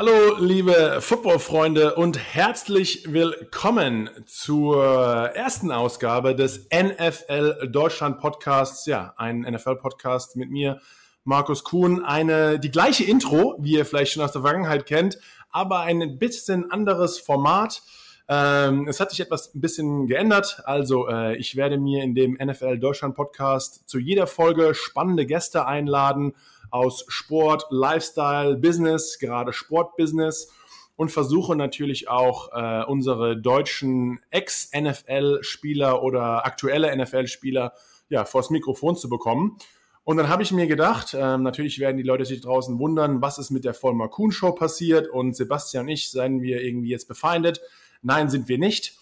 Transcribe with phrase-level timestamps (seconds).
[0.00, 8.86] Hallo, liebe Footballfreunde und herzlich willkommen zur ersten Ausgabe des NFL Deutschland Podcasts.
[8.86, 10.80] Ja, ein NFL Podcast mit mir,
[11.24, 12.04] Markus Kuhn.
[12.04, 15.18] Eine, die gleiche Intro, wie ihr vielleicht schon aus der Vergangenheit kennt,
[15.50, 17.82] aber ein bisschen anderes Format.
[18.28, 20.62] Ähm, es hat sich etwas ein bisschen geändert.
[20.64, 25.66] Also äh, ich werde mir in dem NFL Deutschland Podcast zu jeder Folge spannende Gäste
[25.66, 26.34] einladen
[26.70, 30.52] aus Sport, Lifestyle, Business, gerade Sportbusiness
[30.96, 37.72] und versuche natürlich auch äh, unsere deutschen Ex-NFL-Spieler oder aktuelle NFL-Spieler
[38.08, 39.58] ja, vors Mikrofon zu bekommen.
[40.02, 43.38] Und dann habe ich mir gedacht, ähm, natürlich werden die Leute sich draußen wundern, was
[43.38, 47.08] ist mit der Vollmer Kuhn Show passiert und Sebastian und ich seien wir irgendwie jetzt
[47.08, 47.60] befeindet.
[48.02, 48.98] Nein, sind wir nicht.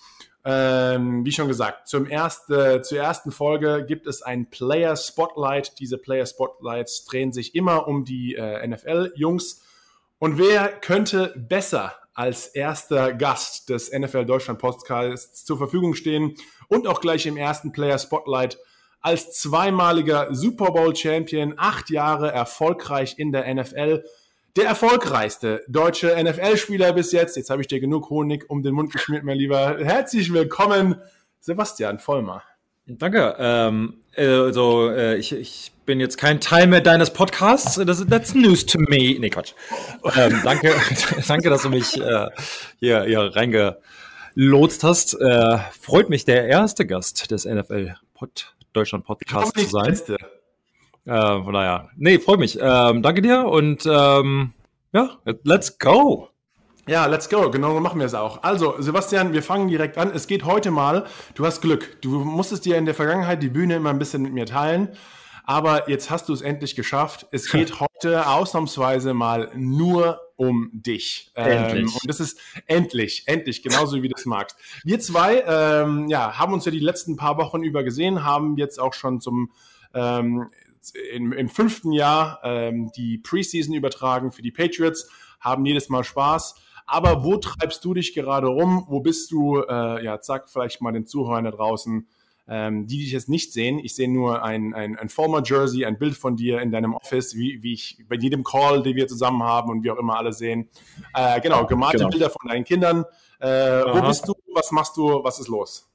[0.49, 5.81] Ähm, wie schon gesagt, zum erste, zur ersten Folge gibt es ein Player Spotlight.
[5.81, 9.65] Diese Player Spotlights drehen sich immer um die äh, NFL-Jungs.
[10.21, 16.37] Und wer könnte besser als erster Gast des NFL Deutschland Podcasts zur Verfügung stehen
[16.69, 18.57] und auch gleich im ersten Player Spotlight
[19.01, 24.05] als zweimaliger Super Bowl Champion, acht Jahre erfolgreich in der NFL
[24.57, 27.37] der erfolgreichste deutsche NFL-Spieler bis jetzt.
[27.37, 29.77] Jetzt habe ich dir genug Honig um den Mund geschmiert, mein Lieber.
[29.79, 30.97] Herzlich willkommen,
[31.41, 32.43] Sebastian Vollmer.
[32.87, 33.37] Danke.
[33.39, 37.75] Ähm, also, äh, ich, ich bin jetzt kein Teil mehr deines Podcasts.
[37.85, 39.19] Das, that's news to me.
[39.19, 39.53] Nee, Quatsch.
[40.17, 40.73] Ähm, danke,
[41.29, 42.29] danke, dass du mich äh,
[42.79, 45.21] hier, hier reingelotst hast.
[45.21, 49.91] Äh, freut mich, der erste Gast des NFL -Pod Deutschland Podcasts zu sein.
[49.91, 50.17] Letzte.
[51.07, 52.59] Äh, von daher, nee, freut mich.
[52.61, 54.53] Ähm, danke dir und ähm,
[54.93, 56.29] ja, let's go.
[56.89, 57.51] Ja, let's go.
[57.51, 58.43] Genau so machen wir es auch.
[58.43, 60.13] Also, Sebastian, wir fangen direkt an.
[60.15, 61.07] Es geht heute mal.
[61.35, 62.01] Du hast Glück.
[62.01, 64.91] Du musstest dir in der Vergangenheit die Bühne immer ein bisschen mit mir teilen.
[65.45, 67.27] Aber jetzt hast du es endlich geschafft.
[67.31, 71.33] Es geht heute ausnahmsweise mal nur um dich.
[71.35, 71.83] Ähm, endlich.
[71.83, 74.57] Ähm, und das ist endlich, endlich, genauso wie du es magst.
[74.85, 78.79] Wir zwei ähm, ja, haben uns ja die letzten paar Wochen über gesehen, haben jetzt
[78.79, 79.51] auch schon zum
[79.95, 80.51] ähm,
[80.91, 85.09] im, im fünften Jahr ähm, die Preseason übertragen für die Patriots,
[85.41, 86.55] haben jedes Mal Spaß.
[86.87, 88.87] Aber wo treibst du dich gerade rum?
[88.89, 89.61] Wo bist du?
[89.61, 92.07] Äh, ja, sag vielleicht mal den Zuhörern da draußen,
[92.49, 93.81] ähm, die dich jetzt nicht sehen.
[93.81, 97.35] Ich sehe nur ein, ein, ein former Jersey, ein Bild von dir in deinem Office,
[97.35, 100.33] wie, wie ich bei jedem Call, den wir zusammen haben und wie auch immer alle
[100.33, 100.69] sehen.
[101.13, 102.11] Äh, genau, gemalte genau.
[102.11, 103.05] Bilder von deinen Kindern.
[103.41, 104.35] Äh, wo bist du?
[104.55, 105.25] Was machst du?
[105.25, 105.91] Was ist los?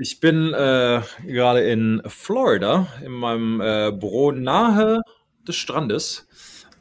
[0.00, 5.02] Ich bin äh, gerade in Florida in meinem äh, Büro nahe
[5.42, 6.28] des Strandes.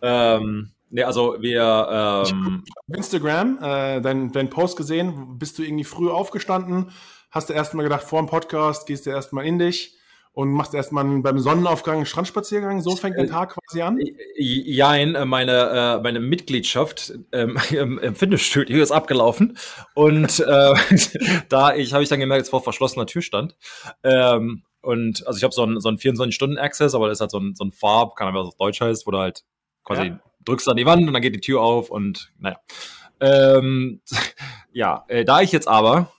[0.03, 2.25] Ähm, ne, also wir.
[2.29, 2.63] Ähm,
[2.93, 5.39] Instagram, äh, dein, dein Post gesehen.
[5.39, 6.91] Bist du irgendwie früh aufgestanden?
[7.31, 9.96] Hast du erstmal gedacht, vor dem Podcast gehst du erstmal in dich?
[10.37, 12.79] Und machst erstmal beim Sonnenaufgang einen Strandspaziergang.
[12.81, 13.99] So fängt der äh, Tag quasi an?
[14.35, 19.57] Jein, äh, meine, äh, meine Mitgliedschaft ähm, im Fitnessstudio ist abgelaufen.
[19.95, 20.73] Und äh,
[21.49, 23.57] da ich habe ich dann gemerkt, dass vor verschlossener Tür stand.
[24.03, 27.39] Ähm, und also ich habe so einen, so einen 24-Stunden-Access, aber das ist halt so
[27.39, 29.43] ein, so ein Farb, keine Ahnung, was auf Deutsch heißt, wo du halt
[29.83, 30.19] quasi ja.
[30.45, 32.59] drückst an die Wand und dann geht die Tür auf und naja.
[33.19, 34.01] Ähm,
[34.71, 36.11] ja, äh, da ich jetzt aber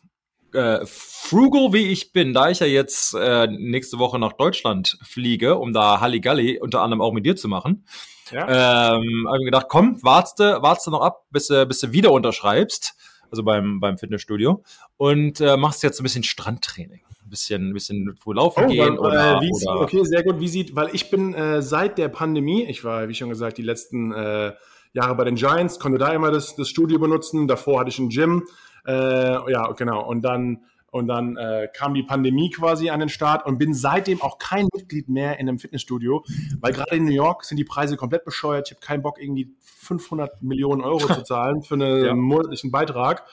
[0.53, 5.57] äh, frugal wie ich bin, da ich ja jetzt äh, nächste Woche nach Deutschland fliege,
[5.57, 7.85] um da Halligalli unter anderem auch mit dir zu machen,
[8.31, 8.95] ja.
[8.97, 12.95] ähm, habe ich gedacht, komm, wartest wartest noch ab, bis, bis du wieder unterschreibst,
[13.31, 14.63] also beim, beim Fitnessstudio,
[14.97, 17.03] und äh, machst jetzt ein bisschen Strandtraining.
[17.29, 18.97] Ein bisschen, ein bisschen früh laufen oh, gehen.
[18.97, 20.41] Weil, oder, äh, oder okay, sehr gut.
[20.41, 23.63] Wie sieht, weil ich bin äh, seit der Pandemie, ich war, wie schon gesagt, die
[23.63, 24.55] letzten äh,
[24.95, 27.47] Jahre bei den Giants, konnte da immer das, das Studio benutzen.
[27.47, 28.45] Davor hatte ich ein Gym.
[28.87, 30.07] Äh, ja, genau.
[30.07, 34.23] Und dann, und dann äh, kam die Pandemie quasi an den Start und bin seitdem
[34.23, 36.25] auch kein Mitglied mehr in einem Fitnessstudio,
[36.61, 38.69] weil gerade in New York sind die Preise komplett bescheuert.
[38.69, 42.15] Ich habe keinen Bock, irgendwie 500 Millionen Euro zu zahlen für einen ja.
[42.15, 43.25] monatlichen Beitrag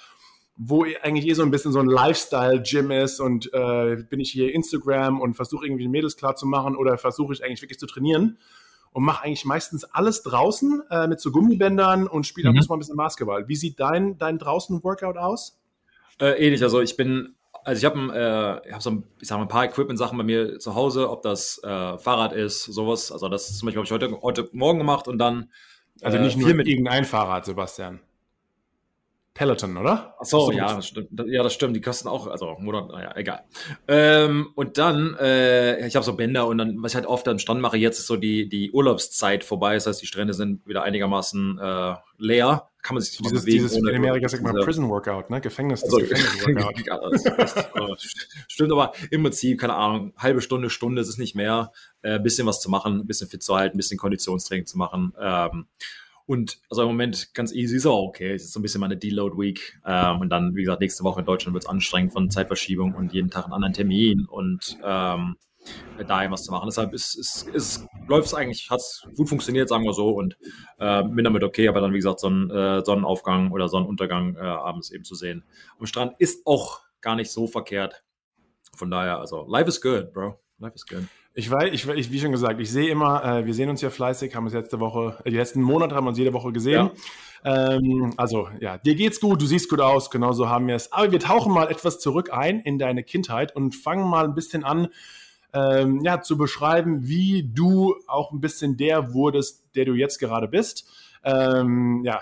[0.57, 4.53] wo eigentlich eh so ein bisschen so ein Lifestyle-Gym ist und äh, bin ich hier
[4.53, 8.37] Instagram und versuche irgendwie Mädels klar zu machen oder versuche ich eigentlich wirklich zu trainieren
[8.95, 12.59] und mache eigentlich meistens alles draußen äh, mit so Gummibändern und spiele mhm.
[12.59, 13.45] auch mal ein bisschen Basketball.
[13.49, 15.59] Wie sieht dein, dein draußen-Workout aus?
[16.21, 19.43] Äh, ähnlich, also ich bin, also ich habe äh, hab so ein, ich sag mal,
[19.43, 23.11] ein paar Equipment-Sachen bei mir zu Hause, ob das äh, Fahrrad ist, sowas.
[23.11, 25.51] Also das zum Beispiel habe ich heute, heute Morgen gemacht und dann.
[26.01, 27.99] Also nicht äh, nur mit irgendein Fahrrad, Sebastian.
[29.35, 30.15] Peloton, oder?
[30.17, 31.09] Ach so, ja, das stimmt.
[31.27, 31.75] Ja, das stimmt.
[31.75, 33.43] Die kosten auch, also Monat, naja, egal.
[33.85, 37.37] Ähm, und dann, äh, ich habe so Bänder und dann, was ich halt oft am
[37.37, 39.73] Strand mache, jetzt ist so die, die Urlaubszeit vorbei.
[39.73, 42.69] Das heißt, die Strände sind wieder einigermaßen äh, leer.
[42.81, 43.63] Kann man sich dieses, bewegen.
[43.63, 45.41] Dieses, in Amerika sagt man Prison Workout, ne?
[45.41, 47.99] Gefängnis, also, Gefängnis Workout.
[48.47, 51.73] stimmt, aber im Prinzip, keine Ahnung, halbe Stunde, Stunde ist es nicht mehr.
[52.03, 55.13] Äh, bisschen was zu machen, ein bisschen fit zu halten, ein bisschen Konditionstraining zu machen.
[55.19, 55.67] Ähm,
[56.27, 58.33] Und also im Moment ganz easy auch okay.
[58.33, 59.79] Es ist so ein bisschen meine Deload Week.
[59.85, 63.13] Ähm, und dann, wie gesagt, nächste Woche in Deutschland wird es anstrengend von Zeitverschiebung und
[63.13, 65.35] jeden Tag einen anderen Termin und ähm,
[66.07, 66.67] daher was zu machen.
[66.67, 70.37] Deshalb ist, ist, ist, läuft es eigentlich, hat es gut funktioniert, sagen wir so, und
[70.79, 74.39] äh, bin damit okay, aber dann, wie gesagt, so ein äh, Sonnenaufgang oder Sonnenuntergang äh,
[74.39, 75.43] abends eben zu sehen.
[75.79, 78.03] Am Strand ist auch gar nicht so verkehrt.
[78.75, 80.39] Von daher, also, life is good, bro.
[80.59, 81.05] Life is good.
[81.37, 83.89] Ich weiß, ich, ich, wie schon gesagt, ich sehe immer, äh, wir sehen uns ja
[83.89, 86.91] fleißig, haben uns letzte Woche, äh, die letzten Monate haben wir uns jede Woche gesehen.
[87.43, 87.75] Ja.
[87.75, 90.93] Ähm, also ja, dir geht's gut, du siehst gut aus, genauso haben wir es.
[90.93, 94.63] Aber wir tauchen mal etwas zurück ein in deine Kindheit und fangen mal ein bisschen
[94.63, 94.87] an,
[95.53, 100.47] ähm, ja, zu beschreiben, wie du auch ein bisschen der wurdest, der du jetzt gerade
[100.47, 100.89] bist.
[101.25, 102.21] Ähm, ja,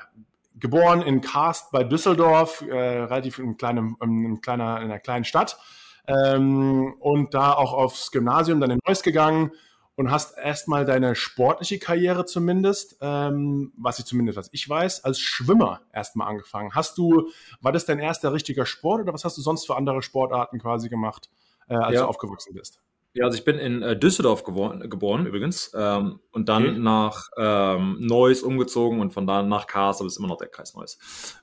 [0.59, 5.59] geboren in Karst bei Düsseldorf, äh, relativ in, kleinem, in, kleiner, in einer kleinen Stadt
[6.07, 9.51] ähm, und da auch aufs Gymnasium dann in Neuss gegangen
[9.95, 15.19] und hast erstmal deine sportliche Karriere zumindest, ähm, was ich zumindest, was ich weiß, als
[15.19, 16.73] Schwimmer erstmal angefangen.
[16.73, 17.29] Hast du,
[17.61, 20.89] war das dein erster richtiger Sport oder was hast du sonst für andere Sportarten quasi
[20.89, 21.29] gemacht,
[21.67, 22.01] äh, als ja.
[22.01, 22.79] du aufgewachsen bist?
[23.15, 26.79] Ja, also ich bin in äh, Düsseldorf geboren, geboren übrigens ähm, und dann okay.
[26.79, 30.97] nach ähm, Neuss umgezogen und von da nach es ist immer noch der Kreis Neuss.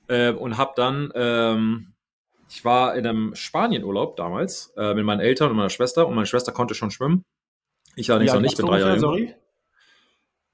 [0.07, 1.93] Äh, und habe dann ähm,
[2.51, 6.27] ich war in einem Spanienurlaub damals äh, mit meinen Eltern und meiner Schwester und meine
[6.27, 7.23] Schwester konnte schon schwimmen.
[7.95, 9.33] Ich allerdings ja, noch nicht, bin drei Jahre sorry?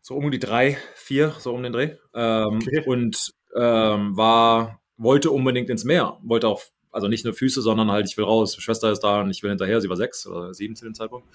[0.02, 1.96] So um die drei, vier, so um den Dreh.
[2.14, 2.84] Ähm, okay.
[2.86, 6.20] Und ähm, war, wollte unbedingt ins Meer.
[6.22, 6.62] Wollte auch,
[6.92, 8.54] also nicht nur Füße, sondern halt, ich will raus.
[8.54, 9.82] Meine Schwester ist da und ich will hinterher.
[9.82, 11.28] Sie war sechs oder sieben zu dem Zeitpunkt.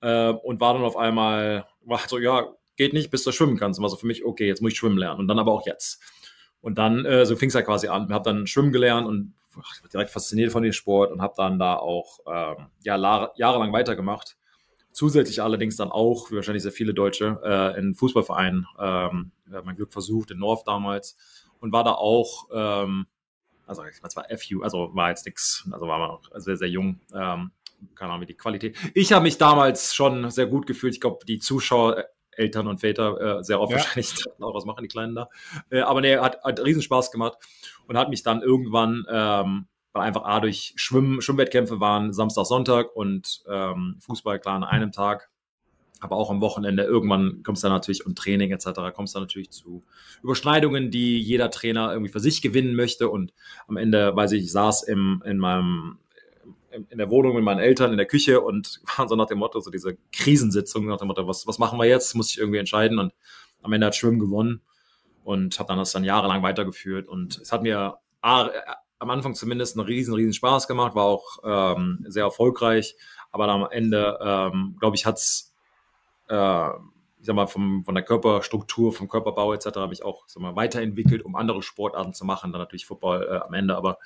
[0.00, 2.46] Äh, und war dann auf einmal, war so, ja,
[2.76, 3.78] geht nicht, bis du schwimmen kannst.
[3.78, 5.20] Und war so für mich, okay, jetzt muss ich schwimmen lernen.
[5.20, 6.00] Und dann aber auch jetzt.
[6.62, 8.06] Und dann, äh, so fing es ja quasi an.
[8.08, 9.34] Ich habe dann schwimmen gelernt und
[9.92, 14.36] direkt fasziniert von dem Sport und habe dann da auch ähm, ja, jahrelang weitergemacht.
[14.92, 19.92] Zusätzlich allerdings dann auch, wie wahrscheinlich sehr viele Deutsche, äh, in Fußballvereinen ähm, mein Glück
[19.92, 21.16] versucht, in North damals
[21.60, 23.06] und war da auch, ähm,
[23.66, 27.00] also das war FU, also war jetzt nichts, also war man auch sehr, sehr jung.
[27.14, 27.52] Ähm,
[27.94, 28.76] keine Ahnung, wie die Qualität.
[28.94, 30.94] Ich habe mich damals schon sehr gut gefühlt.
[30.94, 32.06] Ich glaube, die Zuschauer,
[32.38, 33.78] Eltern und Väter äh, sehr oft ja.
[33.78, 35.28] wahrscheinlich auch was machen, die Kleinen da.
[35.70, 37.38] Äh, aber nee, hat, hat riesen Spaß gemacht
[37.86, 42.94] und hat mich dann irgendwann, ähm, weil einfach A durch Schwimmen, Schwimmwettkämpfe waren Samstag, Sonntag
[42.94, 45.30] und ähm, Fußball klar an einem Tag,
[46.00, 46.84] aber auch am Wochenende.
[46.84, 48.94] Irgendwann kommst du dann natürlich und Training etc.
[48.94, 49.84] kommst du dann natürlich zu
[50.22, 53.32] Überschneidungen, die jeder Trainer irgendwie für sich gewinnen möchte und
[53.66, 55.98] am Ende, weiß ich, ich saß im, in meinem
[56.70, 59.60] in der Wohnung mit meinen Eltern in der Küche und waren so nach dem Motto,
[59.60, 62.14] so diese Krisensitzung, nach dem Motto, was, was machen wir jetzt?
[62.14, 62.98] Muss ich irgendwie entscheiden.
[62.98, 63.12] Und
[63.62, 64.60] am Ende hat Schwimmen gewonnen
[65.24, 67.08] und habe dann das dann jahrelang weitergeführt.
[67.08, 68.50] Und es hat mir ah,
[68.98, 72.96] am Anfang zumindest einen riesen, riesen Spaß gemacht, war auch ähm, sehr erfolgreich.
[73.30, 75.54] Aber dann am Ende, ähm, glaube ich, hat es,
[76.28, 76.68] äh,
[77.20, 79.76] ich sag mal, vom, von der Körperstruktur, vom Körperbau etc.
[79.76, 82.52] habe ich auch sag mal, weiterentwickelt, um andere Sportarten zu machen.
[82.52, 83.98] Dann natürlich Football äh, am Ende, aber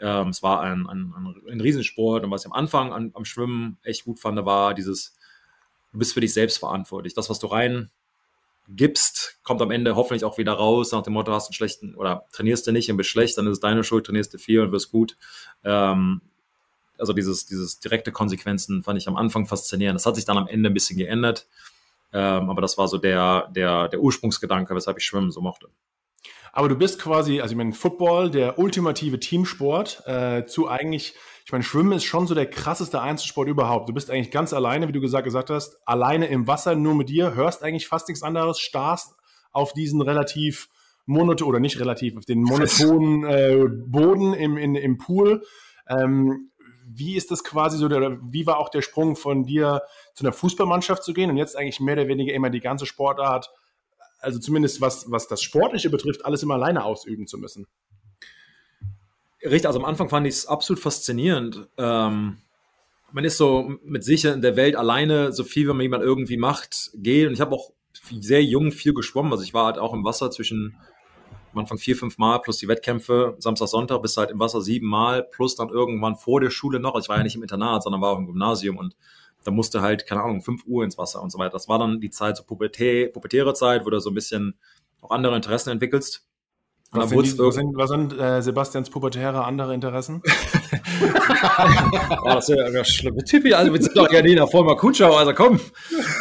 [0.00, 3.24] ähm, es war ein, ein, ein, ein, Riesensport und was ich am Anfang an, am
[3.24, 5.16] Schwimmen echt gut fand, war dieses,
[5.92, 7.14] du bist für dich selbst verantwortlich.
[7.14, 7.90] Das, was du rein
[8.68, 12.26] gibst, kommt am Ende hoffentlich auch wieder raus, nach dem Motto, hast einen schlechten oder
[12.32, 14.72] trainierst du nicht und bist schlecht, dann ist es deine Schuld, trainierst du viel und
[14.72, 15.16] wirst gut.
[15.64, 16.20] Ähm,
[16.98, 19.96] also dieses, dieses direkte Konsequenzen fand ich am Anfang faszinierend.
[19.96, 21.46] Das hat sich dann am Ende ein bisschen geändert.
[22.12, 25.68] Ähm, aber das war so der, der, der Ursprungsgedanke, weshalb ich Schwimmen so mochte.
[26.52, 31.14] Aber du bist quasi, also ich meine, Football, der ultimative Teamsport, äh, zu eigentlich,
[31.46, 33.88] ich meine, Schwimmen ist schon so der krasseste Einzelsport überhaupt.
[33.88, 37.08] Du bist eigentlich ganz alleine, wie du gesagt, gesagt hast, alleine im Wasser, nur mit
[37.08, 39.14] dir, hörst eigentlich fast nichts anderes, starrst
[39.50, 40.68] auf diesen relativ
[41.06, 45.42] monoton, oder nicht relativ, auf den monotonen äh, Boden im, in, im Pool.
[45.88, 46.50] Ähm,
[46.86, 49.82] wie ist das quasi so, oder wie war auch der Sprung von dir
[50.14, 53.50] zu einer Fußballmannschaft zu gehen und jetzt eigentlich mehr oder weniger immer die ganze Sportart
[54.22, 57.66] also zumindest was, was das Sportliche betrifft, alles immer alleine ausüben zu müssen.
[59.42, 61.68] Richtig, also am Anfang fand ich es absolut faszinierend.
[61.76, 62.38] Ähm,
[63.10, 66.36] man ist so mit sich in der Welt alleine, so viel, wie man jemand irgendwie
[66.36, 67.26] macht, geht.
[67.26, 67.72] Und ich habe auch
[68.20, 69.32] sehr jung viel geschwommen.
[69.32, 70.76] Also ich war halt auch im Wasser zwischen
[71.52, 74.86] am Anfang vier, fünf Mal plus die Wettkämpfe, Samstag, Sonntag, bis halt im Wasser sieben
[74.86, 76.94] Mal, plus dann irgendwann vor der Schule noch.
[76.94, 78.96] Also ich war ja nicht im Internat, sondern war auch im Gymnasium und
[79.44, 81.52] da musste halt, keine Ahnung, 5 Uhr ins Wasser und so weiter.
[81.52, 84.54] Das war dann die Zeit, so pubertä pubertäre Zeit, wo du so ein bisschen
[85.00, 86.24] auch andere Interessen entwickelst.
[86.92, 90.20] Und was, sind, die, was sind, was sind äh, Sebastians pubertäre andere Interessen?
[92.22, 93.54] oh, das ist ja eine schlimme Typi.
[93.54, 95.58] Also, wir sind doch Janina Vollmer Kutschau, also komm.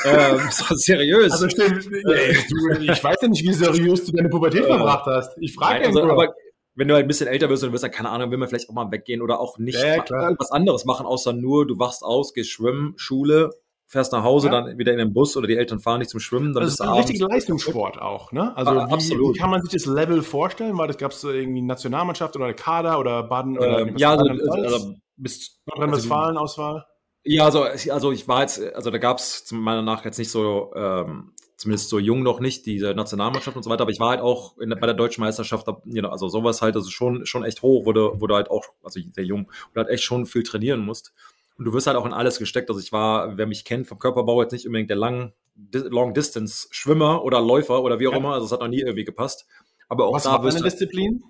[0.05, 1.33] Ähm, doch seriös.
[1.33, 2.31] Also, stimmt, äh,
[2.79, 5.31] ich weiß ja nicht, wie seriös du deine Pubertät äh, verbracht hast.
[5.41, 6.33] Ich frage ja aber
[6.75, 8.69] wenn du halt ein bisschen älter wirst und wirst dann, keine Ahnung, will man vielleicht
[8.69, 12.33] auch mal weggehen oder auch nicht ja, irgendwas anderes machen, außer nur, du wachst aus,
[12.33, 13.49] gehst schwimmen, Schule,
[13.91, 14.53] fährst nach Hause, ja.
[14.53, 16.53] dann wieder in den Bus oder die Eltern fahren nicht zum Schwimmen.
[16.53, 18.55] Dann das ist ein richtiger Leistungssport auch, ne?
[18.55, 19.35] Also ah, wie, absolut.
[19.35, 20.77] wie kann man sich das Level vorstellen?
[20.77, 23.57] War das gab es irgendwie Nationalmannschaft oder Kader oder Baden?
[23.61, 24.23] Ähm, ja, also,
[24.63, 26.85] also bis Nordrhein-Westfalen-Auswahl?
[27.23, 30.71] Ja, also, also ich war jetzt, also da gab es meiner Nach jetzt nicht so,
[30.73, 34.21] ähm, zumindest so jung noch nicht, diese Nationalmannschaft und so weiter, aber ich war halt
[34.21, 37.93] auch in, bei der deutschen Meisterschaft, also sowas halt, also schon, schon echt hoch, wo
[37.93, 40.83] du, wo du halt auch, also sehr jung, wo du halt echt schon viel trainieren
[40.83, 41.13] musst.
[41.57, 42.69] Und du wirst halt auch in alles gesteckt.
[42.71, 45.33] Also ich war, wer mich kennt, vom Körperbau jetzt nicht unbedingt der lang,
[45.73, 48.17] Long Distance Schwimmer oder Läufer oder wie auch ja.
[48.17, 48.33] immer.
[48.33, 49.45] Also es hat noch nie irgendwie gepasst.
[49.87, 51.23] Aber auch Was da war deine Disziplin?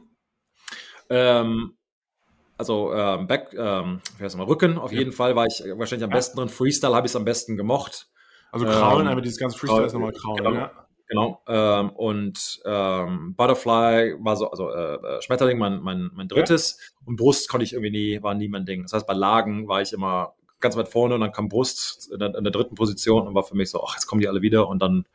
[1.09, 1.73] Ähm,
[2.57, 4.99] also ähm, Back, ähm, wie heißt mal, Rücken auf ja.
[4.99, 6.47] jeden Fall war ich wahrscheinlich am besten drin.
[6.47, 8.10] Freestyle habe ich es am besten gemocht.
[8.51, 10.71] Also Kraulen, ähm, aber dieses ganze Freestyle ist nochmal Kraulen, genau, ja.
[11.07, 11.41] Genau.
[11.45, 16.77] Ähm, und ähm, Butterfly war so, also äh, äh, Schmetterling mein, mein, mein drittes.
[16.79, 17.01] Ja.
[17.05, 18.83] Und Brust konnte ich irgendwie nie, war nie mein Ding.
[18.83, 22.19] Das heißt, bei Lagen war ich immer ganz weit vorne und dann kam Brust in
[22.19, 24.41] der, in der dritten Position und war für mich so, ach, jetzt kommen die alle
[24.41, 25.05] wieder und dann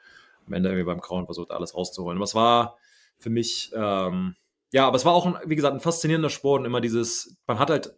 [0.47, 2.19] am Ende irgendwie beim Krauen versucht, alles rauszuholen.
[2.19, 2.76] Aber es war
[3.16, 4.37] für mich, ähm,
[4.73, 7.59] ja, aber es war auch, ein, wie gesagt, ein faszinierender Sport und immer dieses, man
[7.59, 7.95] hat halt,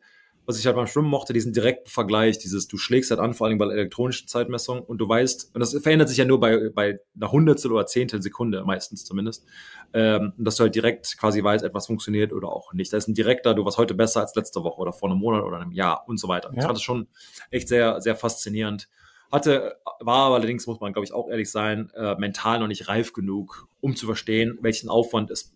[0.48, 3.46] was ich halt beim Schwimmen mochte, diesen direkten Vergleich, dieses, du schlägst halt an, vor
[3.46, 7.00] allem bei elektronischen Zeitmessungen und du weißt, und das verändert sich ja nur bei, bei
[7.14, 9.44] einer Hundertstel oder Zehntel Sekunde, meistens zumindest,
[9.92, 12.90] ähm, dass du halt direkt quasi weißt, etwas funktioniert oder auch nicht.
[12.90, 15.44] Da ist ein direkter, du warst heute besser als letzte Woche oder vor einem Monat
[15.44, 16.48] oder einem Jahr und so weiter.
[16.52, 16.60] Ja.
[16.60, 17.08] Ich fand das schon
[17.50, 18.88] echt sehr, sehr faszinierend.
[19.30, 22.88] Hatte, war aber allerdings, muss man glaube ich auch ehrlich sein, äh, mental noch nicht
[22.88, 25.52] reif genug, um zu verstehen, welchen Aufwand es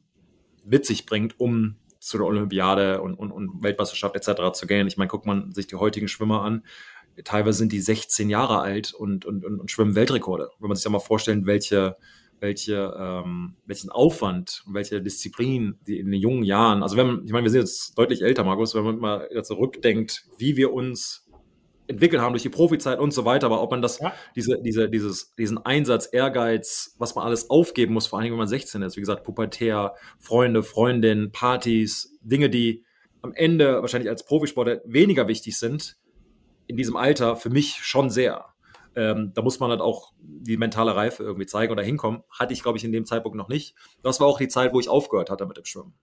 [0.66, 4.52] mit sich bringt, um zu der Olympiade und, und, und Weltmeisterschaft etc.
[4.52, 4.88] zu gehen.
[4.88, 6.64] Ich meine, guckt man sich die heutigen Schwimmer an.
[7.24, 10.50] Teilweise sind die 16 Jahre alt und, und, und, und schwimmen Weltrekorde.
[10.58, 11.96] Wenn man sich da mal vorstellt, welche,
[12.40, 17.30] welche, ähm, welchen Aufwand und welche Disziplin die in den jungen Jahren, also wenn ich
[17.30, 21.21] meine, wir sind jetzt deutlich älter, Markus, wenn man mal zurückdenkt, wie wir uns
[21.86, 24.12] entwickelt haben durch die Profizeit und so weiter, aber ob man das, ja.
[24.36, 28.46] diese, diese, dieses, diesen Einsatz, Ehrgeiz, was man alles aufgeben muss, vor allem wenn man
[28.46, 32.84] 16 ist, wie gesagt, Pubertär, Freunde, Freundinnen, Partys, Dinge, die
[33.20, 35.96] am Ende wahrscheinlich als Profisportler weniger wichtig sind,
[36.66, 38.46] in diesem Alter für mich schon sehr.
[38.94, 42.22] Ähm, da muss man halt auch die mentale Reife irgendwie zeigen oder hinkommen.
[42.30, 43.74] Hatte ich, glaube ich, in dem Zeitpunkt noch nicht.
[44.02, 45.94] Das war auch die Zeit, wo ich aufgehört hatte mit dem Schwimmen.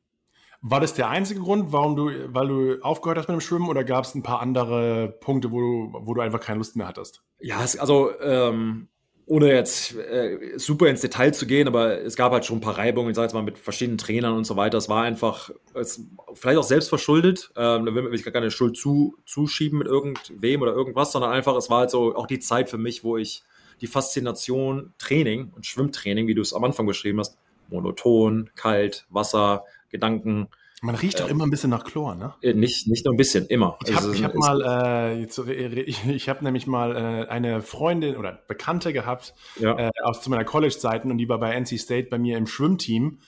[0.61, 3.83] War das der einzige Grund, warum du, weil du aufgehört hast mit dem Schwimmen oder
[3.83, 7.23] gab es ein paar andere Punkte, wo du, wo du einfach keine Lust mehr hattest?
[7.39, 8.89] Ja, es, also ähm,
[9.29, 12.79] ohne jetzt äh, super ins Detail zu gehen, aber es gab halt schon ein paar
[12.79, 14.79] Reibungen, ich sage jetzt mal mit verschiedenen Trainern und so weiter.
[14.79, 17.51] Es war einfach, es, vielleicht auch selbst verschuldet.
[17.55, 21.55] Ähm, da will ich gar keine Schuld zu, zuschieben mit irgendwem oder irgendwas, sondern einfach,
[21.55, 23.43] es war halt so auch die Zeit für mich, wo ich
[23.81, 27.37] die Faszination Training und Schwimmtraining, wie du es am Anfang beschrieben hast,
[27.69, 30.48] monoton, kalt, Wasser, Gedanken.
[30.81, 32.34] Man riecht doch äh, immer ein bisschen nach Chlor, ne?
[32.41, 33.77] Äh, nicht, nicht nur ein bisschen, immer.
[33.86, 38.43] Ich habe hab mal, äh, jetzt, ich, ich habe nämlich mal äh, eine Freundin oder
[38.48, 39.77] Bekannte gehabt ja.
[39.77, 43.19] äh, aus zu meiner College-Zeiten und die war bei NC State bei mir im Schwimmteam.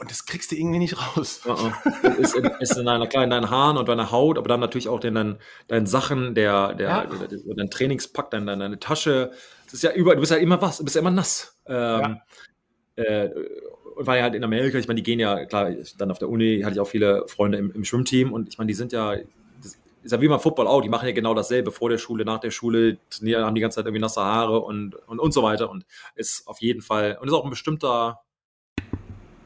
[0.00, 1.42] Und das kriegst du irgendwie nicht raus.
[1.44, 2.16] Uh -uh.
[2.16, 5.38] Ist, in, ist in deinen Haaren und deiner Haut, aber dann natürlich auch in deinen,
[5.68, 7.04] deinen Sachen, der, der, ja.
[7.04, 9.30] der, der, dein Trainingspack, deine, deine Tasche.
[9.64, 11.60] Das ist ja über, du bist ja immer was, du bist ja immer nass.
[11.66, 12.22] Ähm, ja.
[13.00, 13.30] Äh,
[13.96, 16.28] und war ja halt in Amerika, ich meine, die gehen ja, klar, dann auf der
[16.28, 18.32] Uni hatte ich auch viele Freunde im, im Schwimmteam.
[18.32, 19.16] Und ich meine, die sind ja,
[19.62, 22.24] das ist ja wie beim Football auch, die machen ja genau dasselbe, vor der Schule,
[22.24, 25.42] nach der Schule, trainieren, haben die ganze Zeit irgendwie nasse Haare und, und, und so
[25.42, 25.70] weiter.
[25.70, 28.20] Und ist auf jeden Fall, und ist auch ein bestimmter,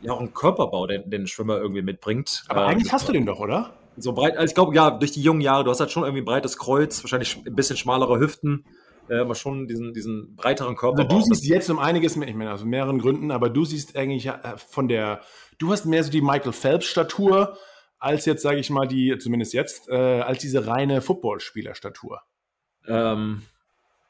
[0.02, 2.44] ja, auch ein Körperbau, den, den Schwimmer irgendwie mitbringt.
[2.48, 3.74] Aber äh, eigentlich hast du den doch, oder?
[3.96, 6.22] So breit, also ich glaube, ja, durch die jungen Jahre, du hast halt schon irgendwie
[6.22, 8.64] ein breites Kreuz, wahrscheinlich ein bisschen schmalere Hüften
[9.08, 11.02] äh, aber schon diesen, diesen breiteren Körper.
[11.02, 13.96] Also du siehst jetzt um einiges mehr, ich meine, aus mehreren Gründen, aber du siehst
[13.96, 15.20] eigentlich äh, von der,
[15.58, 17.56] du hast mehr so die Michael Phelps-Statur
[17.98, 22.20] als jetzt, sage ich mal, die, zumindest jetzt, äh, als diese reine Footballspieler-Statur.
[22.86, 23.42] Ähm,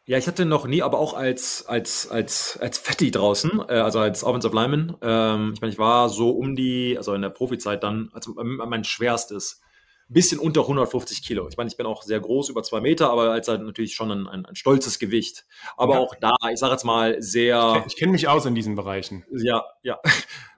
[0.07, 4.01] ja, ich hatte noch nie, aber auch als, als, als, als Fatty draußen, äh, also
[4.01, 4.97] als Offensive Lineman.
[5.01, 8.85] Ähm, ich meine, ich war so um die, also in der Profizeit dann, als mein
[8.85, 9.63] schwerstes
[10.09, 11.49] bisschen unter 150 Kilo.
[11.49, 14.11] Ich meine, ich bin auch sehr groß, über zwei Meter, aber als halt natürlich schon
[14.11, 15.47] ein, ein, ein stolzes Gewicht.
[15.77, 16.01] Aber ja.
[16.01, 17.83] auch da, ich sage jetzt mal, sehr.
[17.87, 19.25] Ich, ich kenne mich aus in diesen Bereichen.
[19.31, 20.01] Ja, ja.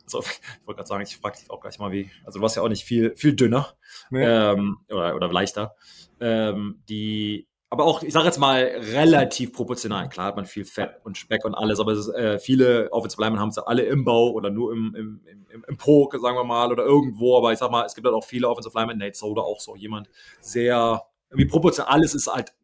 [0.06, 2.12] Also, ich wollte gerade sagen, ich frage dich auch gleich mal, wie.
[2.24, 3.74] Also, du warst ja auch nicht viel, viel dünner
[4.08, 4.24] nee.
[4.24, 5.74] ähm, oder, oder leichter.
[6.20, 8.62] Ähm, die aber auch, ich sage jetzt mal,
[8.94, 10.08] relativ proportional.
[10.08, 13.38] Klar hat man viel Fett und Speck und alles, aber ist, äh, viele Offensive Linemen
[13.38, 16.44] haben es ja alle im Bau oder nur im, im, im, im Po, sagen wir
[16.44, 17.36] mal, oder irgendwo.
[17.36, 19.76] Aber ich sag mal, es gibt halt auch viele Offensive Linemen, Nate Soda auch so
[19.76, 20.08] jemand,
[20.40, 22.54] sehr, wie proportional, alles ist halt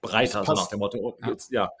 [0.00, 1.18] breiter, so nach dem Motto.
[1.20, 1.36] Ja.
[1.50, 1.72] Ja.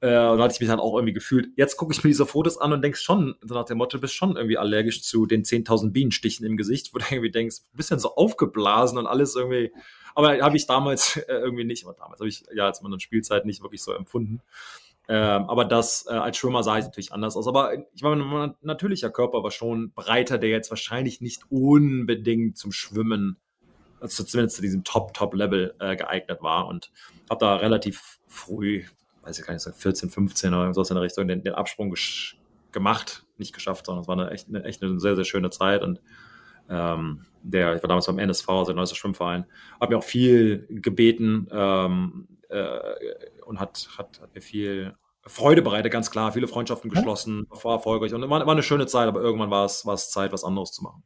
[0.00, 1.48] Äh, und da hatte ich mich dann auch irgendwie gefühlt.
[1.56, 4.00] Jetzt gucke ich mir diese Fotos an und denke schon, so nach dem Motto, du
[4.00, 7.76] bist schon irgendwie allergisch zu den 10.000 Bienenstichen im Gesicht, wo du irgendwie denkst, ein
[7.76, 9.72] bisschen so aufgeblasen und alles irgendwie.
[10.14, 13.44] Aber habe ich damals äh, irgendwie nicht, aber damals habe ich ja als man Spielzeit
[13.44, 14.40] nicht wirklich so empfunden.
[15.08, 17.48] Ähm, aber das äh, als Schwimmer sah ich natürlich anders aus.
[17.48, 22.70] Aber ich meine, mein natürlicher Körper war schon breiter, der jetzt wahrscheinlich nicht unbedingt zum
[22.70, 23.36] Schwimmen,
[23.98, 26.68] also zumindest zu diesem Top-Top-Level äh, geeignet war.
[26.68, 26.92] Und
[27.28, 28.84] habe da relativ früh,
[29.22, 31.94] weiß ich gar nicht, 14, 15 oder so in der Richtung, den, den Absprung
[32.72, 33.24] gemacht.
[33.38, 35.82] Nicht geschafft, sondern es war eine echt, eine echt eine sehr, sehr schöne Zeit.
[35.82, 36.00] Und
[36.68, 39.46] ähm, der, ich war damals beim NSV, also der neueste Schwimmverein,
[39.80, 42.78] habe mir auch viel gebeten ähm, äh,
[43.44, 44.94] und hat, hat, hat mir viel
[45.26, 49.06] Freude bereitet, ganz klar, viele Freundschaften geschlossen, war erfolgreich und war, war eine schöne Zeit,
[49.06, 51.02] aber irgendwann war es, war es Zeit, was anderes zu machen.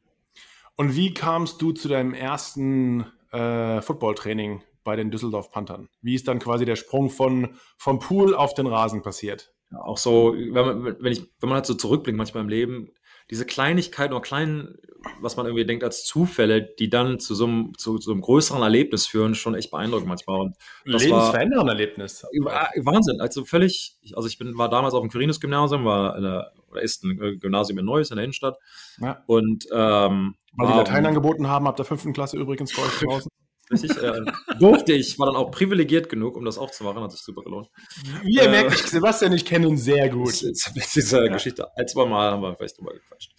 [0.76, 5.88] Und wie kamst du zu deinem ersten äh, Footballtraining bei den Düsseldorf Panthern?
[6.02, 9.52] Wie ist dann quasi der Sprung von, vom Pool auf den Rasen passiert?
[9.72, 12.90] Ja, auch so, wenn man, wenn, ich, wenn man halt so zurückblickt manchmal im Leben,
[13.30, 14.76] diese Kleinigkeiten oder kleinen,
[15.20, 18.62] was man irgendwie denkt als Zufälle, die dann zu so einem, zu, so einem größeren
[18.62, 20.40] Erlebnis führen, schon echt beeindruckend manchmal.
[20.40, 22.22] Und das Lebensverändernd Erlebnis.
[22.22, 23.20] Wahnsinn.
[23.20, 27.38] Also völlig, also ich bin, war damals auf dem Quirinus-Gymnasium, war eine, oder ist ein
[27.40, 28.58] Gymnasium in Neuss in der Innenstadt.
[28.98, 29.22] Ja.
[29.26, 33.30] Und ähm, weil die Latein angeboten haben, ab der fünften Klasse übrigens bei euch draußen.
[33.70, 34.20] Richtig, äh,
[34.58, 37.42] durfte ich, war dann auch privilegiert genug, um das auch zu machen, hat sich super
[37.42, 37.70] gelohnt.
[38.22, 40.42] Wie ihr äh, merkt, ich, Sebastian, ich kenne ihn sehr gut.
[40.94, 41.32] Diese ja.
[41.32, 43.32] Geschichte, ein, zwei Mal haben wir vielleicht drüber gequatscht.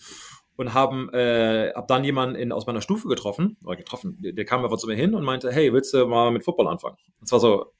[0.57, 4.45] Und haben, äh, hab dann jemanden in, aus meiner Stufe getroffen, oder getroffen, der, der
[4.45, 6.97] kam einfach zu mir hin und meinte, hey, willst du mal mit Football anfangen?
[7.19, 7.73] Und zwar so,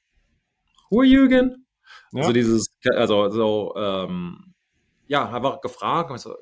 [0.90, 1.66] who are you again?
[2.12, 2.20] Ja.
[2.20, 4.54] Also dieses, also so, ähm,
[5.08, 6.34] ja, einfach gefragt, und ich so,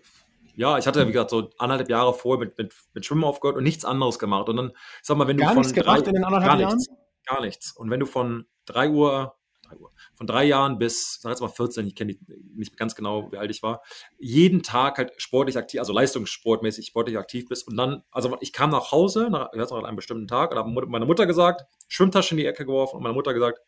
[0.56, 3.64] ja, ich hatte, wie gesagt, so anderthalb Jahre vorher mit, mit, mit Schwimmen aufgehört und
[3.64, 4.48] nichts anderes gemacht.
[4.48, 5.72] Und dann, sag mal, wenn gar du von.
[5.72, 6.76] Drei, in den anderthalb gar Jahren?
[6.76, 6.94] Nichts,
[7.26, 7.72] gar nichts.
[7.72, 11.48] Und wenn du von drei Uhr, drei Uhr, von drei Jahren bis, sag jetzt mal
[11.48, 12.16] 14, ich kenne
[12.54, 13.82] nicht ganz genau, wie alt ich war,
[14.18, 17.66] jeden Tag halt sportlich aktiv, also leistungssportmäßig sportlich aktiv bist.
[17.66, 20.52] Und dann, also ich kam nach Hause, nach, ich weiß noch, an einem bestimmten Tag,
[20.52, 23.60] und habe meine Mutter gesagt, Schwimmtasche in die Ecke geworfen und meine Mutter gesagt,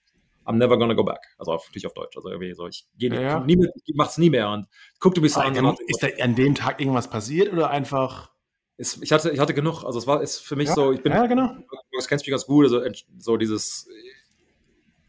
[0.46, 1.20] I'm never gonna go back.
[1.38, 2.16] Also auf, natürlich auf Deutsch.
[2.16, 3.40] Also irgendwie so, ich gehe ja.
[3.40, 4.48] nie mehr, ich mach's nie mehr.
[4.50, 4.66] Und
[5.00, 5.56] guck du mich an.
[5.56, 8.30] An, ist da an dem Tag irgendwas passiert oder einfach?
[8.78, 11.02] Ist, ich, hatte, ich hatte genug, also es war ist für mich ja, so, ich
[11.02, 11.56] bin, ja, genau.
[11.92, 12.82] das kennst mich ganz gut, also
[13.16, 13.88] so dieses,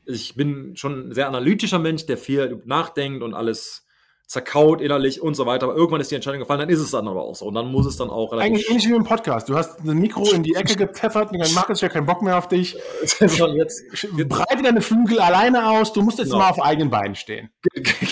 [0.06, 3.86] ich bin schon ein sehr analytischer Mensch, der viel nachdenkt und alles
[4.28, 5.68] zerkaut innerlich und so weiter.
[5.68, 7.46] Aber irgendwann ist die Entscheidung gefallen, dann ist es dann aber auch so.
[7.46, 8.52] Und dann muss es dann auch relativ.
[8.52, 9.48] Eigentlich ähnlich wie im Podcast.
[9.48, 12.22] Du hast ein Mikro in die Ecke gepfeffert und dann macht es ja keinen Bock
[12.22, 12.78] mehr auf dich.
[13.20, 13.84] jetzt,
[14.28, 15.94] Breite deine Flügel alleine aus.
[15.94, 16.40] Du musst jetzt genau.
[16.40, 17.50] mal auf eigenen Beinen stehen.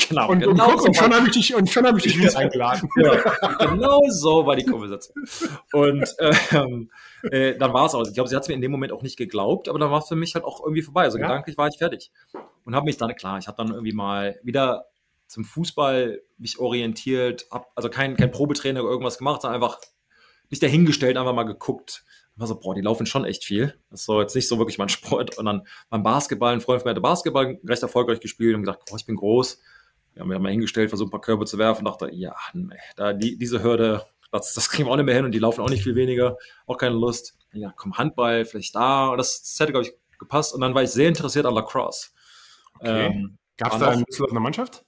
[0.10, 0.30] genau.
[0.30, 2.38] Und, genau und, so und schon habe ich dich, und schon habe ich dich wieder
[2.38, 2.89] eingeladen.
[2.95, 5.25] ja, genau so war die Konversation.
[5.73, 6.15] Und
[6.51, 6.89] ähm,
[7.30, 8.08] äh, dann war es auch.
[8.08, 9.99] Ich glaube, sie hat es mir in dem Moment auch nicht geglaubt, aber dann war
[9.99, 11.04] es für mich halt auch irgendwie vorbei.
[11.04, 11.28] Also ja.
[11.28, 12.12] gedanklich war ich fertig.
[12.63, 14.86] Und habe mich dann, klar, ich habe dann irgendwie mal wieder
[15.27, 19.79] zum Fußball mich orientiert, habe also kein, kein Probetrainer oder irgendwas gemacht, sondern einfach
[20.49, 22.03] mich dahingestellt, einfach mal geguckt.
[22.35, 23.79] Und war so, boah, die laufen schon echt viel.
[23.89, 25.38] Das ist so jetzt nicht so wirklich mein Sport.
[25.38, 28.85] Und dann beim Basketball, ein Freund von mir hatte Basketball recht erfolgreich gespielt und gesagt,
[28.85, 29.61] boah, ich bin groß.
[30.13, 32.75] Wir haben mich mal hingestellt, versucht ein paar Körbe zu werfen und dachte, ja, nee,
[32.95, 35.61] da die, diese Hürde, das, das kriegen wir auch nicht mehr hin und die laufen
[35.61, 37.38] auch nicht viel weniger, auch keine Lust.
[37.51, 39.09] Ja, komm, Handball, vielleicht da.
[39.09, 40.53] Und das, das hätte, glaube ich, gepasst.
[40.53, 42.11] Und dann war ich sehr interessiert an Lacrosse.
[42.79, 43.07] Okay.
[43.07, 44.85] Ähm, Gab es da eine Düsseldorfer Mannschaft?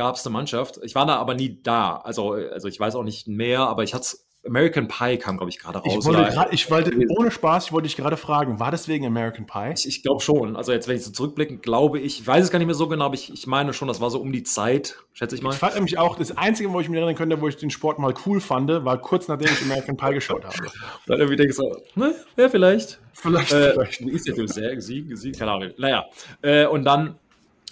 [0.00, 0.80] Gab es eine Mannschaft.
[0.82, 1.96] Ich war da aber nie da.
[1.96, 5.58] Also, also ich weiß auch nicht mehr, aber ich hatte American Pie kam, glaube ich,
[5.58, 5.94] gerade raus.
[5.98, 9.04] Ich wollte, grad, ich wollte, ohne Spaß, ich wollte dich gerade fragen, war das wegen
[9.04, 9.74] American Pie?
[9.74, 10.56] Ich, ich glaube schon.
[10.56, 12.88] Also jetzt, wenn ich so zurückblicke, glaube ich, ich weiß es gar nicht mehr so
[12.88, 15.50] genau, aber ich, ich meine schon, das war so um die Zeit, schätze ich mal.
[15.50, 17.98] Ich fand nämlich auch, das Einzige, wo ich mich erinnern könnte, wo ich den Sport
[17.98, 20.56] mal cool fand, war kurz nachdem ich American Pie geschaut habe.
[21.06, 22.98] dann irgendwie denke ich so, ne, ja, vielleicht.
[23.12, 24.00] Vielleicht, äh, vielleicht.
[24.00, 24.48] Ist der Film?
[24.48, 25.70] Sehr, sie, sie, keine Ahnung.
[25.76, 26.06] Naja.
[26.40, 27.18] Äh, und dann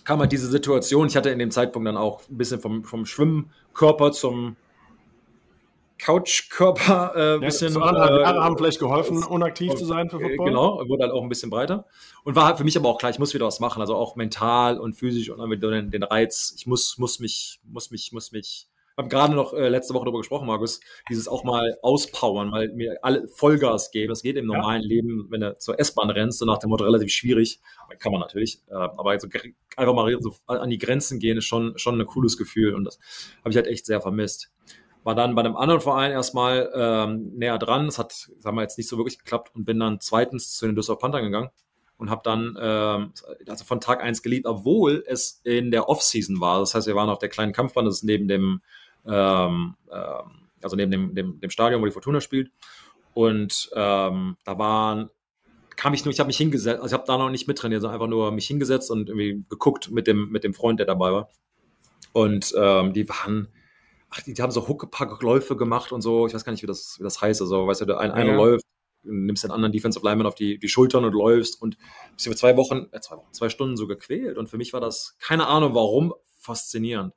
[0.09, 1.09] kam halt diese Situation.
[1.09, 4.57] Ich hatte in dem Zeitpunkt dann auch ein bisschen vom, vom Schwimmkörper zum
[5.99, 7.75] Couchkörper äh, ein ja, bisschen.
[7.75, 10.47] So anderthalb Jahre haben vielleicht geholfen, unaktiv zu sein für äh, Football.
[10.47, 11.85] Genau, wurde halt auch ein bisschen breiter.
[12.25, 14.17] Und war halt für mich aber auch klar, ich muss wieder was machen, also auch
[14.17, 16.55] mental und physisch und dann wieder den, den Reiz.
[16.57, 18.67] Ich muss, muss mich, muss mich, muss mich
[18.99, 22.99] habe gerade noch äh, letzte Woche darüber gesprochen, Markus, dieses auch mal auspowern, weil mir
[23.03, 24.11] alle Vollgas geben.
[24.11, 24.89] Das geht im normalen ja.
[24.89, 27.61] Leben, wenn du zur S-Bahn rennst, so nach dem Motto relativ schwierig.
[28.01, 28.61] Kann man natürlich.
[28.69, 29.29] Äh, aber also
[29.77, 32.75] einfach mal so an die Grenzen gehen, ist schon, schon ein cooles Gefühl.
[32.75, 32.99] Und das
[33.41, 34.51] habe ich halt echt sehr vermisst.
[35.05, 37.87] War dann bei einem anderen Verein erstmal ähm, näher dran.
[37.87, 40.75] Das hat, sagen wir jetzt nicht so wirklich geklappt und bin dann zweitens zu den
[40.75, 41.51] Düsseldorf Panthern gegangen
[41.99, 43.13] und habe dann ähm,
[43.47, 46.61] also von Tag eins geliebt, obwohl es in der Off-Season war.
[46.61, 48.61] Das heißt, wir waren auf der kleinen Kampfbahn, das ist neben dem
[49.09, 52.51] ähm, ähm, also neben dem, dem, dem Stadion, wo die Fortuna spielt.
[53.15, 55.11] Und ähm, da waren
[55.79, 57.95] kam ich nur, ich habe mich hingesetzt, also ich habe da noch nicht mittrainiert, sondern
[57.95, 61.31] einfach nur mich hingesetzt und irgendwie geguckt mit dem, mit dem Freund, der dabei war.
[62.13, 63.47] Und ähm, die waren,
[64.11, 66.97] ach, die, die haben so Huckepack-Läufe gemacht und so, ich weiß gar nicht, wie das,
[66.99, 67.41] wie das heißt.
[67.41, 68.65] Also, weißt du, der ein, einer läuft,
[69.05, 71.79] nimmst den anderen Defensive Lineman auf die, die Schultern und läufst und
[72.13, 74.37] bist über zwei Wochen, äh, zwei Wochen, zwei Stunden so gequält.
[74.37, 77.15] Und für mich war das, keine Ahnung warum, faszinierend.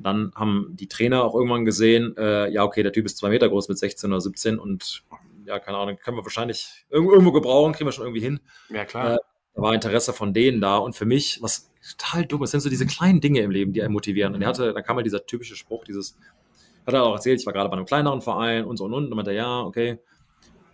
[0.00, 3.48] Dann haben die Trainer auch irgendwann gesehen, äh, ja, okay, der Typ ist zwei Meter
[3.48, 5.04] groß mit 16 oder 17 und
[5.44, 8.40] ja, keine Ahnung, können wir wahrscheinlich irgendwo gebrauchen, kriegen wir schon irgendwie hin.
[8.68, 9.14] Ja, klar.
[9.14, 9.18] Äh,
[9.54, 10.76] da war Interesse von denen da.
[10.76, 13.82] Und für mich, was total dumm ist, sind so diese kleinen Dinge im Leben, die
[13.82, 14.34] einen motivieren.
[14.34, 16.16] Und er hatte, da kam halt dieser typische Spruch, dieses,
[16.86, 19.06] hat er auch erzählt, ich war gerade bei einem kleineren Verein und so und und.
[19.06, 19.98] Und meinte, ja, okay,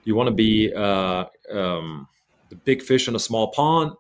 [0.05, 2.09] you want to be uh, um,
[2.51, 3.95] the big fish in a small pond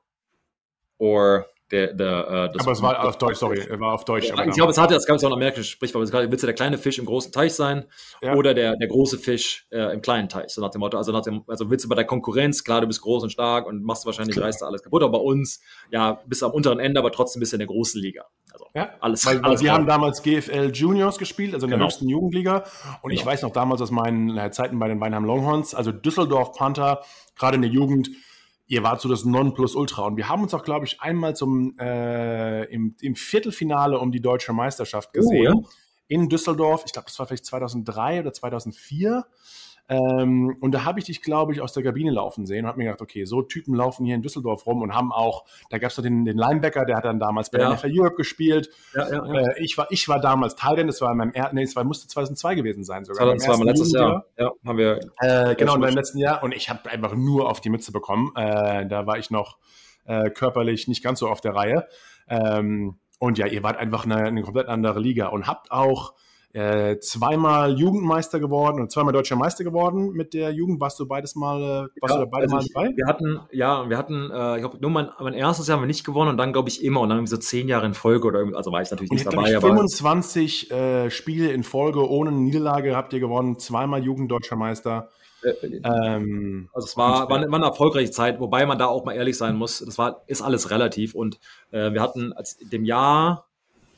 [0.98, 4.28] or der, der, äh, aber es war auf Deutsch, sorry, es war auf Deutsch.
[4.28, 6.54] Ja, ich glaube, es hatte, das gab es auch ein amerikanisches Sprichwort, willst du der
[6.54, 7.84] kleine Fisch im großen Teich sein
[8.22, 8.34] ja.
[8.34, 11.22] oder der, der große Fisch äh, im kleinen Teich, so nach dem Motto, also, nach
[11.22, 14.06] dem, also willst du bei der Konkurrenz, klar, du bist groß und stark und machst
[14.06, 15.60] wahrscheinlich, reißt du alles kaputt, aber bei uns,
[15.90, 18.24] ja, bist du am unteren Ende, aber trotzdem bist du in der großen Liga.
[18.52, 21.88] Also ja, alles, weil, alles wir haben damals GFL Juniors gespielt, also in der genau.
[21.88, 22.64] höchsten Jugendliga
[23.02, 23.20] und genau.
[23.20, 27.02] ich weiß noch damals aus meinen äh, Zeiten bei den Weinheim Longhorns, also Düsseldorf Panther,
[27.36, 28.10] gerade in der Jugend,
[28.66, 30.06] ihr wart so das Nonplusultra.
[30.06, 34.20] Und wir haben uns auch, glaube ich, einmal zum, äh, im, im, Viertelfinale um die
[34.20, 35.54] deutsche Meisterschaft gesehen.
[35.54, 35.68] Oh, ja?
[36.08, 36.84] In Düsseldorf.
[36.86, 39.24] Ich glaube, das war vielleicht 2003 oder 2004.
[39.88, 42.78] Ähm, und da habe ich dich, glaube ich, aus der Kabine laufen sehen und habe
[42.78, 45.90] mir gedacht, okay, so Typen laufen hier in Düsseldorf rum und haben auch, da gab
[45.90, 47.68] es noch den, den Linebacker, der hat dann damals bei ja.
[47.68, 48.70] der NFL Europe gespielt.
[48.94, 51.52] Ja, ja, äh, ich, war, ich war damals Teil, denn das war in meinem, er
[51.52, 53.36] nee, es war, musste 2002 gewesen sein sogar.
[53.36, 54.24] 2002, mein letztes Jahr.
[54.38, 55.00] Ja, haben wir.
[55.18, 56.42] Äh, genau, in meinem letzten Jahr.
[56.42, 58.32] Und ich habe einfach nur auf die Mütze bekommen.
[58.36, 59.58] Äh, da war ich noch
[60.06, 61.86] äh, körperlich nicht ganz so auf der Reihe.
[62.28, 66.14] Ähm, und ja, ihr wart einfach eine, eine komplett andere Liga und habt auch
[66.54, 70.80] äh, zweimal Jugendmeister geworden und zweimal deutscher Meister geworden mit der Jugend.
[70.80, 72.96] Warst du beides mal, äh, warst ja, du beide also mal dabei?
[72.96, 75.88] Wir hatten, ja, wir hatten, äh, ich glaube, nur mein, mein erstes Jahr haben wir
[75.88, 78.46] nicht gewonnen und dann glaube ich immer und dann so zehn Jahre in Folge oder
[78.54, 79.50] also war ich natürlich und nicht dabei.
[79.50, 85.10] Ich, aber 25 äh, Spiele in Folge ohne Niederlage habt ihr gewonnen, zweimal Jugenddeutscher Meister.
[85.42, 89.04] Äh, ähm, also es war, war, eine, war eine erfolgreiche Zeit, wobei man da auch
[89.04, 89.80] mal ehrlich sein muss.
[89.80, 91.40] Das war, ist alles relativ und
[91.72, 93.48] äh, wir hatten als dem Jahr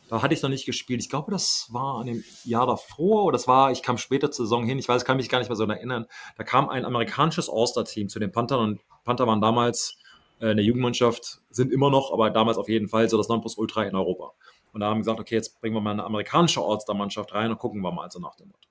[0.08, 1.00] da hatte ich noch nicht gespielt.
[1.00, 4.46] Ich glaube, das war an dem Jahr davor oder das war, ich kam später zur
[4.46, 4.78] Saison hin.
[4.78, 6.06] Ich weiß, kann mich gar nicht mehr so erinnern.
[6.36, 9.96] Da kam ein amerikanisches All-Star-Team zu den Panthern und Panther waren damals
[10.40, 13.96] äh, eine Jugendmannschaft, sind immer noch, aber damals auf jeden Fall so das Nonplusultra in
[13.96, 14.32] Europa.
[14.72, 17.58] Und da haben wir gesagt, okay, jetzt bringen wir mal eine amerikanische All-Star-Mannschaft rein und
[17.58, 18.68] gucken wir mal so nach dem Motto.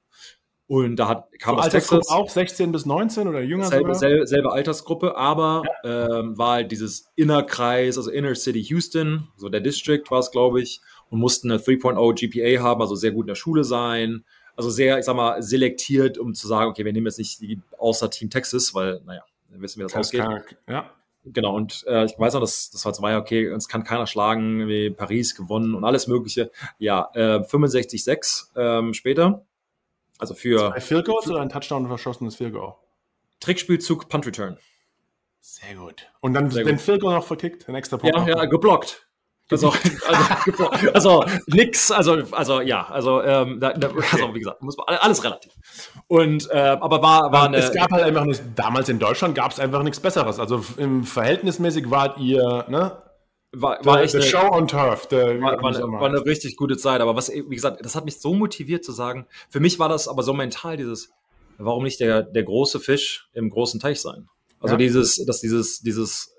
[0.68, 2.10] Und da hat, kam so aus Texas.
[2.10, 6.20] auch 16 bis 19 oder jünger selbe, selbe, selbe Altersgruppe, aber ja.
[6.20, 10.62] ähm, war halt dieses Innerkreis, also Inner City Houston, so der District war es, glaube
[10.62, 14.24] ich und mussten eine 3.0 GPA haben, also sehr gut in der Schule sein.
[14.56, 17.60] Also sehr, ich sag mal, selektiert, um zu sagen, okay, wir nehmen jetzt nicht die
[17.78, 20.24] außer Team Texas, weil, naja, dann wissen wir, wie das ausgeht.
[20.68, 20.92] Ja.
[21.26, 24.06] Genau, und äh, ich weiß noch, das, das war zwei, ja, okay, uns kann keiner
[24.06, 26.52] schlagen, wie Paris gewonnen und alles Mögliche.
[26.78, 29.44] Ja, äh, 65-6 ähm, später.
[30.20, 30.72] Also für.
[30.72, 32.76] Zwei Field Goals oder ein Touchdown verschossenes Field Goal?
[33.40, 34.58] Trickspielzug, Punt Return.
[35.42, 36.08] Sehr gut.
[36.22, 38.16] Und dann Sehr den Field Goal noch verkickt, den extra Punkt.
[38.16, 39.05] Ja, ja, geblockt.
[39.52, 39.72] Also,
[40.08, 44.88] also, also nix, also, also ja, also, ähm, da, da, also wie gesagt, muss man,
[44.88, 45.54] alles relativ.
[46.08, 47.58] Und äh, aber war, war eine.
[47.58, 50.40] Es gab halt einfach nicht, damals in Deutschland gab es einfach nichts Besseres.
[50.40, 53.04] Also im verhältnismäßig wart ihr, ne?
[53.52, 55.08] War, war echt eine, Show on Turf.
[55.08, 57.00] Der, war, war, eine, war, eine, richtig gute Zeit.
[57.00, 59.28] Aber was, wie gesagt, das hat mich so motiviert zu sagen.
[59.50, 61.12] Für mich war das aber so mental dieses,
[61.58, 64.28] warum nicht der, der große Fisch im großen Teich sein?
[64.60, 64.78] Also ja.
[64.78, 66.35] dieses, dass dieses, dieses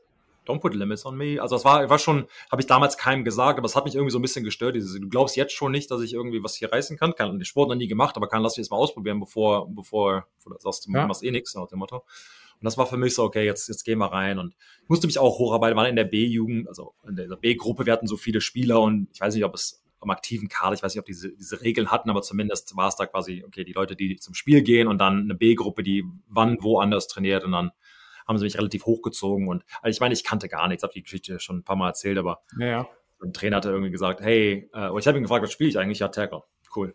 [0.46, 1.40] don't put limits on me.
[1.40, 4.12] Also das war, war schon, habe ich damals keinem gesagt, aber es hat mich irgendwie
[4.12, 4.76] so ein bisschen gestört.
[4.76, 7.14] Dieses, du glaubst jetzt schon nicht, dass ich irgendwie was hier reißen kann.
[7.14, 10.26] Kann den Sport noch nie gemacht, aber kann lass mich jetzt mal ausprobieren, bevor, bevor,
[10.36, 11.06] bevor du sagst, du ja.
[11.06, 11.96] machst eh nichts nach dem Motto.
[11.96, 14.38] Und das war für mich so, okay, jetzt, jetzt gehen wir rein.
[14.38, 17.92] Und ich musste mich auch hocharbeiten, war in der B-Jugend, also in der B-Gruppe, wir
[17.92, 20.94] hatten so viele Spieler und ich weiß nicht, ob es am aktiven Kader, ich weiß
[20.94, 23.96] nicht, ob diese, diese Regeln hatten, aber zumindest war es da quasi, okay, die Leute,
[23.96, 27.72] die zum Spiel gehen und dann eine B-Gruppe, die wann woanders trainiert und dann
[28.26, 31.02] haben sie mich relativ hochgezogen und also ich meine, ich kannte gar nichts, habe die
[31.02, 32.88] Geschichte schon ein paar Mal erzählt, aber ja.
[33.22, 36.00] ein Trainer hatte irgendwie gesagt, hey, äh, ich habe ihn gefragt, was spiele ich eigentlich?
[36.00, 36.42] Ja, Tackle.
[36.74, 36.94] Cool.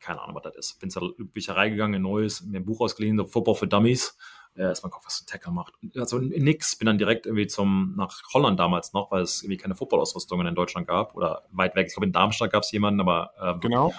[0.00, 0.80] Keine Ahnung, was das ist.
[0.80, 4.16] Bin zur Bücherei gegangen, ein neues, mir ein Buch ausgeliehen, so Football für Dummies.
[4.56, 5.74] Äh, erstmal gucken, was ein Tackle macht.
[5.94, 6.76] Also nix.
[6.76, 10.54] Bin dann direkt irgendwie zum, nach Holland damals noch, weil es irgendwie keine Football-Ausrüstungen in
[10.54, 11.86] Deutschland gab oder weit weg.
[11.88, 13.32] Ich glaube, in Darmstadt gab es jemanden, aber.
[13.40, 13.92] Ähm, genau.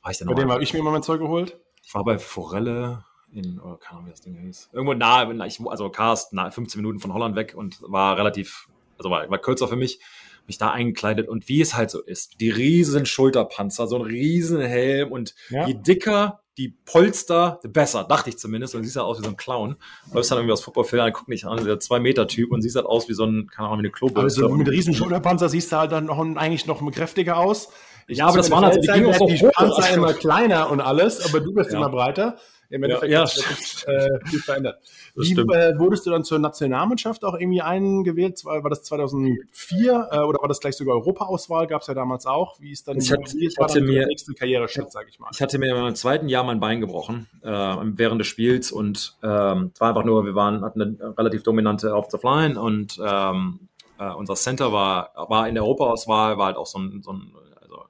[0.00, 1.60] Bei dem habe ich mir mal mein Zeug geholt.
[1.82, 4.70] Ich war bei Forelle, in, oh, keine Ahnung, wie das Ding hieß.
[4.72, 9.28] Irgendwo nahe, also Cast, nahe 15 Minuten von Holland weg und war relativ, also war,
[9.30, 10.00] war kürzer für mich.
[10.46, 14.60] mich da eingekleidet und wie es halt so ist, die riesen Schulterpanzer, so ein riesen
[14.60, 15.66] Helm und ja.
[15.66, 18.74] je dicker die Polster, besser, dachte ich zumindest.
[18.74, 19.76] Und siehst halt aus wie so ein Clown.
[20.12, 22.74] Läufst dann irgendwie aus Footballfilm, dann guck nicht an, der zwei Meter Typ und siehst
[22.74, 24.42] halt aus wie so ein, keine Ahnung, wie eine Klobürste.
[24.42, 27.68] Also mit riesen Schulterpanzer siehst du halt dann noch eigentlich noch kräftiger aus.
[28.08, 31.52] Ich ja, aber das waren halt die, die Panzer immer kleiner und alles, aber du
[31.52, 31.78] bist ja.
[31.78, 32.36] immer breiter.
[32.70, 33.44] Im Endeffekt ja, hat sich
[33.86, 34.78] äh, viel verändert.
[35.14, 38.44] Wie äh, wurdest du dann zur Nationalmannschaft auch irgendwie eingewählt?
[38.44, 41.66] War das 2004 äh, oder war das gleich sogar Europaauswahl?
[41.66, 42.60] Gab es ja damals auch.
[42.60, 45.30] Wie ist dann ich, hat, ich hatte mir, nächste Karriereschritt, sage ich mal?
[45.32, 49.70] Ich hatte mir im zweiten Jahr mein Bein gebrochen äh, während des Spiels und ähm,
[49.72, 53.60] es war einfach nur, wir waren hatten eine relativ dominante Offensive Line und ähm,
[53.98, 57.32] äh, unser Center war, war in der Europaauswahl, war halt auch so ein, so ein
[57.62, 57.84] also,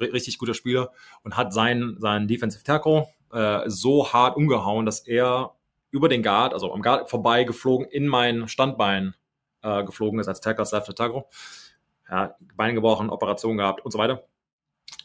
[0.00, 0.92] richtig guter Spieler
[1.24, 5.54] und hat seinen, seinen Defensive Tackle äh, so hart umgehauen, dass er
[5.90, 9.14] über den Guard, also am Guard vorbei geflogen, in mein Standbein
[9.62, 11.24] äh, geflogen ist als Tackle, Left Tackle.
[12.10, 14.24] Ja, Bein gebrochen, Operation gehabt und so weiter.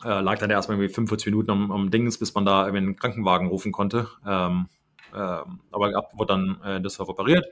[0.03, 2.95] Äh, lag dann erstmal irgendwie 45 Minuten am, am Dings, bis man da irgendwie einen
[2.95, 4.07] Krankenwagen rufen konnte.
[4.25, 4.67] Ähm,
[5.13, 7.45] ähm, aber ab wurde dann äh, Düsseldorf operiert.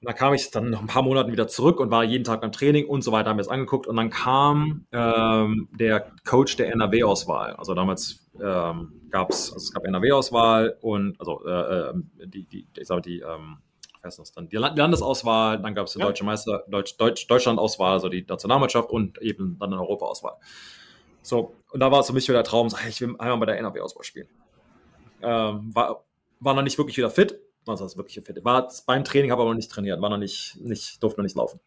[0.00, 2.40] Und da kam ich dann nach ein paar Monaten wieder zurück und war jeden Tag
[2.40, 3.86] beim Training und so weiter, haben wir es angeguckt.
[3.86, 7.54] Und dann kam ähm, der Coach der NRW-Auswahl.
[7.54, 12.66] Also damals ähm, gab es, also es gab NRW-Auswahl und also äh, ähm, die, die,
[12.76, 13.58] ich sage die, ähm,
[14.02, 16.06] was das dann, die Landesauswahl, dann gab es die ja.
[16.06, 20.36] deutsche Meister, Deutsch, Deutsch, Deutschland-Auswahl, also die Nationalmannschaft und eben dann eine Europa-Auswahl.
[21.22, 23.58] So, und da war es für mich wieder der Traum, ich will einmal bei der
[23.58, 24.28] NRW-Auswahl spielen.
[25.22, 26.04] Ähm, war,
[26.40, 28.44] war noch nicht wirklich wieder fit, also wirklich fit.
[28.44, 31.36] War beim Training, habe aber noch nicht trainiert, war noch nicht, nicht, durfte noch nicht
[31.36, 31.60] laufen.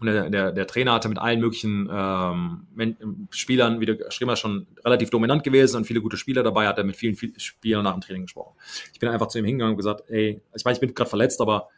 [0.00, 4.40] Und der, der, der Trainer hatte mit allen möglichen ähm, Spielern, wie du geschrieben hast,
[4.40, 7.84] schon relativ dominant gewesen und viele gute Spieler dabei, hat er mit vielen, vielen Spielern
[7.84, 8.56] nach dem Training gesprochen.
[8.94, 11.42] Ich bin einfach zu ihm hingegangen und gesagt, ey, ich meine, ich bin gerade verletzt,
[11.42, 11.68] aber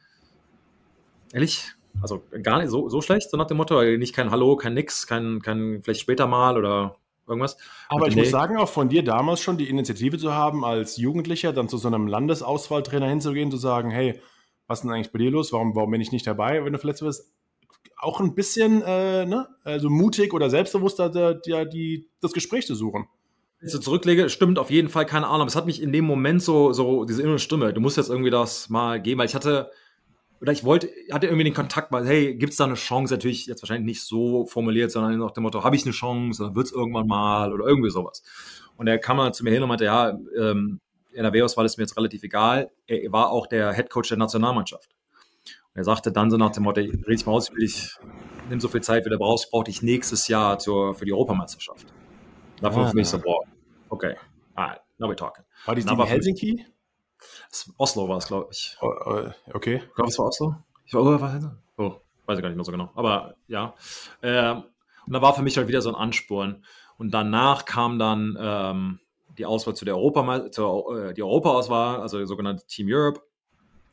[1.32, 4.74] ehrlich, also gar nicht so, so schlecht, so nach dem Motto, nicht kein Hallo, kein
[4.74, 7.56] Nix, kein, kein vielleicht später mal oder irgendwas.
[7.88, 8.22] Aber ich nee.
[8.22, 11.76] muss sagen, auch von dir damals schon die Initiative zu haben, als Jugendlicher dann zu
[11.76, 14.20] so einem Landesauswahltrainer hinzugehen, zu sagen, hey,
[14.68, 15.52] was ist denn eigentlich bei dir los?
[15.52, 17.32] Warum, warum bin ich nicht dabei, wenn du verletzt bist?
[18.02, 19.46] Auch ein bisschen äh, ne?
[19.62, 23.06] also mutig oder selbstbewusster, die, die, das Gespräch zu suchen.
[23.60, 25.46] Wenn ich zurücklege, stimmt auf jeden Fall, keine Ahnung.
[25.46, 28.30] Es hat mich in dem Moment so, so diese innere Stimme, du musst jetzt irgendwie
[28.30, 29.70] das mal geben, weil ich hatte,
[30.40, 33.14] oder ich wollte, hatte irgendwie den Kontakt mal, hey, gibt es da eine Chance?
[33.14, 36.56] Natürlich jetzt wahrscheinlich nicht so formuliert, sondern nach dem Motto, habe ich eine Chance oder
[36.56, 38.24] wird es irgendwann mal oder irgendwie sowas.
[38.76, 40.80] Und er kam mal zu mir hin und meinte, ja, ähm,
[41.12, 42.72] NRW-Auswahl ist mir jetzt relativ egal.
[42.88, 44.90] Er war auch der Head Coach der Nationalmannschaft.
[45.74, 47.96] Er sagte dann so nach dem Motto, red ich mal aus, ich,
[48.50, 51.86] nimm so viel Zeit, wie du brauchst, brauche ich nächstes Jahr zur, für die Europameisterschaft.
[52.60, 53.40] Dafür ah, für mich so, boah,
[53.88, 54.14] okay,
[54.54, 55.44] alright, now we're talking.
[55.64, 56.66] War die in Helsinki?
[57.78, 58.76] Oslo war es, glaube ich.
[58.80, 59.76] Oh, oh, okay.
[59.76, 60.56] Ich glaube, es war Oslo.
[60.84, 62.90] Ich war, oh, war, oh, weiß ich gar nicht mehr so genau.
[62.94, 63.74] Aber ja.
[64.22, 64.64] Ähm,
[65.06, 66.64] und da war für mich halt wieder so ein Ansporn.
[66.98, 69.00] Und danach kam dann ähm,
[69.38, 73.20] die Auswahl zu der Europa, zur, äh, die Europa-Auswahl, also die sogenannte Team Europe.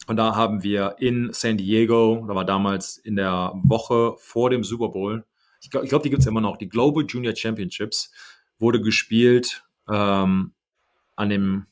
[0.08, 4.64] Und da haben wir in San Diego, da war damals in der Woche vor dem
[4.64, 5.26] Super Bowl,
[5.62, 8.12] ich glaube, glaub, die gibt es immer noch, die Global Junior Championships,
[8.60, 10.54] wurde gespielt ähm,
[11.16, 11.66] an dem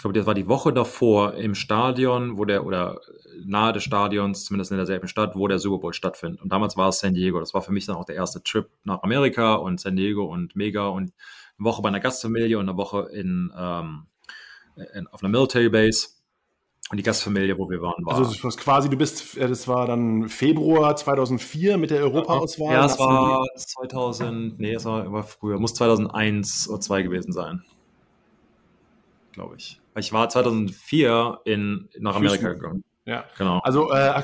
[0.00, 3.02] ich glaube, das war die Woche davor im Stadion, wo der, oder
[3.44, 6.40] nahe des Stadions, zumindest in derselben Stadt, wo der Super Bowl stattfindet.
[6.40, 7.38] Und damals war es San Diego.
[7.38, 10.56] Das war für mich dann auch der erste Trip nach Amerika und San Diego und
[10.56, 11.12] mega und
[11.58, 14.06] eine Woche bei einer Gastfamilie und eine Woche in, ähm,
[14.94, 16.08] in auf einer Military Base.
[16.90, 18.18] Und die Gastfamilie, wo wir waren, war.
[18.18, 22.72] Also das quasi, du bist, äh, das war dann Februar 2004 mit der Europaauswahl.
[22.72, 27.62] Ja, es war 2000, nee, es war, war früher, muss 2001 oder 2 gewesen sein.
[29.32, 29.80] Glaube ich.
[29.96, 32.82] Ich war 2004 in, nach Amerika gegangen.
[33.04, 33.60] Ja, genau.
[33.62, 34.22] Also, äh,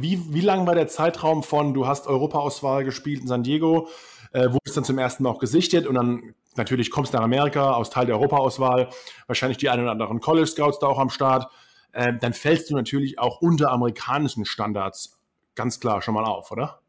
[0.00, 3.88] wie, wie lang war der Zeitraum von, du hast Europa-Auswahl gespielt in San Diego,
[4.32, 7.72] äh, wurdest dann zum ersten Mal auch gesichtet und dann natürlich kommst du nach Amerika
[7.72, 8.88] aus Teil der Europa-Auswahl,
[9.26, 11.50] wahrscheinlich die ein oder anderen College Scouts da auch am Start.
[11.94, 15.18] Äh, dann fällst du natürlich auch unter amerikanischen Standards
[15.54, 16.80] ganz klar schon mal auf, oder?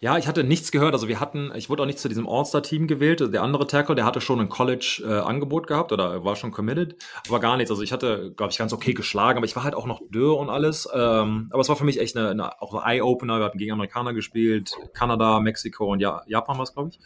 [0.00, 0.92] Ja, ich hatte nichts gehört.
[0.92, 3.20] Also wir hatten, ich wurde auch nicht zu diesem All-Star-Team gewählt.
[3.32, 6.94] Der andere Tackle, der hatte schon ein College-Angebot äh, gehabt oder war schon committed,
[7.26, 7.72] aber gar nichts.
[7.72, 10.38] Also ich hatte, glaube ich, ganz okay geschlagen, aber ich war halt auch noch dürr
[10.38, 10.88] und alles.
[10.94, 13.40] Ähm, aber es war für mich echt eine, eine auch ein Eye-Opener.
[13.40, 17.00] Wir hatten gegen Amerikaner gespielt, Kanada, Mexiko und ja, Japan war es, glaube ich.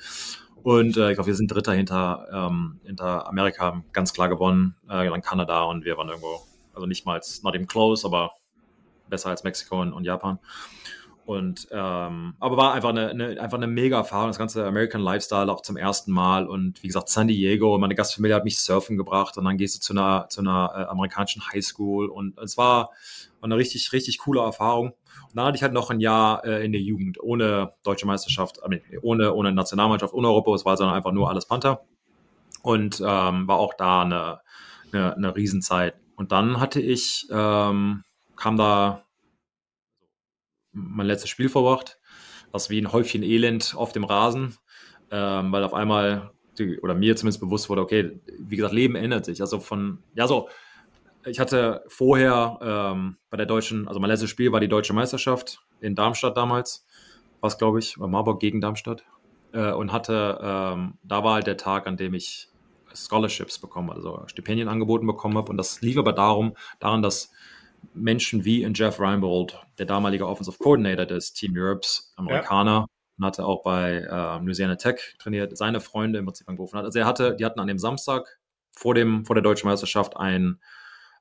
[0.62, 5.08] Und äh, ich glaube, wir sind Dritter hinter, ähm, hinter Amerika, ganz klar gewonnen, äh,
[5.08, 6.42] dann Kanada und wir waren irgendwo,
[6.74, 8.32] also nicht mal, not even close, aber
[9.08, 10.38] besser als Mexiko und, und Japan.
[11.24, 15.52] Und ähm, aber war einfach eine, eine, einfach eine mega Erfahrung, das ganze American Lifestyle
[15.52, 16.48] auch zum ersten Mal.
[16.48, 19.80] Und wie gesagt, San Diego, meine Gastfamilie hat mich surfen gebracht und dann gehst du
[19.80, 22.90] zu einer, zu einer äh, amerikanischen Highschool und es war
[23.40, 24.88] eine richtig, richtig coole Erfahrung.
[24.88, 28.60] Und dann hatte ich halt noch ein Jahr äh, in der Jugend, ohne deutsche Meisterschaft,
[29.02, 31.82] ohne, ohne Nationalmannschaft, ohne Europa, es war sondern einfach nur alles Panther.
[32.62, 34.40] Und ähm, war auch da eine,
[34.92, 35.94] eine, eine Riesenzeit.
[36.22, 38.04] Und dann hatte ich, ähm,
[38.36, 39.02] kam da
[40.70, 41.98] mein letztes Spiel verbracht.
[42.52, 44.56] Das wie ein Häufchen Elend auf dem Rasen,
[45.10, 49.24] ähm, weil auf einmal, die, oder mir zumindest bewusst wurde, okay, wie gesagt, Leben ändert
[49.24, 49.40] sich.
[49.40, 50.48] Also von, ja, so,
[51.26, 55.66] ich hatte vorher ähm, bei der deutschen, also mein letztes Spiel war die deutsche Meisterschaft
[55.80, 56.86] in Darmstadt damals,
[57.40, 59.04] war es, glaube ich, Marburg gegen Darmstadt.
[59.52, 62.51] Äh, und hatte, ähm, da war halt der Tag, an dem ich
[62.94, 65.50] Scholarships bekommen, also Stipendien angeboten bekommen habe.
[65.50, 67.30] Und das lief aber darum, daran, dass
[67.94, 72.86] Menschen wie in Jeff Reinbold, der damalige Offensive Coordinator des Team Europes, Amerikaner, ja.
[73.18, 76.84] und hatte auch bei äh, Louisiana Tech trainiert, seine Freunde im Prinzip angerufen hat.
[76.84, 78.38] Also er hatte, die hatten an dem Samstag
[78.70, 80.60] vor dem, vor der deutschen Meisterschaft ein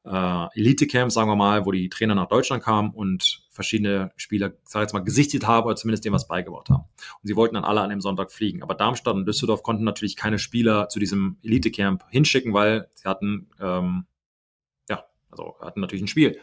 [0.06, 4.82] äh, Elite-Camp, sagen wir mal, wo die Trainer nach Deutschland kamen und verschiedene Spieler, sag
[4.82, 6.84] ich jetzt mal, gesichtet haben oder zumindest dem was beigebracht haben.
[7.22, 8.64] Und sie wollten dann alle an dem Sonntag fliegen.
[8.64, 13.50] Aber Darmstadt und Düsseldorf konnten natürlich keine Spieler zu diesem Elite-Camp hinschicken, weil sie hatten
[13.60, 14.06] ähm,
[15.32, 16.40] also hatten natürlich ein Spiel.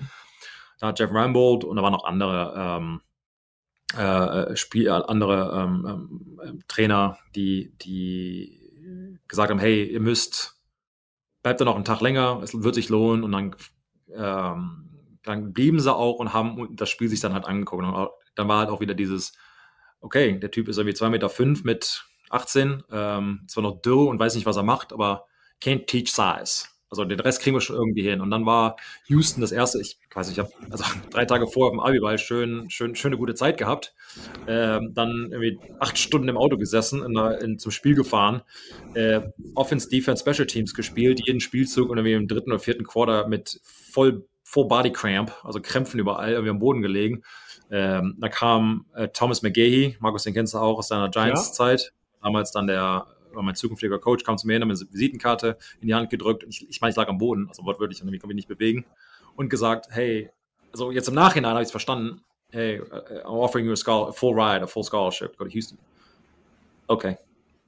[0.81, 3.01] Da hat Jeff Rambold und da waren noch andere ähm,
[3.97, 10.58] äh, Spiel, äh, andere ähm, ähm, Trainer, die, die gesagt haben, hey, ihr müsst,
[11.43, 13.57] bleibt da noch einen Tag länger, es wird sich lohnen und dann,
[14.15, 17.85] ähm, dann blieben sie auch und haben das Spiel sich dann halt angeguckt.
[17.85, 19.33] Und dann war halt auch wieder dieses,
[20.01, 24.19] okay, der Typ ist irgendwie 2,5 Meter fünf mit 18, ähm, zwar noch dürr und
[24.19, 25.27] weiß nicht, was er macht, aber
[25.63, 26.67] can't teach size.
[26.91, 28.21] Also den Rest kriegen wir schon irgendwie hin.
[28.21, 31.69] Und dann war Houston das erste, ich weiß nicht, ich habe also drei Tage vorher
[31.69, 33.95] auf dem Abiball schön, schön, schöne gute Zeit gehabt.
[34.47, 38.43] Ähm, dann irgendwie acht Stunden im Auto gesessen, in der, in, zum Spiel gefahren,
[38.95, 39.21] äh,
[39.55, 43.61] Offense, Defense, Special Teams gespielt, jeden Spielzug und irgendwie im dritten oder vierten Quarter mit
[43.63, 47.23] voll, voll Body Cramp, also Krämpfen überall, irgendwie am Boden gelegen.
[47.71, 52.19] Ähm, da kam äh, Thomas McGahey, Markus, den kennst du auch aus seiner Giants-Zeit, ja.
[52.23, 55.59] damals dann der war mein zukünftiger Coach, kam zu mir hin, hat mir eine Visitenkarte
[55.81, 56.45] in die Hand gedrückt.
[56.49, 58.85] Ich, ich meine, ich lag am Boden, also wortwörtlich, und ich konnte mich nicht bewegen.
[59.37, 60.31] Und gesagt, hey,
[60.73, 62.23] also jetzt im Nachhinein habe ich es verstanden.
[62.51, 62.85] Hey, uh,
[63.25, 65.79] I'm offering you a, scholar, a full ride, a full scholarship, go to Houston.
[66.87, 67.17] Okay.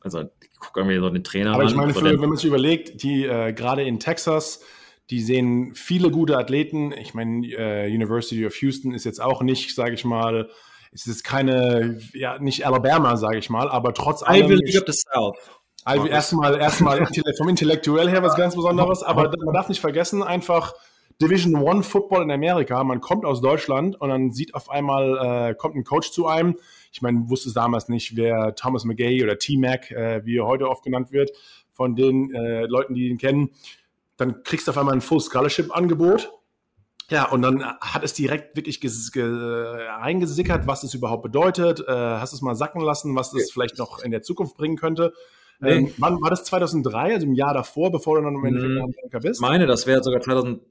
[0.00, 3.02] Also, ich gucke irgendwie so den Trainer Aber ich meine, für, wenn man sich überlegt,
[3.02, 4.64] die äh, gerade in Texas,
[5.10, 6.92] die sehen viele gute Athleten.
[6.92, 10.48] Ich meine, äh, University of Houston ist jetzt auch nicht, sage ich mal,
[10.92, 14.46] es ist keine, ja, nicht Alabama, sage ich mal, aber trotz allem.
[14.46, 15.36] Ivy League of the South.
[15.84, 17.06] Also erstmal, erstmal
[17.38, 20.74] vom Intellektuell her was ganz Besonderes, aber man darf nicht vergessen, einfach
[21.22, 22.82] Division One Football in Amerika.
[22.82, 26.56] Man kommt aus Deutschland und dann sieht auf einmal, äh, kommt ein Coach zu einem.
[26.92, 30.68] Ich meine, wusste es damals nicht, wer Thomas McGay oder T-Mac, äh, wie er heute
[30.68, 31.30] oft genannt wird,
[31.72, 33.50] von den äh, Leuten, die ihn kennen.
[34.16, 36.30] Dann kriegst du auf einmal ein Full Scholarship Angebot
[37.10, 41.80] ja, und dann hat es direkt wirklich reingesickert, was es überhaupt bedeutet.
[41.80, 45.12] Äh, hast es mal sacken lassen, was es vielleicht noch in der Zukunft bringen könnte.
[45.58, 45.72] Nee.
[45.72, 48.78] Ähm, wann war das 2003, also im Jahr davor, bevor du dann im Endeffekt in
[48.78, 49.42] Amerika bist?
[49.42, 50.62] meine, das wäre sogar 2000,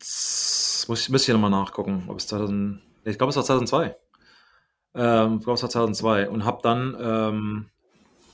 [0.87, 3.95] muss ich, muss ich nochmal nachgucken, ob es 2000, ich glaube, es war 2002.
[4.95, 7.65] Ähm, ich glaube, es war 2002 und habe dann, ähm,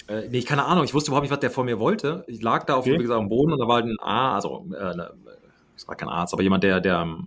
[0.08, 2.24] äh, nee, keine Ahnung, ich wusste überhaupt nicht, was der vor mir wollte.
[2.28, 2.94] Ich lag da auf, okay.
[2.94, 5.12] wie gesagt, am Boden und da war halt ein A, also, äh, ne,
[5.76, 7.18] es war kein Arzt, aber jemand, der, der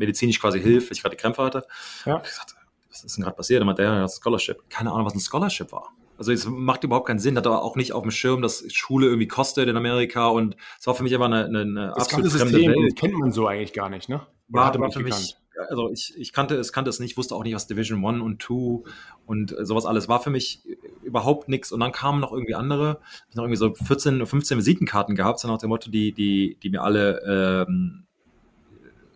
[0.00, 1.66] medizinisch quasi hilft, weil ich gerade Krämpfe hatte.
[2.04, 2.16] Ja.
[2.16, 2.56] Ich gesagt,
[2.88, 3.60] was ist denn gerade passiert?
[3.60, 4.68] Und meinte, ja, das Scholarship.
[4.68, 5.92] Keine Ahnung, was ein Scholarship war.
[6.18, 9.06] Also es macht überhaupt keinen Sinn, hat aber auch nicht auf dem Schirm, dass Schule
[9.06, 12.30] irgendwie kostet in Amerika und es war für mich einfach eine, eine, eine das absolut
[12.30, 12.96] fremde System Welt.
[12.96, 14.26] kennt man so eigentlich gar nicht, ne?
[14.48, 15.36] War, war für mich,
[15.70, 18.38] also ich, ich kannte es, kannte es nicht, wusste auch nicht, was Division One und
[18.38, 18.84] Two
[19.24, 20.62] und sowas alles war für mich
[21.02, 21.72] überhaupt nichts.
[21.72, 25.48] Und dann kamen noch irgendwie andere, ich noch irgendwie so 14, 15 Visitenkarten gehabt, so
[25.48, 28.06] nach dem Motto, die, die, die mir alle ähm,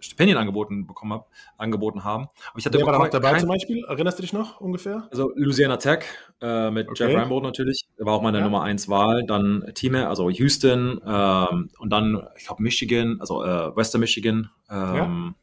[0.04, 1.24] Stipendien angeboten bekommen habe,
[1.56, 2.28] angeboten haben.
[2.50, 3.84] Aber ich hatte Wer war da noch dabei zum Beispiel?
[3.88, 5.08] Erinnerst du dich noch ungefähr?
[5.10, 6.04] Also Louisiana Tech
[6.40, 7.04] äh, mit okay.
[7.04, 8.44] Jeff Rambo natürlich, der war auch meine ja.
[8.44, 9.24] Nummer 1 Wahl.
[9.26, 14.50] Dann Team, also Houston ähm, und dann, ich glaube, Michigan, also äh, Western Michigan.
[14.70, 15.34] Ähm,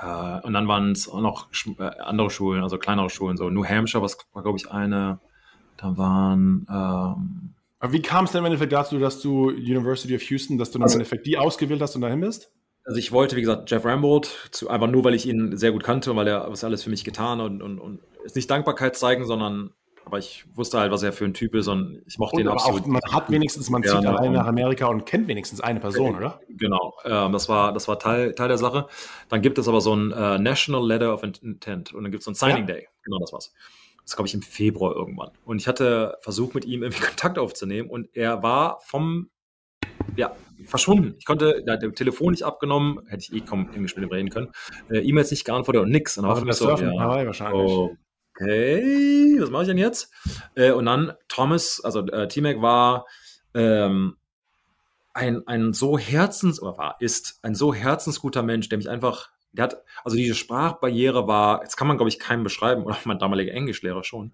[0.00, 0.38] ja.
[0.38, 3.64] äh, und dann waren es auch noch äh, andere Schulen, also kleinere Schulen, so New
[3.64, 5.20] Hampshire, was war, glaube ich, eine.
[5.76, 10.22] Da waren ähm, aber wie kam es denn im Endeffekt dazu, dass du University of
[10.22, 12.50] Houston, dass du also, im Endeffekt die ausgewählt hast und dahin bist?
[12.84, 15.82] Also ich wollte, wie gesagt, Jeff Rambold, zu, einfach nur, weil ich ihn sehr gut
[15.82, 18.96] kannte und weil er was alles für mich getan und, und, und ist nicht Dankbarkeit
[18.96, 19.70] zeigen, sondern
[20.04, 22.48] aber ich wusste halt, was er für ein Typ ist und ich mochte und ihn
[22.48, 22.82] absolut.
[22.82, 26.40] Auch, man hat wenigstens, man zieht allein nach Amerika und kennt wenigstens eine Person, oder?
[26.48, 28.86] Genau, ähm, das war, das war Teil, Teil der Sache.
[29.28, 32.24] Dann gibt es aber so ein äh, National Letter of Intent und dann gibt es
[32.26, 32.74] so ein Signing ja.
[32.74, 32.88] Day.
[33.02, 33.54] Genau, das war's.
[34.04, 35.30] Das glaube ich im Februar irgendwann.
[35.46, 39.30] Und ich hatte versucht, mit ihm irgendwie Kontakt aufzunehmen und er war vom
[40.16, 40.34] ja,
[40.66, 41.14] verschwunden.
[41.18, 44.30] Ich konnte, hat das Telefon nicht abgenommen, hätte ich eh kaum Englisch mit ihm reden
[44.30, 44.52] können.
[44.90, 46.16] Äh, E-Mails nicht geantwortet und nix.
[46.18, 47.72] Und dann war so, ja, Hawaii wahrscheinlich.
[48.36, 50.10] Okay, was mache ich denn jetzt?
[50.54, 53.06] Äh, und dann Thomas, also äh, T-Mac war
[53.54, 54.16] ähm,
[55.12, 59.64] ein, ein so herzens, oder war, ist ein so herzensguter Mensch, der mich einfach der
[59.64, 63.52] hat, also diese Sprachbarriere war, jetzt kann man, glaube ich, keinem beschreiben, oder mein damaliger
[63.52, 64.32] Englischlehrer schon,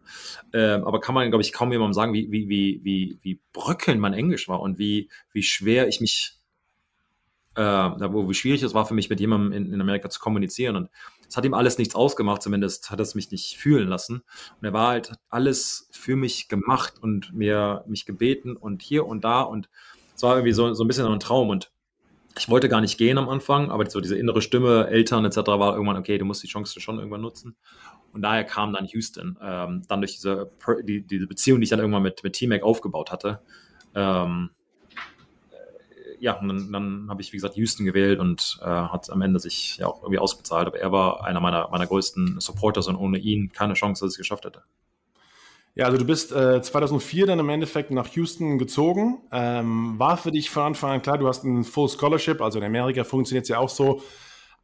[0.53, 4.01] ähm, aber kann man, glaube ich, kaum jemandem sagen, wie, wie, wie, wie, wie bröckelnd
[4.01, 6.39] mein Englisch war und wie, wie schwer ich mich,
[7.55, 10.77] äh, wie schwierig es war für mich, mit jemandem in, in Amerika zu kommunizieren.
[10.77, 10.91] Und
[11.29, 14.23] es hat ihm alles nichts ausgemacht, zumindest hat es mich nicht fühlen lassen.
[14.61, 19.25] Und er war halt alles für mich gemacht und mir mich gebeten und hier und
[19.25, 19.69] da und
[20.17, 21.71] es war irgendwie so, so ein bisschen ein Traum und
[22.39, 25.37] ich wollte gar nicht gehen am Anfang, aber so diese innere Stimme, Eltern etc.
[25.37, 27.57] war irgendwann, okay, du musst die Chance schon irgendwann nutzen.
[28.13, 30.51] Und daher kam dann Houston, ähm, dann durch diese,
[30.83, 33.41] die, diese Beziehung, die ich dann irgendwann mit, mit T-Mac aufgebaut hatte.
[33.95, 34.51] Ähm,
[35.51, 39.23] äh, ja, und dann, dann habe ich, wie gesagt, Houston gewählt und äh, hat am
[39.23, 40.67] Ende sich ja auch irgendwie ausbezahlt.
[40.67, 44.15] Aber er war einer meiner, meiner größten Supporters und ohne ihn keine Chance, dass ich
[44.15, 44.63] es geschafft hätte.
[45.75, 49.23] Ja, also du bist äh, 2004 dann im Endeffekt nach Houston gezogen.
[49.31, 52.65] Ähm, war für dich von Anfang an klar, du hast ein Full Scholarship, also in
[52.65, 54.03] Amerika funktioniert es ja auch so.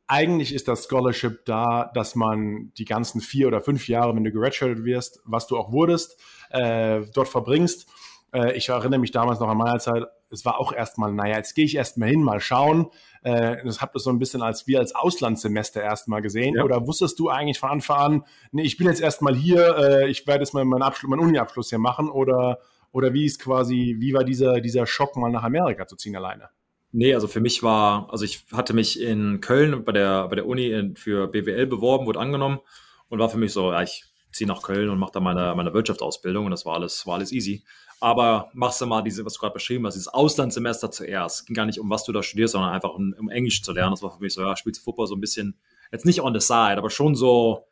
[0.08, 4.32] Eigentlich ist das Scholarship da, dass man die ganzen vier oder fünf Jahre, wenn du
[4.32, 7.88] geredshirtet wirst, was du auch wurdest, äh, dort verbringst.
[8.32, 11.54] Äh, ich erinnere mich damals noch an meiner Zeit, es war auch erstmal, naja, jetzt
[11.54, 12.88] gehe ich erstmal hin, mal schauen.
[13.22, 16.56] Äh, das habt ihr so ein bisschen als wie als Auslandssemester erstmal gesehen.
[16.56, 16.64] Ja.
[16.64, 20.26] Oder wusstest du eigentlich von Anfang an, nee, ich bin jetzt erstmal hier, äh, ich
[20.26, 22.58] werde jetzt mal meinen Abschluss, meinen Uni-Abschluss hier machen oder,
[22.92, 26.50] oder wie ist quasi, wie war dieser, dieser Schock, mal nach Amerika zu ziehen alleine?
[26.92, 30.46] Nee, also für mich war, also ich hatte mich in Köln bei der, bei der
[30.46, 32.60] Uni für BWL beworben, wurde angenommen
[33.08, 35.74] und war für mich so, ja, ich ziehe nach Köln und mache da meine, meine
[35.74, 37.64] Wirtschaftsausbildung und das war alles, war alles easy.
[38.06, 41.40] Aber machst du mal diese, was du gerade beschrieben hast, dieses Auslandssemester zuerst.
[41.40, 43.72] Es ging gar nicht um, was du da studierst, sondern einfach um, um Englisch zu
[43.72, 43.90] lernen.
[43.90, 45.58] Das war für mich so, ja, spielst du Football so ein bisschen,
[45.90, 47.66] jetzt nicht on the side, aber schon so.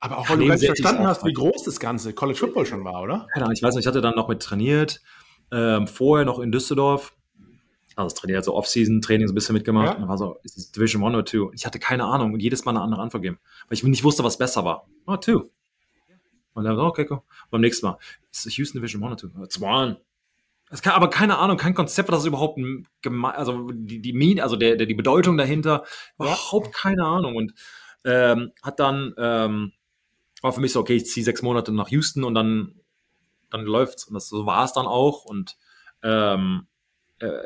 [0.00, 3.00] Aber auch weil du ganz verstanden hast, wie groß das ganze College Football schon war,
[3.00, 3.26] oder?
[3.32, 5.00] Keine Ahnung, ich weiß nicht, ich hatte dann noch mit trainiert,
[5.50, 7.16] ähm, vorher noch in Düsseldorf.
[7.96, 9.86] Also das trainiert, so Off-Season-Training so ein bisschen mitgemacht.
[9.86, 9.94] Ja.
[9.94, 11.54] Und dann war so, ist es Division 1 oder 2?
[11.54, 14.24] Ich hatte keine Ahnung und jedes Mal eine andere Antwort gegeben, weil ich nicht wusste,
[14.24, 14.86] was besser war.
[15.06, 15.48] Oh, 2.
[16.54, 17.22] Und dann, okay, cool.
[17.50, 17.98] Beim nächsten Mal,
[18.30, 19.42] ist Houston Division 1 oder 2?
[19.44, 20.00] It's one.
[20.70, 22.58] Es kann, aber keine Ahnung, kein Konzept, was das überhaupt
[23.02, 25.84] gemeint, also die, die also der, der, die Bedeutung dahinter,
[26.18, 27.36] überhaupt keine Ahnung.
[27.36, 27.54] Und
[28.04, 29.72] ähm, hat dann, ähm,
[30.42, 32.80] war für mich so, okay, ich ziehe sechs Monate nach Houston und dann,
[33.50, 34.04] dann läuft's.
[34.04, 35.24] Und das, so war es dann auch.
[35.24, 35.56] Und
[36.02, 36.66] ähm,
[37.18, 37.40] äh,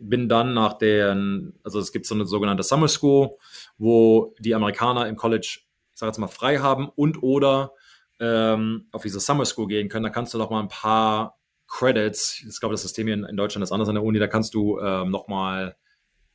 [0.00, 3.36] bin dann nach den, also es gibt so eine sogenannte Summer School,
[3.78, 5.60] wo die Amerikaner im College,
[5.92, 7.72] ich sage jetzt mal, frei haben und oder
[8.20, 11.38] ähm, auf diese Summer School gehen können, da kannst du noch mal ein paar
[11.68, 14.28] Credits, ich glaube, das System hier in, in Deutschland ist anders an der Uni, da
[14.28, 15.76] kannst du ähm, noch mal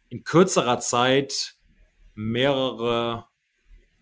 [0.10, 1.56] in kürzerer Zeit
[2.16, 3.26] mehrere,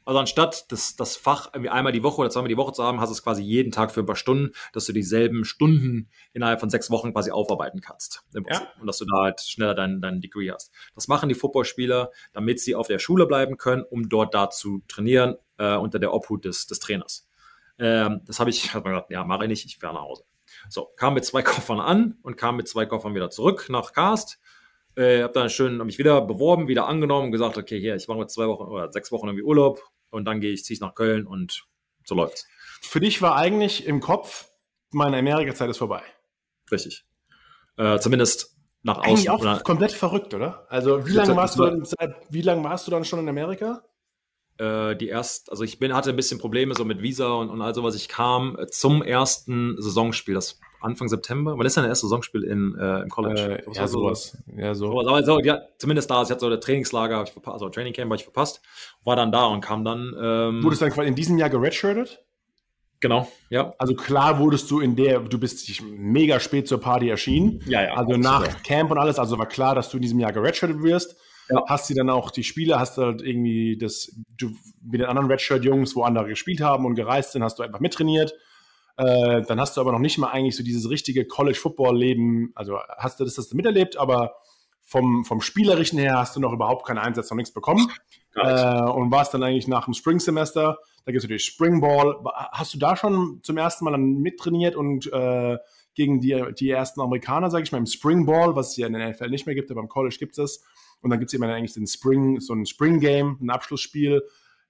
[0.06, 3.00] also anstatt das, das Fach irgendwie einmal die Woche oder zweimal die Woche zu haben,
[3.00, 6.60] hast du es quasi jeden Tag für ein paar Stunden, dass du dieselben Stunden innerhalb
[6.60, 8.24] von sechs Wochen quasi aufarbeiten kannst.
[8.34, 8.68] Ja.
[8.82, 10.74] Und dass du da halt schneller dein, dein Degree hast.
[10.96, 14.82] Das machen die Footballspieler, damit sie auf der Schule bleiben können, um dort da zu
[14.88, 17.29] trainieren, äh, unter der Obhut des, des Trainers.
[17.80, 20.24] Ähm, das habe ich, hat man gedacht, ja, mache ich nicht, ich fahre nach Hause.
[20.70, 24.40] So, kam mit zwei Koffern an und kam mit zwei Koffern wieder zurück nach Cast.
[24.96, 28.08] Äh, habe dann schön, habe mich wieder beworben, wieder angenommen und gesagt, okay, hier, ich
[28.08, 30.82] mache mit zwei Wochen oder sechs Wochen irgendwie Urlaub und dann gehe ich, ziehe ich
[30.82, 31.66] nach Köln und
[32.04, 32.48] so läuft's.
[32.82, 34.50] Für dich war eigentlich im Kopf,
[34.92, 36.02] meine Amerika-Zeit ist vorbei.
[36.72, 37.06] Richtig.
[37.78, 39.10] Äh, zumindest nach außen.
[39.10, 40.66] Eigentlich auch komplett verrückt, oder?
[40.70, 41.84] Also wie lange warst du
[42.30, 43.84] wie lange warst du dann schon in Amerika?
[44.60, 47.62] Äh, die erst, also ich bin, hatte ein bisschen Probleme so mit Visa und, und
[47.62, 47.96] all sowas.
[47.96, 51.58] Ich kam äh, zum ersten Saisonspiel, das Anfang September.
[51.58, 53.64] Wann ist denn das erste Saisonspiel in, äh, im College?
[53.66, 54.38] Äh, ja, sowas.
[54.56, 55.00] Ja, so.
[55.00, 56.22] Aber so, ja, zumindest da.
[56.24, 58.62] Ich hatte so der Trainingslager, ich verpasst, also Training Camp habe ich verpasst.
[59.04, 60.14] War dann da und kam dann.
[60.22, 62.24] Ähm, Wurdest du dann in diesem Jahr geredshirtet?
[63.02, 63.74] Genau, ja.
[63.78, 67.62] Also klar wurdest du in der, du bist mega spät zur Party erschienen.
[67.66, 67.94] Ja, ja.
[67.94, 68.62] Also nach.
[68.64, 71.16] Camp und alles, also war klar, dass du in diesem Jahr geredshirtet wirst
[71.50, 71.64] ja.
[71.68, 75.30] hast du dann auch die Spiele, hast du halt irgendwie das, du mit den anderen
[75.30, 78.34] Redshirt-Jungs, wo andere gespielt haben und gereist sind, hast du einfach mittrainiert.
[78.98, 83.20] Äh, dann hast du aber noch nicht mal eigentlich so dieses richtige College-Football-Leben, also hast
[83.20, 84.36] du das, das miterlebt, aber
[84.90, 87.90] vom, vom Spielerischen her hast du noch überhaupt keinen Einsatz, noch nichts bekommen.
[88.36, 92.16] Äh, und warst dann eigentlich nach dem Spring-Semester, Da gibt es natürlich Springball.
[92.52, 95.58] Hast du da schon zum ersten Mal dann mittrainiert und äh,
[95.94, 99.10] gegen die, die ersten Amerikaner, sage ich mal, im Springball, was es ja in der
[99.10, 100.66] NFL nicht mehr gibt, aber im College gibt es das.
[101.02, 104.24] Und dann gibt es immer eigentlich den Spring, so ein Spring Game, ein Abschlussspiel.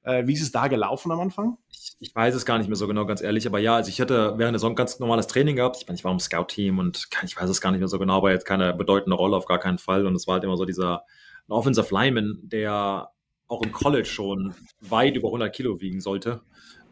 [0.03, 1.57] Äh, wie ist es da gelaufen am Anfang?
[1.71, 3.47] Ich, ich, weiß es gar nicht mehr so genau, ganz ehrlich.
[3.47, 5.77] Aber ja, also ich hatte während der Saison ganz normales Training gehabt.
[5.81, 8.17] Ich meine, ich war im Scout-Team und ich weiß es gar nicht mehr so genau,
[8.17, 10.05] aber jetzt keine bedeutende Rolle auf gar keinen Fall.
[10.05, 11.03] Und es war halt immer so dieser
[11.47, 13.11] Offensive Lineman, der
[13.47, 16.41] auch im College schon weit über 100 Kilo wiegen sollte,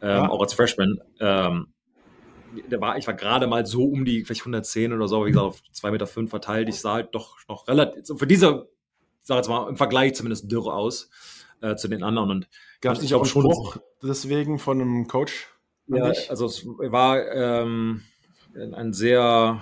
[0.02, 0.30] ähm, ja.
[0.30, 1.00] auch als Freshman.
[1.20, 1.68] Ähm,
[2.70, 5.46] der war, ich war gerade mal so um die vielleicht 110 oder so, wie gesagt,
[5.46, 6.70] auf 2,5 Meter fünf verteilt.
[6.70, 8.70] Ich sah halt doch noch relativ, für diese,
[9.28, 11.10] sag jetzt mal, im Vergleich zumindest dürr aus
[11.62, 12.32] äh, zu den anderen.
[12.32, 12.50] Und
[12.82, 15.50] gab es nicht auch einen Spruch deswegen von einem Coach?
[15.88, 18.04] Ja, also es war ähm,
[18.56, 19.62] ein sehr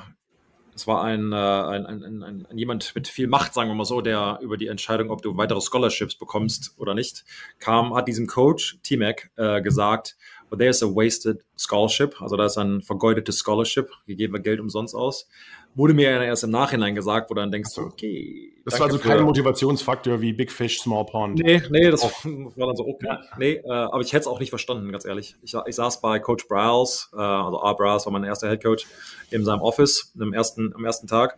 [0.75, 3.85] es war ein, äh, ein, ein, ein, ein, jemand mit viel Macht, sagen wir mal
[3.85, 7.23] so, der über die Entscheidung, ob du weitere Scholarships bekommst oder nicht,
[7.59, 10.17] kam, hat diesem Coach, T-Mac, äh, gesagt,
[10.49, 14.59] but there's a wasted scholarship, also da ist ein vergeudetes Scholarship, hier geben wir Geld
[14.59, 15.29] umsonst aus
[15.75, 18.53] wurde mir ja erst im Nachhinein gesagt, wo dann denkst du, okay.
[18.63, 21.37] Das war also kein Motivationsfaktor wie Big Fish, Small Pond.
[21.37, 23.05] Nee, nee, das war dann so, okay.
[23.07, 23.19] Ja.
[23.37, 25.35] Nee, äh, aber ich hätte es auch nicht verstanden, ganz ehrlich.
[25.41, 27.75] Ich, ich saß bei Coach Browse, äh, also R.
[27.75, 28.87] Browse war mein erster Head Coach,
[29.29, 31.37] in seinem Office im ersten, am ersten Tag.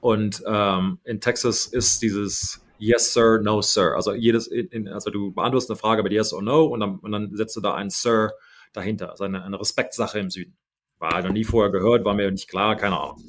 [0.00, 3.94] Und ähm, in Texas ist dieses Yes, Sir, No, Sir.
[3.94, 7.12] Also jedes, in, also du beantwortest eine Frage mit Yes or No und dann, und
[7.12, 8.32] dann setzt du da ein Sir
[8.72, 9.10] dahinter.
[9.10, 10.56] Also eine, eine Respektsache im Süden.
[11.04, 13.22] War noch nie vorher gehört, war mir nicht klar, keine Ahnung.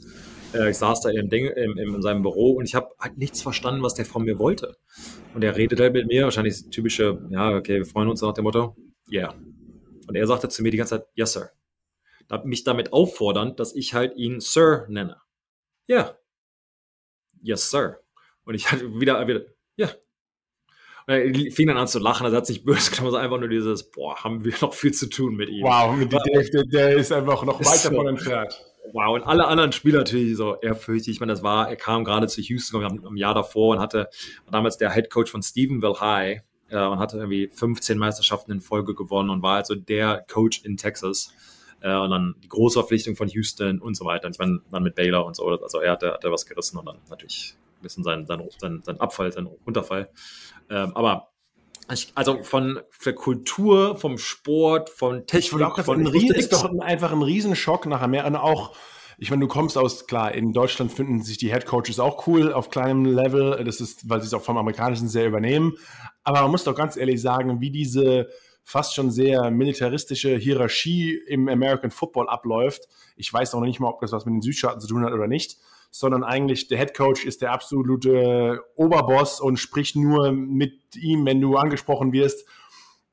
[0.54, 3.42] Äh, ich saß da im Ding, im, in seinem Büro und ich habe halt nichts
[3.42, 4.78] verstanden, was der von mir wollte.
[5.34, 8.34] Und er redete halt mit mir, wahrscheinlich das typische, ja, okay, wir freuen uns nach
[8.34, 8.78] dem Motto,
[9.12, 9.36] yeah.
[10.08, 11.52] Und er sagte zu mir die ganze Zeit, yes, sir.
[12.46, 15.18] Mich damit auffordernd, dass ich halt ihn Sir nenne.
[15.86, 15.98] Ja.
[15.98, 16.18] Yeah.
[17.42, 18.00] Yes, sir.
[18.46, 19.42] Und ich hatte wieder, wieder,
[19.76, 19.88] ja.
[19.88, 19.96] Yeah.
[21.08, 23.92] Er fing dann an zu lachen, er hat sich böse genommen, so einfach nur dieses,
[23.92, 25.64] boah, haben wir noch viel zu tun mit ihm.
[25.64, 28.60] Wow, mit der, der ist einfach noch weiter so, von entfernt.
[28.92, 31.16] Wow, und alle anderen Spieler natürlich so ehrfürchtig.
[31.16, 34.10] Ich meine, das war, er kam gerade zu Houston im Jahr davor und hatte
[34.46, 38.62] war damals der Head Coach von Stephenville High äh, und hatte irgendwie 15 Meisterschaften in
[38.62, 41.34] Folge gewonnen und war also der Coach in Texas.
[41.82, 44.28] Äh, und dann die große Verpflichtung von Houston und so weiter.
[44.28, 45.46] Und ich meine, dann mit Baylor und so.
[45.48, 49.00] Also er hatte, hatte was gerissen und dann natürlich ein bisschen sein, sein, sein, sein
[49.00, 50.10] Abfall, sein Unterfall.
[50.70, 51.30] Ähm, aber
[51.92, 57.12] ich, also von der Kultur, vom Sport, von Technik, von ein Riesen, ist doch einfach
[57.12, 58.40] ein Riesenschock nach Amerika.
[58.40, 58.76] Auch,
[59.20, 62.52] ich meine, du kommst aus, klar, in Deutschland finden sich die Head Coaches auch cool
[62.52, 63.64] auf kleinem Level.
[63.64, 65.78] Das ist, weil sie es auch vom Amerikanischen sehr übernehmen.
[66.24, 68.30] Aber man muss doch ganz ehrlich sagen, wie diese
[68.64, 72.88] fast schon sehr militaristische Hierarchie im American Football abläuft.
[73.16, 75.14] Ich weiß auch noch nicht mal, ob das was mit den Südstaaten zu tun hat
[75.14, 75.58] oder nicht
[75.98, 81.40] sondern eigentlich der Head Coach ist der absolute Oberboss und spricht nur mit ihm, wenn
[81.40, 82.46] du angesprochen wirst.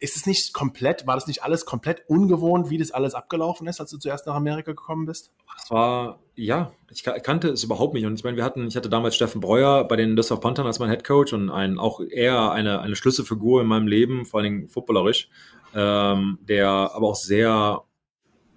[0.00, 3.78] Ist es nicht komplett, war das nicht alles komplett ungewohnt, wie das alles abgelaufen ist,
[3.78, 5.30] als du zuerst nach Amerika gekommen bist?
[5.62, 8.04] Es war, ja, ich kannte es überhaupt nicht.
[8.04, 10.80] Und ich meine, wir hatten, ich hatte damals Steffen Breuer bei den Düsseldorf Panthern als
[10.80, 14.52] mein Head Coach und ein, auch eher eine, eine Schlüsselfigur in meinem Leben, vor allen
[14.52, 15.28] Dingen footballerisch,
[15.72, 17.84] ähm, der aber auch sehr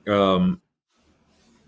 [0.08, 0.62] ähm,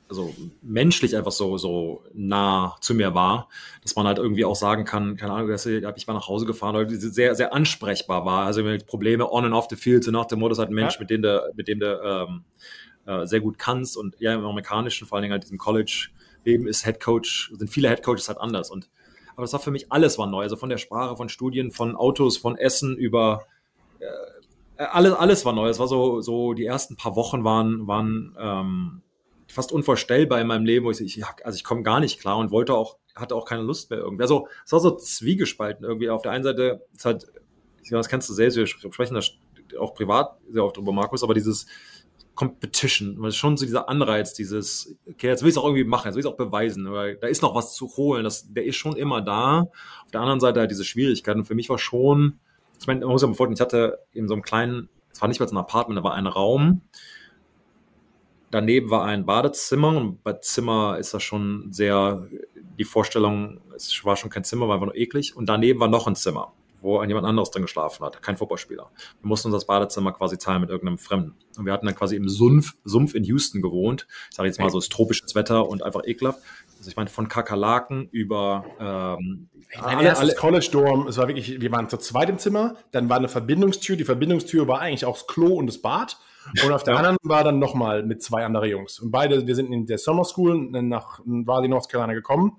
[0.09, 3.49] also menschlich einfach so, so nah zu mir war,
[3.81, 6.45] dass man halt irgendwie auch sagen kann, keine Ahnung, dass ich, ich mal nach Hause
[6.45, 8.45] gefahren, weil sehr, sehr ansprechbar war.
[8.45, 10.99] Also Probleme on and off the field, so nach dem Motto, halt ein Mensch, ja.
[11.01, 12.43] mit dem du, mit dem du ähm,
[13.05, 16.85] äh, sehr gut kannst und ja, im amerikanischen, vor allen Dingen halt diesem College-Leben ist
[16.85, 18.89] Head Coach, sind viele Head Coaches halt anders und
[19.35, 21.95] aber das war für mich alles war neu, also von der Sprache, von Studien, von
[21.95, 23.45] Autos, von Essen über
[23.99, 24.05] äh,
[24.77, 25.69] alles, alles war neu.
[25.69, 29.01] Es war so, so die ersten paar Wochen waren, waren ähm,
[29.57, 32.51] fast unvorstellbar in meinem Leben, wo ich, ich also ich komme gar nicht klar und
[32.51, 34.21] wollte auch, hatte auch keine Lust mehr irgendwie.
[34.21, 36.11] Also es war so zwiegespalten irgendwie.
[36.11, 37.25] Auf der einen Seite ist halt,
[37.89, 41.65] das kennst du selbst, wir sprechen da auch privat sehr oft drüber, Markus, aber dieses
[42.35, 46.05] Competition, ist schon so dieser Anreiz, dieses, okay, jetzt will ich es auch irgendwie machen,
[46.05, 48.63] jetzt will ich es auch beweisen, weil da ist noch was zu holen, das, der
[48.63, 49.61] ist schon immer da.
[50.05, 51.45] Auf der anderen Seite halt diese Schwierigkeiten.
[51.45, 52.37] Für mich war schon,
[52.79, 55.39] ich meine, man muss ja vorstellen, ich hatte in so einem kleinen, es war nicht
[55.39, 56.83] mal so ein Apartment, war ein Raum,
[58.51, 62.27] daneben war ein Badezimmer und bei Zimmer ist das schon sehr,
[62.77, 65.35] die Vorstellung, es war schon kein Zimmer, war einfach nur eklig.
[65.35, 68.89] Und daneben war noch ein Zimmer, wo jemand anderes drin geschlafen hat, kein Fußballspieler.
[69.21, 71.35] Wir mussten uns das Badezimmer quasi teilen mit irgendeinem Fremden.
[71.57, 74.07] Und wir hatten dann quasi im Sumpf, Sumpf in Houston gewohnt.
[74.29, 76.39] Ich sage jetzt mal so, es ist tropisches Wetter und einfach ekelhaft.
[76.77, 79.49] Also ich meine, von Kakerlaken über ähm,
[79.81, 83.09] mein alle, alle College Dorm, es war wirklich, wir waren zu zweit im Zimmer, dann
[83.09, 86.17] war eine Verbindungstür, die Verbindungstür war eigentlich auch das Klo und das Bad
[86.63, 86.99] und auf der ja.
[86.99, 88.99] anderen war dann nochmal mit zwei anderen Jungs.
[88.99, 92.57] Und beide, wir sind in der Summer School nach Raleigh, North Carolina gekommen.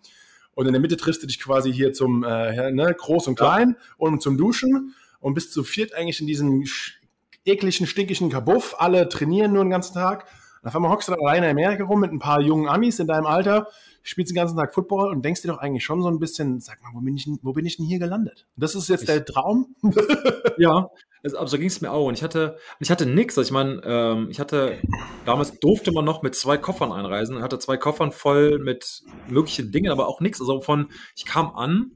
[0.59, 3.77] Und in der Mitte triffst du dich quasi hier zum äh, ne, Groß und Klein
[3.79, 3.95] ja.
[3.97, 6.65] und zum Duschen und bist zu viert eigentlich in diesem
[7.45, 10.27] ekligen, stinkigen Kabuff, alle trainieren nur den ganzen Tag.
[10.65, 13.07] Auf einmal hockst du da alleine in Amerika rum mit ein paar jungen Amis in
[13.07, 13.69] deinem Alter,
[14.03, 16.83] spielst den ganzen Tag Football und denkst dir doch eigentlich schon so ein bisschen, sag
[16.83, 18.49] mal, wo bin ich, wo bin ich denn hier gelandet?
[18.57, 19.77] Das ist jetzt ich, der Traum?
[20.59, 20.91] ja,
[21.23, 22.07] also, aber so ging es mir auch.
[22.07, 23.37] Und ich hatte, ich hatte nichts.
[23.37, 24.79] Also ich meine, ähm, ich hatte,
[25.25, 27.37] damals durfte man noch mit zwei Koffern einreisen.
[27.37, 30.41] Ich hatte zwei Koffern voll mit möglichen Dingen, aber auch nichts.
[30.41, 31.93] Also von, ich kam an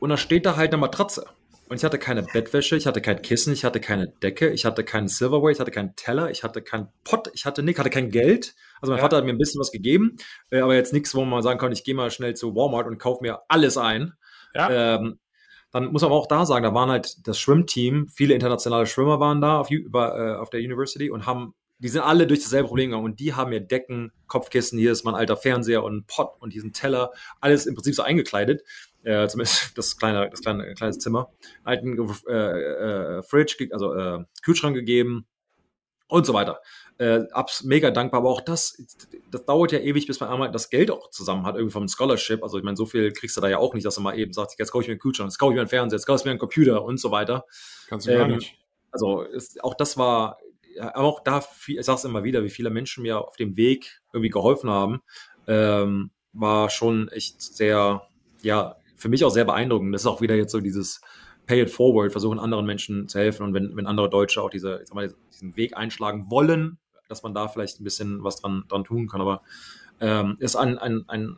[0.00, 1.26] und da steht da halt eine Matratze.
[1.68, 4.84] Und ich hatte keine Bettwäsche, ich hatte kein Kissen, ich hatte keine Decke, ich hatte
[4.84, 8.10] keinen Silverware, ich hatte keinen Teller, ich hatte keinen Pott, ich hatte nichts, hatte kein
[8.10, 8.54] Geld.
[8.80, 9.02] Also mein ja.
[9.02, 10.16] Vater hat mir ein bisschen was gegeben,
[10.50, 12.98] äh, aber jetzt nichts, wo man sagen kann, ich gehe mal schnell zu Walmart und
[12.98, 14.14] kaufe mir alles ein.
[14.54, 14.96] Ja.
[14.96, 15.18] Ähm,
[15.70, 19.40] dann muss man auch da sagen, da waren halt das Schwimmteam, viele internationale Schwimmer waren
[19.40, 22.90] da auf, über, äh, auf der University und haben, die sind alle durch dasselbe Problem
[22.90, 26.32] gegangen und die haben mir Decken, Kopfkissen, hier ist mein alter Fernseher und ein Pott
[26.40, 28.62] und diesen Teller, alles im Prinzip so eingekleidet
[29.04, 31.30] äh, zumindest das kleine, das kleine, kleines Zimmer,
[31.64, 31.96] alten
[32.28, 35.26] äh, äh, Fridge, also äh, Kühlschrank gegeben
[36.08, 36.60] und so weiter.
[37.00, 38.76] Äh, abs mega dankbar, aber auch das,
[39.30, 42.42] das dauert ja ewig, bis man einmal das Geld auch zusammen hat, irgendwie vom Scholarship.
[42.42, 44.32] Also ich meine, so viel kriegst du da ja auch nicht, dass du mal eben
[44.32, 46.18] sagst, jetzt kaufe ich mir einen Kühlschrank, jetzt kaufe ich mir einen Fernseher, jetzt kaufe
[46.18, 47.44] ich mir einen Computer und so weiter.
[47.86, 48.58] Kannst du ähm, gar nicht.
[48.90, 50.38] Also ist, auch das war,
[50.80, 54.00] aber auch da, ich sage es immer wieder, wie viele Menschen mir auf dem Weg
[54.12, 55.00] irgendwie geholfen haben,
[55.46, 58.02] ähm, war schon echt sehr,
[58.42, 59.94] ja, für mich auch sehr beeindruckend.
[59.94, 61.00] Das ist auch wieder jetzt so dieses
[61.46, 64.84] Pay it forward, versuchen anderen Menschen zu helfen und wenn, wenn andere Deutsche auch diese,
[64.92, 66.78] mal, diesen Weg einschlagen wollen,
[67.08, 69.20] dass man da vielleicht ein bisschen was dran, dran tun kann.
[69.20, 69.42] Aber
[70.00, 71.36] ähm, ist ein, ein, ein,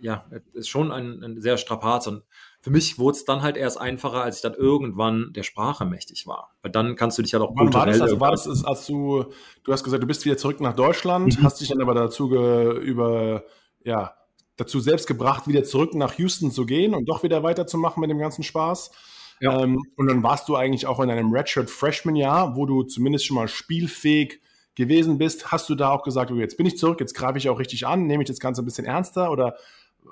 [0.00, 2.22] ja, ist schon ein, ein sehr Strapaz und
[2.60, 6.26] für mich wurde es dann halt erst einfacher, als ich dann irgendwann der Sprache mächtig
[6.26, 6.54] war.
[6.62, 8.00] Weil dann kannst du dich halt auch Wann war das?
[8.00, 9.26] Also war das, als du,
[9.64, 11.42] du hast gesagt, du bist wieder zurück nach Deutschland, mhm.
[11.42, 13.44] hast dich dann aber dazu ge, über,
[13.84, 14.14] ja,
[14.56, 18.18] dazu selbst gebracht, wieder zurück nach Houston zu gehen und doch wieder weiterzumachen mit dem
[18.18, 18.92] ganzen Spaß.
[19.40, 19.60] Ja.
[19.60, 23.26] Ähm, und dann warst du eigentlich auch in einem Redshirt Freshman Jahr, wo du zumindest
[23.26, 24.40] schon mal spielfähig
[24.74, 25.52] gewesen bist.
[25.52, 27.86] Hast du da auch gesagt, oh, jetzt bin ich zurück, jetzt greife ich auch richtig
[27.86, 29.56] an, nehme ich das Ganze ein bisschen ernster oder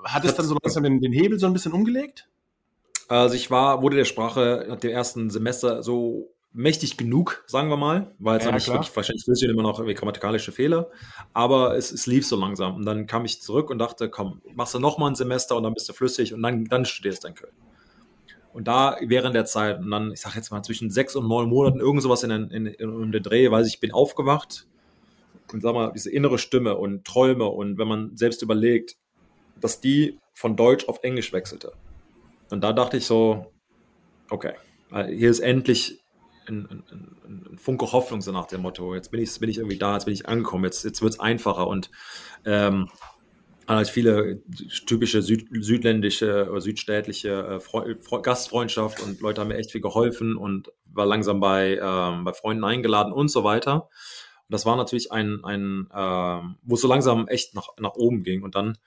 [0.03, 2.27] hat es dann so langsam den, den Hebel so ein bisschen umgelegt?
[3.07, 7.77] Also ich war, wurde der Sprache nach dem ersten Semester so mächtig genug, sagen wir
[7.77, 10.89] mal, weil es ja, nicht wirklich, wahrscheinlich flüssig immer noch irgendwie grammatikalische Fehler,
[11.33, 12.75] aber es, es lief so langsam.
[12.75, 15.63] Und dann kam ich zurück und dachte, komm, machst du noch mal ein Semester und
[15.63, 17.53] dann bist du flüssig und dann, dann studierst du in Köln.
[18.53, 21.49] Und da während der Zeit, und dann, ich sag jetzt mal, zwischen sechs und neun
[21.49, 24.67] Monaten, irgend sowas in, in, in, in den Dreh, weiß ich, bin aufgewacht
[25.51, 28.95] und sag mal, diese innere Stimme und Träume und wenn man selbst überlegt,
[29.59, 31.73] dass die von Deutsch auf Englisch wechselte.
[32.49, 33.51] Und da dachte ich so,
[34.29, 34.53] okay,
[34.91, 36.03] hier ist endlich
[36.47, 36.83] ein, ein,
[37.51, 40.05] ein, Funke Hoffnung, so nach dem Motto, jetzt bin ich, bin ich irgendwie da, jetzt
[40.05, 41.89] bin ich angekommen, jetzt, jetzt wird es einfacher und
[42.45, 42.89] ähm,
[43.67, 44.41] halt viele
[44.85, 50.71] typische Süd, südländische oder südstädtliche äh, Gastfreundschaft und Leute haben mir echt viel geholfen und
[50.85, 53.83] war langsam bei, ähm, bei Freunden eingeladen und so weiter.
[53.83, 58.23] Und das war natürlich ein, ein äh, wo es so langsam echt nach, nach oben
[58.23, 58.77] ging und dann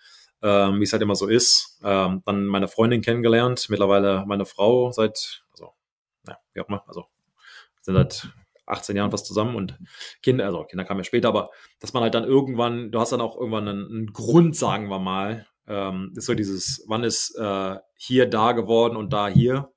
[0.42, 4.92] ähm, wie es halt immer so ist, ähm, dann meine Freundin kennengelernt, mittlerweile meine Frau
[4.92, 5.72] seit, also,
[6.28, 7.06] ja, wie auch immer, also
[7.80, 8.28] sind seit
[8.66, 9.78] 18 Jahren fast zusammen und
[10.22, 11.50] Kinder, also Kinder kamen ja später, aber
[11.80, 14.98] dass man halt dann irgendwann, du hast dann auch irgendwann einen, einen Grund, sagen wir
[14.98, 19.70] mal, ähm, ist so dieses, wann ist äh, hier da geworden und da hier.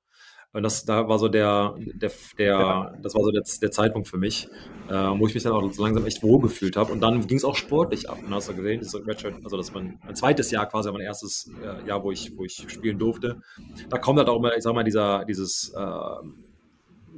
[0.51, 4.17] Und das, da war so der, der, der das war so der, der Zeitpunkt für
[4.17, 4.47] mich,
[4.87, 6.91] äh, wo ich mich dann auch so langsam echt wohlgefühlt habe.
[6.91, 8.17] Und dann ging es auch sportlich ab.
[8.25, 11.51] Und hast du gesehen, das Redshirt, also das war mein zweites Jahr quasi, mein erstes
[11.61, 13.41] äh, Jahr, wo ich, wo ich spielen durfte.
[13.89, 16.27] Da kommt halt auch immer, ich sag mal, dieser, dieses, äh,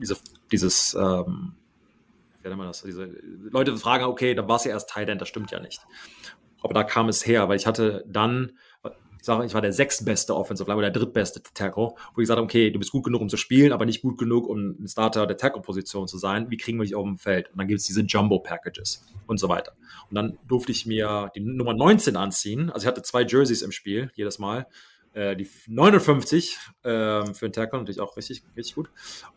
[0.01, 0.17] diese,
[0.51, 1.53] dieses, ähm,
[2.43, 2.81] wie man das?
[2.83, 3.05] Diese
[3.49, 5.81] Leute fragen, okay, dann war es ja erst Thailand, das stimmt ja nicht.
[6.61, 8.53] Aber da kam es her, weil ich hatte dann,
[9.19, 12.37] ich sage, ich war der sechstbeste Offensive Line oder der drittbeste Tackle, wo ich gesagt
[12.37, 14.87] habe, okay, du bist gut genug, um zu spielen, aber nicht gut genug, um ein
[14.87, 16.49] Starter der Tackle-Position zu sein.
[16.49, 17.49] Wie kriegen wir dich auf dem Feld?
[17.51, 19.73] Und dann gibt es diese Jumbo-Packages und so weiter.
[20.09, 22.69] Und dann durfte ich mir die Nummer 19 anziehen.
[22.71, 24.67] Also ich hatte zwei Jerseys im Spiel, jedes Mal.
[25.13, 28.89] Äh, die 59 äh, für den Tackle, natürlich auch richtig, richtig gut.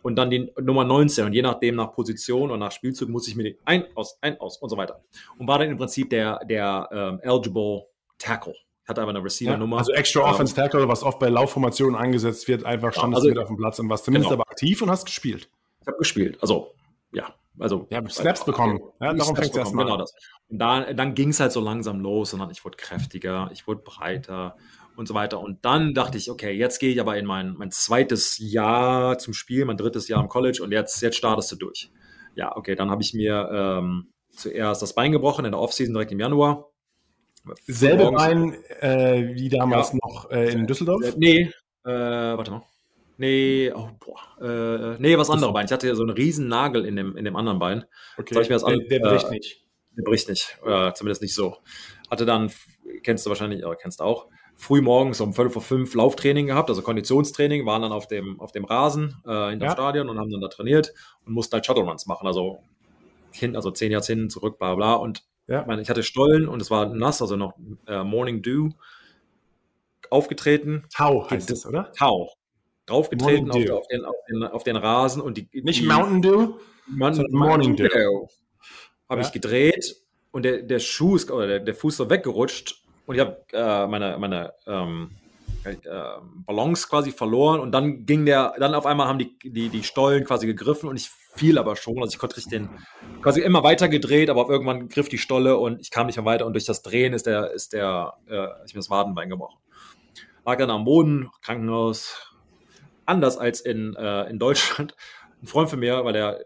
[0.02, 1.26] Und dann die Nummer 19.
[1.26, 4.40] Und je nachdem, nach Position und nach Spielzug, muss ich mir die ein, aus, ein,
[4.40, 5.02] aus und so weiter.
[5.36, 7.86] Und war dann im Prinzip der, der ähm, eligible
[8.18, 8.54] Tackle.
[8.86, 9.76] Hat aber eine Receiver-Nummer.
[9.76, 13.28] Ja, also extra ähm, Offense Tackle, was oft bei Laufformationen eingesetzt wird, einfach standest also,
[13.28, 14.42] du mit auf dem Platz und warst zumindest genau.
[14.42, 15.48] aber aktiv und hast gespielt.
[15.80, 16.72] Ich habe gespielt, also
[17.12, 18.80] ja, also ja, Snaps äh, bekommen.
[19.00, 20.12] Ja, darum fängt erstmal genau das.
[20.48, 23.66] Und da, dann ging es halt so langsam los und dann ich wurde kräftiger, ich
[23.66, 24.56] wurde breiter
[24.96, 25.40] und so weiter.
[25.40, 29.34] Und dann dachte ich, okay, jetzt gehe ich aber in mein, mein zweites Jahr zum
[29.34, 31.90] Spiel, mein drittes Jahr im College und jetzt, jetzt startest du durch.
[32.34, 36.12] Ja, okay, dann habe ich mir ähm, zuerst das Bein gebrochen in der Offseason direkt
[36.12, 36.70] im Januar.
[37.66, 39.98] Selbe Bein äh, wie damals ja.
[40.02, 41.02] noch äh, in Düsseldorf?
[41.02, 41.40] Äh, nee,
[41.84, 42.62] äh, warte mal.
[43.16, 44.96] Nee, oh, boah.
[44.96, 45.66] Äh, nee, was andere Bein.
[45.66, 47.84] Ich hatte ja so einen riesen Nagel in dem, in dem anderen Bein.
[48.16, 48.34] Okay.
[48.34, 49.64] Der, der bricht äh, nicht.
[49.96, 50.58] Der bricht nicht.
[50.94, 51.58] Zumindest nicht so.
[52.10, 52.50] Hatte dann,
[53.04, 54.26] kennst du wahrscheinlich, oder kennst du auch,
[54.56, 58.52] früh morgens um 12 vor 5 Lauftraining gehabt, also Konditionstraining, waren dann auf dem, auf
[58.52, 59.72] dem Rasen äh, hinterm ja.
[59.72, 60.92] Stadion und haben dann da trainiert
[61.26, 62.26] und mussten halt Shuttle Runs machen.
[62.26, 62.60] Also
[63.32, 64.94] hin, also zehn Jahre hin, zurück, bla bla.
[64.94, 65.62] Und ja.
[65.62, 67.54] ich, meine, ich hatte Stollen und es war nass, also noch
[67.86, 68.70] äh, Morning Dew
[70.10, 70.84] aufgetreten.
[70.94, 71.92] Tau heißt es, oder?
[71.92, 72.30] Tau.
[72.86, 75.48] Draufgetreten auf, auf, den, auf, den, auf den Rasen und die.
[75.62, 77.88] Nicht die, Mountain Dew, Man, sondern Morning Dew.
[77.88, 78.26] Dew.
[79.08, 79.26] Habe ja.
[79.26, 79.96] ich gedreht
[80.32, 83.86] und der, der Schuh ist, oder der, der Fuß so weggerutscht und ich habe äh,
[83.86, 85.10] meine, meine ähm,
[85.64, 85.76] äh,
[86.46, 90.24] Balance quasi verloren und dann ging der, dann auf einmal haben die, die, die Stollen
[90.24, 92.70] quasi gegriffen und ich fiel aber schon, also ich konnte richtig den,
[93.22, 96.24] quasi immer weiter gedreht, aber auf irgendwann griff die Stolle und ich kam nicht mehr
[96.24, 99.58] weiter und durch das Drehen ist der, ist der, äh, ich mir das Wadenbein gebrochen.
[100.44, 102.34] Lag dann am Boden, Krankenhaus,
[103.06, 104.94] anders als in, äh, in Deutschland.
[105.42, 106.44] Ein Freund von mir, weil der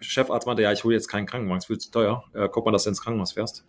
[0.00, 2.24] Chefarzt meinte, ja, ich hole jetzt keinen Krankenwagen, es viel zu teuer.
[2.34, 3.64] Äh, guck mal, dass du ins Krankenhaus fährst.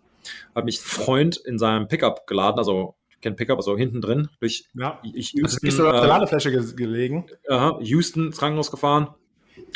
[0.54, 4.66] Hat mich ein Freund in seinem Pickup geladen, also kennt Pickup, also hinten drin, durch
[4.74, 5.00] ja.
[5.14, 5.60] ich, Houston.
[5.62, 7.26] Bist du auf der äh, Ladefläche gelegen?
[7.48, 9.14] Aha, Houston ins Krankenhaus gefahren.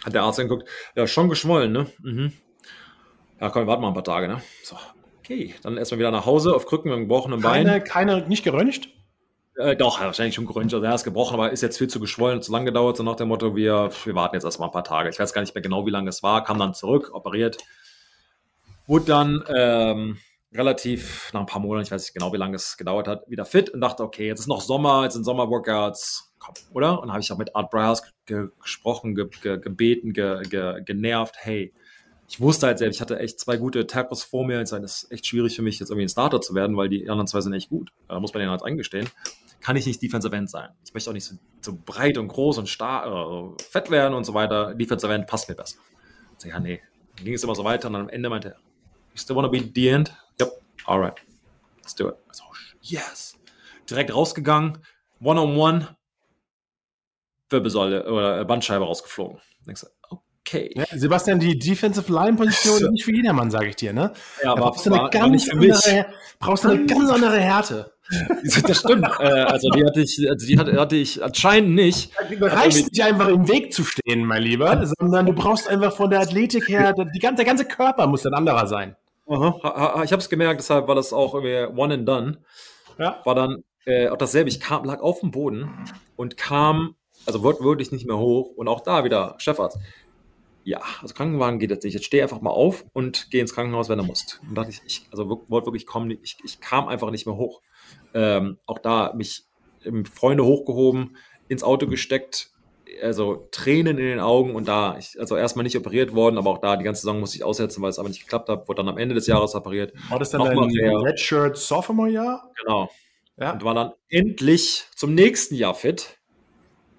[0.04, 1.86] Hat der Arzt geguckt, ja, schon geschwollen, ne?
[2.02, 2.32] Mhm.
[3.40, 4.42] Ja, komm, warten mal ein paar Tage, ne?
[4.62, 4.76] So,
[5.18, 5.54] okay.
[5.62, 7.66] Dann erstmal wieder nach Hause auf Krücken mit einem gebrochenen Bein.
[7.66, 8.88] Keine, keine, nicht geröntgt?
[9.56, 10.74] Äh, doch, wahrscheinlich schon geröntgt.
[10.74, 13.16] Also er ist gebrochen, aber ist jetzt viel zu geschwollen, zu lang gedauert, so nach
[13.16, 15.08] dem Motto, wir, wir warten jetzt erstmal ein paar Tage.
[15.08, 16.44] Ich weiß gar nicht mehr genau, wie lange es war.
[16.44, 17.58] Kam dann zurück, operiert.
[18.86, 20.18] Wurde dann ähm,
[20.52, 23.44] relativ, nach ein paar Monaten, ich weiß nicht genau, wie lange es gedauert hat, wieder
[23.44, 27.02] fit und dachte, okay, jetzt ist noch Sommer, jetzt sind Sommerworkouts, komm, oder?
[27.02, 31.72] Und habe ich auch mit Art Bryars ge gesprochen, ge ge gebeten, genervt, hey,
[32.28, 34.60] ich wusste halt selbst, ich hatte echt zwei gute Tackles vor mir.
[34.60, 37.26] Es ist echt schwierig für mich, jetzt irgendwie ein Starter zu werden, weil die anderen
[37.26, 37.92] zwei sind echt gut.
[38.08, 39.08] Da muss man denen halt eingestehen.
[39.60, 40.70] Kann ich nicht Defensive End sein.
[40.84, 44.24] Ich möchte auch nicht so, so breit und groß und stark, äh, fett werden und
[44.24, 44.74] so weiter.
[44.74, 45.78] Defensive End passt mir besser.
[46.40, 46.80] Ich ja, nee.
[47.16, 48.56] Dann ging es immer so weiter und dann am Ende meinte er,
[49.12, 50.14] you still wanna be the end?
[50.40, 50.52] Yep,
[50.86, 51.14] alright.
[51.82, 52.16] Let's do it.
[52.32, 52.44] So,
[52.82, 53.38] yes.
[53.88, 54.78] Direkt rausgegangen,
[55.20, 55.96] one-on-one, -on -one,
[57.50, 59.38] Wirbelsäule oder Bandscheibe rausgeflogen.
[59.66, 60.16] Denkst du,
[60.46, 60.70] okay.
[60.74, 64.12] Ja, Sebastian, die Defensive Line Position ist nicht für jedermann, sage ich dir, ne?
[64.42, 66.06] Ja, aber brauchst du eine, ganz andere,
[66.38, 67.92] brauchst du eine ganz andere Härte.
[68.66, 69.04] Das stimmt.
[69.18, 72.12] äh, also die hatte ich, also die hatte, hatte ich anscheinend nicht.
[72.30, 76.10] Du reicht nicht einfach im Weg zu stehen, mein Lieber, sondern du brauchst einfach von
[76.10, 78.94] der Athletik her, die ganze, der ganze Körper muss ein anderer sein.
[79.28, 80.02] Aha.
[80.04, 82.38] Ich habe es gemerkt, deshalb war das auch irgendwie one and done.
[82.98, 83.20] Ja.
[83.24, 84.48] War dann äh, auch dasselbe.
[84.48, 85.70] Ich kam, lag auf dem Boden
[86.16, 86.94] und kam,
[87.26, 89.78] also wortwörtlich nicht mehr hoch und auch da wieder Chefarzt
[90.66, 91.94] ja, also Krankenwagen geht jetzt nicht.
[91.94, 94.40] Jetzt steh einfach mal auf und geh ins Krankenhaus, wenn du musst.
[94.48, 97.62] Und dachte ich, ich also wollte wirklich kommen, ich, ich kam einfach nicht mehr hoch.
[98.14, 99.44] Ähm, auch da mich
[100.12, 101.16] Freunde hochgehoben,
[101.46, 102.50] ins Auto gesteckt,
[103.02, 106.58] also Tränen in den Augen und da, ich, also erstmal nicht operiert worden, aber auch
[106.58, 108.88] da die ganze Saison musste ich aussetzen, weil es aber nicht geklappt hat, wurde dann
[108.88, 109.92] am Ende des Jahres operiert.
[110.08, 112.50] War das dann ein Redshirt Sophomore Jahr?
[112.62, 112.90] Genau.
[113.38, 113.52] Ja.
[113.52, 116.18] Und war dann endlich zum nächsten Jahr fit.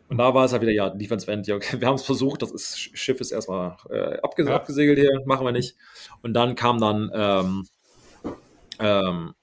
[0.10, 2.52] Und da war es halt wieder, ja, Defense End, okay, wir haben es versucht, das
[2.52, 4.56] ist, Schiff ist erstmal äh, abges ja.
[4.56, 5.76] abgesegelt hier, machen wir nicht.
[6.22, 7.68] Und dann kam dann ähm,
[8.80, 9.34] ähm,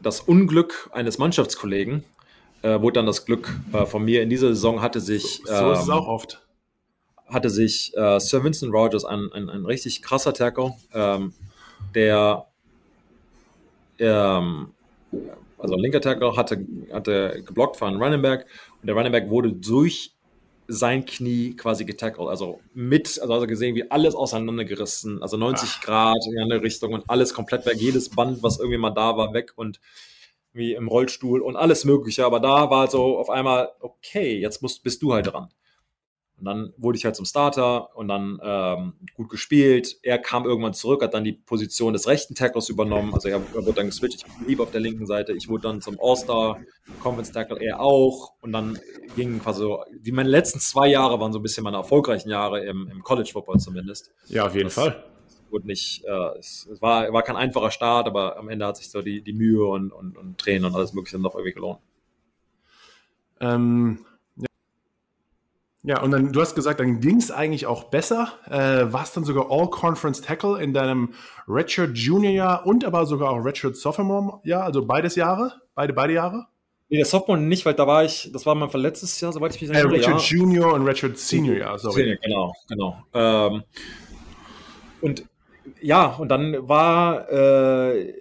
[0.00, 2.04] das Unglück eines Mannschaftskollegen,
[2.66, 5.40] äh, wurde dann das Glück äh, von mir in dieser Saison hatte sich.
[5.48, 6.46] Ähm, so ist es ähm, auch oft.
[7.28, 11.32] Hatte sich äh, Sir Vincent Rogers, ein, ein, ein richtig krasser Tackle, ähm,
[11.94, 12.46] der
[13.98, 14.72] ähm,
[15.58, 18.46] also ein linker Tackle hatte, hatte geblockt von Running Back
[18.80, 20.12] und der Running Back wurde durch
[20.68, 25.80] sein Knie quasi getackelt, also mit, also, also gesehen, wie alles auseinandergerissen, also 90 Ach.
[25.80, 29.32] Grad in eine Richtung und alles komplett weg, jedes Band, was irgendwie mal da war,
[29.32, 29.80] weg und
[30.56, 32.24] wie im Rollstuhl und alles Mögliche.
[32.24, 35.48] Aber da war so auf einmal, okay, jetzt musst, bist du halt dran.
[36.38, 39.96] Und dann wurde ich halt zum Starter und dann ähm, gut gespielt.
[40.02, 43.14] Er kam irgendwann zurück, hat dann die Position des rechten Tacklers übernommen.
[43.14, 45.32] Also er, er wurde dann geswitcht, ich blieb auf der linken Seite.
[45.32, 46.60] Ich wurde dann zum All-Star
[47.02, 48.34] Conference Tackle, er auch.
[48.42, 48.78] Und dann
[49.16, 52.66] ging quasi so, die meine letzten zwei Jahre waren so ein bisschen meine erfolgreichen Jahre
[52.66, 54.12] im, im College Football zumindest.
[54.28, 55.04] Ja, auf jeden das, Fall.
[55.56, 59.00] Wurde nicht, äh, es, war, war kein einfacher Start, aber am Ende hat sich so
[59.00, 61.78] die, die Mühe und, und, und Tränen und alles Mögliche noch irgendwie gelohnt.
[63.40, 64.04] Ähm,
[65.82, 68.34] ja, und dann, du hast gesagt, dann ging es eigentlich auch besser.
[68.50, 71.14] Äh, warst dann sogar All-Conference Tackle in deinem
[71.48, 76.12] Redshirt Junior Jahr und aber sogar auch Redshirt Sophomore Jahr, also beides Jahre, beide, beide
[76.12, 76.48] Jahre?
[76.90, 79.62] Nee, der Sophomore nicht, weil da war ich, das war mein verletztes Jahr, soweit ich
[79.62, 79.96] mich erinnere.
[79.96, 80.18] Äh, ja.
[80.18, 82.02] Junior und Redshirt Senior Jahr, sorry.
[82.02, 83.02] Senior, genau, genau.
[83.14, 83.62] Ähm,
[85.00, 85.24] und
[85.80, 88.12] ja, und dann war, äh,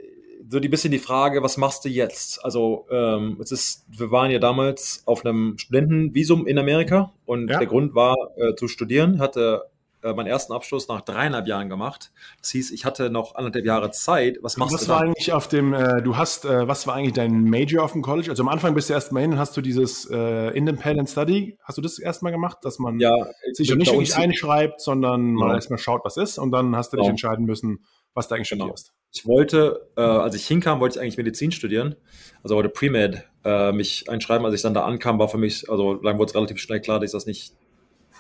[0.50, 2.44] so die bisschen die Frage, was machst du jetzt?
[2.44, 7.58] Also ähm, es ist, wir waren ja damals auf einem Studentenvisum in Amerika und ja.
[7.58, 9.64] der Grund war äh, zu studieren, hatte
[10.06, 12.12] äh, meinen ersten Abschluss nach dreieinhalb Jahren gemacht.
[12.40, 14.38] Das hieß, ich hatte noch anderthalb Jahre Zeit.
[14.42, 14.88] Was machst was du?
[14.88, 17.94] Was war eigentlich auf dem, äh, du hast, äh, was war eigentlich dein Major auf
[17.94, 18.30] dem College?
[18.30, 21.82] Also am Anfang bist du erstmal hin, hast du dieses äh, Independent Study, hast du
[21.82, 23.12] das erstmal gemacht, dass man ja,
[23.54, 25.46] sich nicht wirklich einschreibt, sondern ja.
[25.46, 27.84] mal erstmal schaut, was ist und dann hast du dich entscheiden müssen,
[28.14, 28.66] was du eigentlich genau.
[28.66, 28.94] studierst.
[29.12, 31.96] Ich wollte, äh, als ich hinkam, wollte ich eigentlich Medizin studieren,
[32.44, 34.46] also wollte Pre-Med äh, mich einschreiben.
[34.46, 37.00] Als ich dann da ankam, war für mich, also dann wurde es relativ schnell klar,
[37.00, 37.54] dass ich das nicht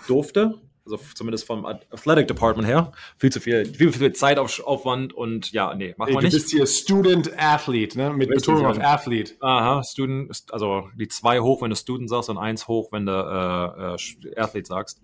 [0.07, 0.55] durfte
[0.85, 5.95] also zumindest vom Athletic Department her, viel zu viel, viel, viel Zeitaufwand und ja, nee,
[5.97, 6.33] machen wir nicht.
[6.33, 8.11] Du bist hier Student Athlete, ne?
[8.11, 9.33] Mit Betonung auf Athlete.
[9.39, 13.11] Aha, Student, also die zwei hoch, wenn du Student sagst und eins hoch, wenn du
[13.11, 15.01] äh, äh, Athlete sagst.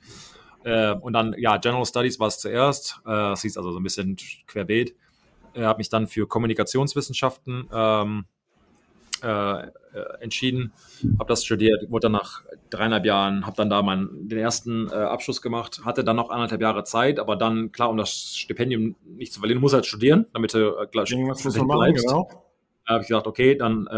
[0.63, 3.83] Äh, und dann, ja, General Studies war es zuerst, äh, das hieß also so ein
[3.83, 4.17] bisschen
[4.47, 4.95] querbeet.
[5.53, 8.25] Er hat mich dann für Kommunikationswissenschaften ähm,
[9.21, 9.67] äh,
[10.19, 10.73] entschieden,
[11.19, 14.93] habe das studiert, wurde dann nach dreieinhalb Jahren, habe dann da meinen, den ersten äh,
[14.93, 19.33] Abschluss gemacht, hatte dann noch anderthalb Jahre Zeit, aber dann, klar, um das Stipendium nicht
[19.33, 22.29] zu verlieren, muss halt studieren, damit du äh, gleich Irgendwas muss man machen, genau.
[22.85, 23.91] Da habe ich gedacht, okay, dann äh,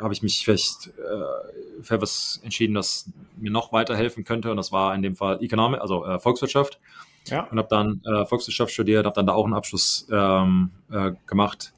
[0.00, 4.72] habe ich mich vielleicht äh, für was entschieden, das mir noch weiterhelfen könnte und das
[4.72, 6.78] war in dem Fall Economic, also äh, Volkswirtschaft.
[7.26, 7.44] Ja.
[7.44, 11.72] Und habe dann äh, Volkswirtschaft studiert, habe dann da auch einen Abschluss ähm, äh, gemacht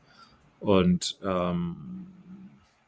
[0.60, 2.06] und ähm,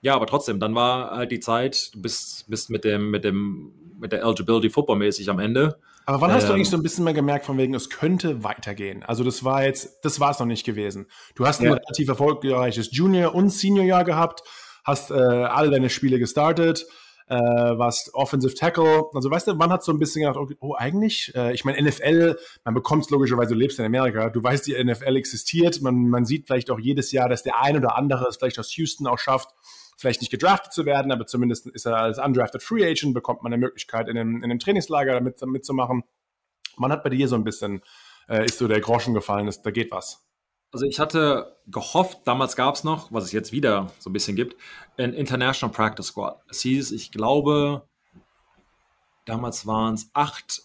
[0.07, 3.72] ja, aber trotzdem, dann war halt die Zeit, du bist, bist mit dem, mit dem,
[3.98, 5.80] mit der Eligibility footballmäßig am Ende.
[6.04, 7.90] Aber wann ähm, hast du ähm, eigentlich so ein bisschen mehr gemerkt, von wegen, es
[7.90, 9.02] könnte weitergehen?
[9.02, 11.09] Also, das war jetzt, das war es noch nicht gewesen.
[11.34, 11.72] Du hast ein ja.
[11.72, 14.44] relativ erfolgreiches Junior- und Senior-Jahr gehabt,
[14.84, 16.86] hast äh, alle deine Spiele gestartet,
[17.26, 19.07] äh, warst Offensive Tackle.
[19.12, 21.82] Also, weißt du, wann hat so ein bisschen gedacht, okay, oh, eigentlich, äh, ich meine,
[21.82, 25.96] NFL, man bekommt es logischerweise, du lebst in Amerika, du weißt, die NFL existiert, man,
[26.11, 29.09] man sieht vielleicht auch jedes Jahr, dass der ein oder andere es vielleicht aus Houston
[29.09, 29.48] auch schafft,
[29.97, 33.53] vielleicht nicht gedraftet zu werden, aber zumindest ist er als undrafted Free Agent, bekommt man
[33.53, 36.05] eine Möglichkeit, in einem, in einem Trainingslager damit mitzumachen.
[36.76, 37.82] Man hat bei dir so ein bisschen,
[38.28, 40.22] äh, ist so der Groschen gefallen, ist, da geht was.
[40.72, 44.36] Also ich hatte gehofft, damals gab es noch, was es jetzt wieder so ein bisschen
[44.36, 44.57] gibt,
[44.99, 46.42] ein International Practice Squad.
[46.51, 47.88] Es hieß, ich glaube,
[49.24, 50.62] damals waren es acht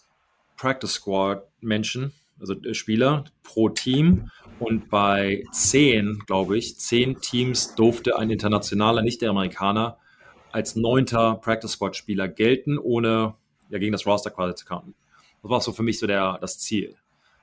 [0.56, 2.12] Practice Squad Menschen,
[2.42, 4.30] also äh, Spieler pro Team.
[4.58, 9.96] Und bei zehn, glaube ich, zehn Teams durfte ein internationaler, nicht der Amerikaner,
[10.52, 13.34] als neunter Practice Squad Spieler gelten, ohne
[13.70, 14.94] ja, gegen das Roster quasi zu counten.
[15.42, 16.94] Das war so für mich so der, das Ziel.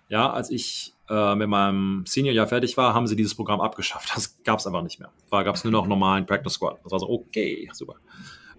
[0.07, 4.11] Ja, als ich äh, mit meinem Senior-Jahr fertig war, haben sie dieses Programm abgeschafft.
[4.15, 5.11] Das gab es einfach nicht mehr.
[5.29, 6.79] Da gab es nur noch normalen Practice Squad.
[6.83, 7.95] Das war so, okay, super.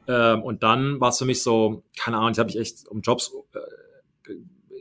[0.07, 3.01] Ähm, und dann war es für mich so, keine Ahnung, ich habe mich echt um
[3.01, 4.33] Jobs äh,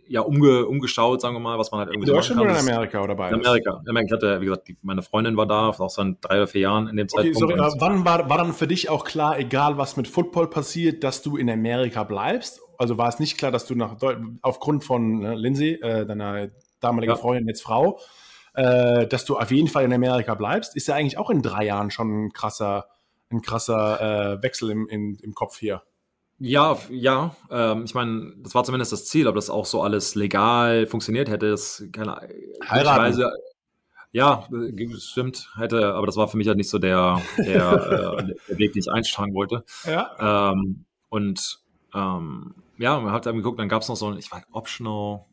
[0.10, 3.01] ja umge, umgeschaut, sagen wir mal, was man halt irgendwie in Deutschland oder in Amerika
[3.03, 3.38] oder beides?
[3.38, 3.80] In Amerika.
[3.84, 4.07] In Amerika.
[4.07, 6.88] Ich hatte, wie gesagt, die, meine Freundin war da, auch seit drei oder vier Jahren
[6.88, 7.57] in dem okay, Zeitpunkt.
[7.57, 11.22] Sorry, wann war, war dann für dich auch klar, egal was mit Football passiert, dass
[11.22, 12.60] du in Amerika bleibst?
[12.78, 13.97] Also war es nicht klar, dass du nach
[14.41, 16.49] aufgrund von ne, Lindsay, äh, deiner
[16.80, 17.18] damaligen ja.
[17.18, 17.99] Freundin, jetzt Frau,
[18.55, 20.76] äh, dass du auf jeden Fall in Amerika bleibst?
[20.76, 22.88] Ist ja eigentlich auch in drei Jahren schon ein krasser,
[23.32, 25.84] ein krasser äh, Wechsel im, im, im Kopf hier.
[26.40, 27.36] Ja, ja.
[27.52, 31.30] Ähm, ich meine, das war zumindest das Ziel, ob das auch so alles legal funktioniert
[31.30, 32.16] hätte, das keine
[32.70, 33.32] Weise.
[34.12, 34.48] Ja,
[34.98, 38.74] stimmt, hätte, aber das war für mich halt nicht so der, der, äh, der Weg,
[38.74, 39.64] den ich einschlagen wollte.
[39.86, 40.52] Ja.
[40.52, 41.60] Ähm, und
[41.94, 45.26] ähm, ja, man hat dann geguckt, dann gab es noch so ein, ich weiß, optional,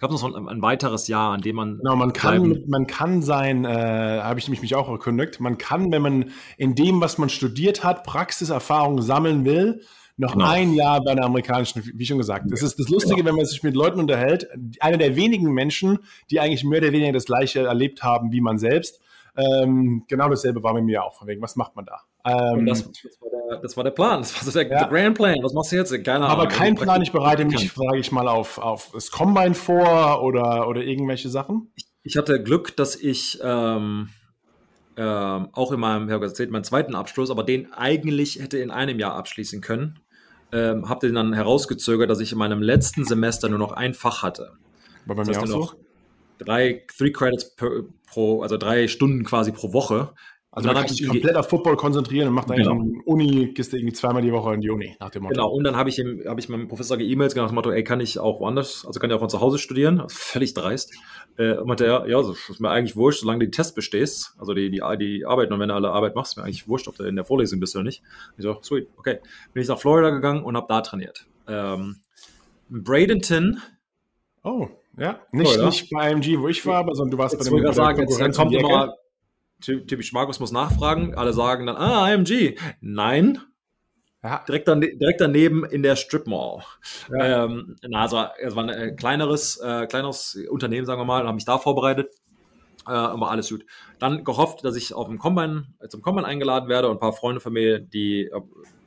[0.00, 1.78] gab noch so ein, ein, weiteres Jahr, an dem man.
[1.78, 6.02] Genau, man kann, man kann sein, äh, habe ich mich auch erkundigt, man kann, wenn
[6.02, 9.82] man in dem, was man studiert hat, Praxiserfahrung sammeln will,
[10.16, 10.48] noch genau.
[10.48, 12.46] ein Jahr bei einer amerikanischen, wie schon gesagt.
[12.48, 13.30] Das ist das Lustige, genau.
[13.30, 14.48] wenn man sich mit Leuten unterhält.
[14.80, 15.98] Einer der wenigen Menschen,
[16.30, 19.00] die eigentlich mehr oder weniger das Gleiche erlebt haben wie man selbst.
[19.36, 21.14] Ähm, genau dasselbe war mit mir auch.
[21.14, 22.00] Von wegen, was macht man da?
[22.24, 24.20] Ähm, das, das, war der, das, war der, Plan.
[24.20, 24.86] Das war so der, ja.
[24.86, 25.36] Grand Plan.
[25.42, 26.04] Was machst du jetzt?
[26.04, 27.02] Keine Aber kein Plan.
[27.02, 31.72] Ich bereite mich, frage ich mal, auf, auf das Combine vor oder, oder irgendwelche Sachen.
[31.74, 34.10] Ich, ich hatte Glück, dass ich ähm,
[34.96, 38.70] ähm, auch in meinem, ich habe erzählt, meinen zweiten Abschluss, aber den eigentlich hätte in
[38.70, 39.98] einem Jahr abschließen können
[40.54, 44.22] ähm, habe den dann herausgezögert, dass ich in meinem letzten Semester nur noch ein Fach
[44.22, 44.52] hatte.
[45.04, 45.72] War bei das mir auch so?
[46.38, 47.70] Drei, three Credits per,
[48.06, 50.14] pro, also drei Stunden quasi pro Woche.
[50.54, 53.02] Also dann kannst dich komplett auf Football konzentrieren und macht eigentlich genau.
[53.06, 55.34] Uni, gehst du irgendwie zweimal die Woche in die Uni, nach dem Motto.
[55.34, 58.20] Genau, und dann habe ich, hab ich meinem Professor E-Mails gemacht, Motto, ey, kann ich
[58.20, 60.00] auch woanders, also kann ich auch von zu Hause studieren?
[60.00, 60.94] Also völlig dreist.
[61.38, 64.36] Äh, und meinte er, ja, das ist mir eigentlich wurscht, solange du die Tests bestehst,
[64.38, 66.86] also die, die, die Arbeit, und wenn du alle Arbeit machst, ist mir eigentlich wurscht,
[66.86, 68.02] ob du in der Vorlesung bist oder nicht.
[68.36, 69.18] Ich so, sweet, okay.
[69.52, 71.26] Bin ich nach Florida gegangen und habe da trainiert.
[71.48, 71.96] Ähm,
[72.68, 73.60] Bradenton.
[74.44, 75.18] Oh, ja.
[75.32, 78.00] Nicht, nicht bei IMG, wo ich war, aber sondern du warst Jetzt bei dem sagen,
[78.00, 78.94] jetzt, dann kommt immer
[79.64, 81.14] typisch Markus muss nachfragen.
[81.14, 82.56] Alle sagen dann, ah, IMG.
[82.80, 83.40] Nein.
[84.22, 84.42] Ja.
[84.48, 86.62] Direkt, dann, direkt daneben in der Strip Mall.
[87.10, 87.44] Ja.
[87.44, 91.26] Ähm, na, also, es war ein äh, kleineres, äh, kleineres Unternehmen, sagen wir mal, und
[91.26, 92.08] habe mich da vorbereitet.
[92.86, 93.66] Äh, aber alles gut.
[93.98, 97.40] Dann gehofft, dass ich auf dem Combine, zum Combine eingeladen werde und ein paar Freunde
[97.40, 98.40] von mir, die äh,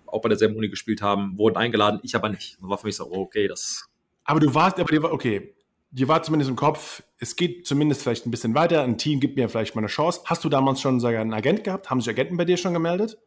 [0.08, 2.00] auch bei derselben Uni gespielt haben, wurden eingeladen.
[2.04, 2.58] Ich aber nicht.
[2.60, 3.88] Das war für mich so, okay, das.
[4.24, 5.54] Aber du warst, aber dir war, okay,
[5.98, 9.36] dir war zumindest im Kopf, es geht zumindest vielleicht ein bisschen weiter, ein Team gibt
[9.36, 10.22] mir vielleicht mal eine Chance.
[10.26, 11.90] Hast du damals schon sogar einen Agent gehabt?
[11.90, 13.18] Haben sich Agenten bei dir schon gemeldet?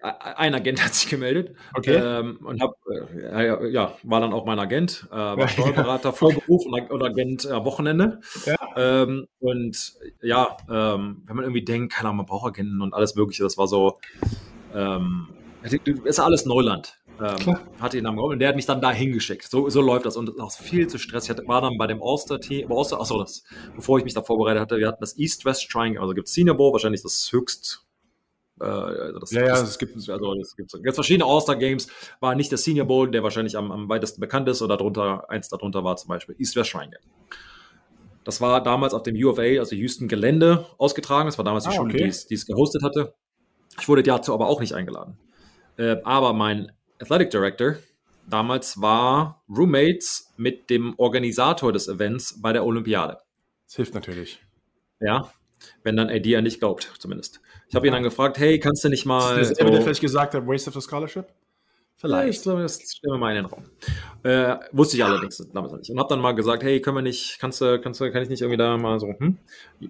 [0.00, 1.94] Ein Agent hat sich gemeldet okay.
[1.96, 6.90] ähm, und hab, äh, ja, war dann auch mein Agent, äh, war Steuerberater, Vorberuf und,
[6.90, 8.20] und Agent äh, Wochenende.
[8.44, 8.56] Ja.
[8.76, 13.16] Ähm, und ja, ähm, wenn man irgendwie denkt, keine Ahnung, man braucht Agenten und alles
[13.16, 13.98] Mögliche, das war so,
[14.74, 15.28] ähm,
[16.04, 16.98] ist alles Neuland.
[17.20, 19.48] Ähm, hatte ihn am Raum und der hat mich dann da hingeschickt.
[19.48, 20.16] So, so läuft das.
[20.16, 21.36] Und das ist viel zu stressig.
[21.40, 23.44] Ich war dann bei dem All-Star-Team, All achso, das,
[23.76, 26.56] bevor ich mich da vorbereitet hatte, wir hatten das East-West Triangle, also gibt es Senior
[26.56, 27.86] Bowl, wahrscheinlich das höchst
[28.60, 31.88] äh, also das, ja, ja, es gibt, also es gibt jetzt verschiedene All-Star-Games,
[32.20, 35.48] war nicht der Senior Bowl, der wahrscheinlich am, am weitesten bekannt ist, oder darunter, eins
[35.48, 37.00] darunter war zum Beispiel East-West Triangle.
[38.24, 41.26] Das war damals auf dem UFA, also Houston Gelände, ausgetragen.
[41.26, 42.12] Das war damals die ah, Schule, okay.
[42.30, 43.14] die es gehostet hatte.
[43.80, 45.18] Ich wurde dazu aber auch nicht eingeladen.
[45.76, 46.70] Äh, aber mein
[47.02, 47.76] Athletic Director
[48.28, 53.18] damals war Roommates mit dem Organisator des Events bei der Olympiade.
[53.66, 54.40] Das hilft natürlich.
[55.00, 55.32] Ja,
[55.82, 57.40] wenn dann AD an nicht glaubt, zumindest.
[57.68, 59.38] Ich habe ihn dann gefragt, hey, kannst du nicht mal.
[59.38, 61.26] Ist das so, der vielleicht gesagt hat, Waste of the Scholarship?
[61.96, 62.46] Vielleicht.
[62.46, 63.64] Ja, das stellen wir mal in den Raum.
[64.22, 65.90] Äh, wusste ich allerdings damals nicht.
[65.90, 68.28] Und habe dann mal gesagt, hey, können wir nicht, kannst du, kannst du, kann ich
[68.28, 69.38] nicht irgendwie da mal so, hm?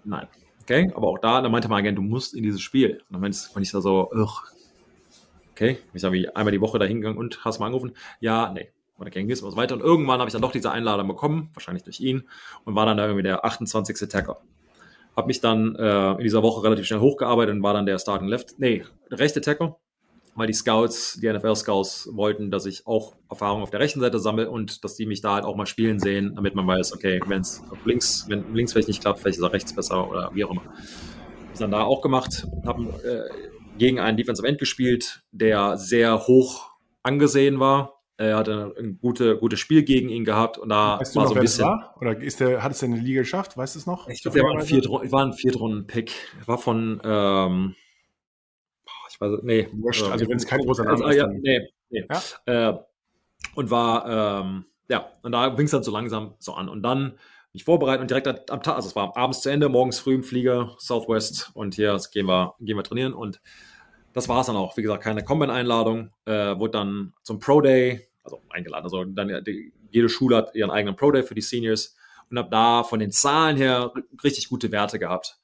[0.05, 0.29] Nein.
[0.63, 3.03] Okay, aber auch da, da meinte mein Agent, du musst in dieses Spiel.
[3.09, 4.43] Und dann meinte ich da so, ugh,
[5.53, 7.93] okay, ich habe einmal die Woche da hingegangen und hast mal angerufen.
[8.21, 8.69] Ja, nee.
[8.99, 9.75] Und dann ging es was weiter.
[9.75, 12.29] Und irgendwann habe ich dann doch diese Einladung bekommen, wahrscheinlich durch ihn,
[12.65, 14.09] und war dann da irgendwie der 28.
[14.09, 14.41] Tacker.
[15.17, 18.29] Habe mich dann äh, in dieser Woche relativ schnell hochgearbeitet und war dann der Starting
[18.29, 19.77] Left, nee, rechte Tacker,
[20.35, 24.49] weil die Scouts, die NFL-Scouts wollten, dass ich auch Erfahrung auf der rechten Seite sammle
[24.51, 27.43] und dass die mich da halt auch mal spielen sehen, damit man weiß, okay, wenn
[27.43, 30.51] es links, wenn links vielleicht nicht klappt, vielleicht ist er rechts besser oder wie auch
[30.51, 30.63] immer.
[30.63, 36.27] Hab ich dann da auch gemacht, habe äh, gegen einen Defensive End gespielt, der sehr
[36.27, 36.71] hoch
[37.03, 38.03] angesehen war.
[38.19, 41.35] Er hatte ein gute, gutes Spiel gegen ihn gehabt und da weißt war noch, so
[41.35, 41.65] ein bisschen.
[41.65, 41.97] War?
[42.01, 43.57] Oder ist der, hat es denn in der Liga geschafft?
[43.57, 44.09] Weißt du es noch?
[44.09, 46.13] Ich glaube, der war ein, Viert, war ein Viertrunden-Pick.
[46.47, 47.75] War von, ähm,
[49.11, 49.69] ich weiß nee.
[49.73, 51.17] Wurscht, also wenn es kein großer Name also, ist.
[51.17, 52.05] Ja, nee, nee.
[52.47, 52.71] Ja?
[52.71, 52.79] Äh,
[53.55, 56.69] und war, ähm, ja, und da fing es dann so langsam so an.
[56.69, 57.19] Und dann
[57.53, 60.25] mich vorbereiten und direkt am Tag, also es war abends zu Ende, morgens früh im
[60.25, 63.41] Flieger, Southwest und hier gehen wir, gehen wir trainieren und
[64.13, 64.77] das war es dann auch.
[64.77, 69.73] Wie gesagt, keine Combine-Einladung, äh, wurde dann zum Pro Day, also eingeladen, also dann die,
[69.91, 71.97] jede Schule hat ihren eigenen Pro Day für die Seniors
[72.31, 73.93] und habe da von den Zahlen her
[74.25, 75.39] richtig gute Werte gehabt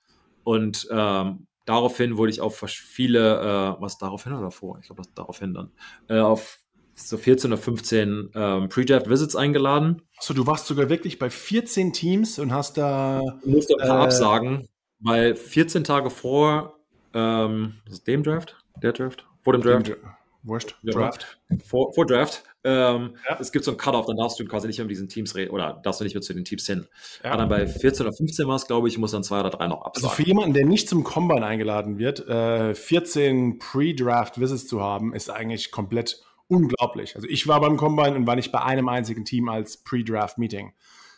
[0.45, 4.79] und ähm, daraufhin wurde ich auf viele, äh, was daraufhin oder davor?
[4.81, 5.73] Ich glaube, daraufhin dann,
[6.09, 6.61] äh, auf
[7.07, 10.03] so 14 oder 15 ähm, Pre-Draft-Visits eingeladen.
[10.17, 13.23] Achso, du warst sogar wirklich bei 14 Teams und hast da.
[13.43, 14.69] Du musst ein paar äh, absagen,
[15.01, 16.79] weil 14 Tage vor
[17.15, 17.75] ähm,
[18.07, 18.57] dem Draft?
[18.83, 19.27] Der Draft?
[19.43, 19.89] Vor dem Draft?
[19.89, 19.97] Dem,
[20.45, 20.77] Wurscht.
[20.83, 21.39] Draft.
[21.65, 22.45] Vor, vor Draft.
[22.65, 23.37] Ähm, ja.
[23.41, 25.51] Es gibt so einen Cut-Off, dann darfst du quasi nicht mehr mit diesen Teams reden
[25.51, 26.87] oder darfst du nicht mehr zu den Teams hin.
[27.23, 27.31] Ja.
[27.33, 29.67] Aber dann bei 14 oder 15 war es, glaube ich, muss dann zwei oder drei
[29.67, 30.09] noch absagen.
[30.09, 35.29] Also für jemanden, der nicht zum Combine eingeladen wird, äh, 14 Pre-Draft-Visits zu haben, ist
[35.29, 37.15] eigentlich komplett unglaublich.
[37.15, 40.73] Also ich war beim Combine und war nicht bei einem einzigen Team als Pre-Draft-Meeting.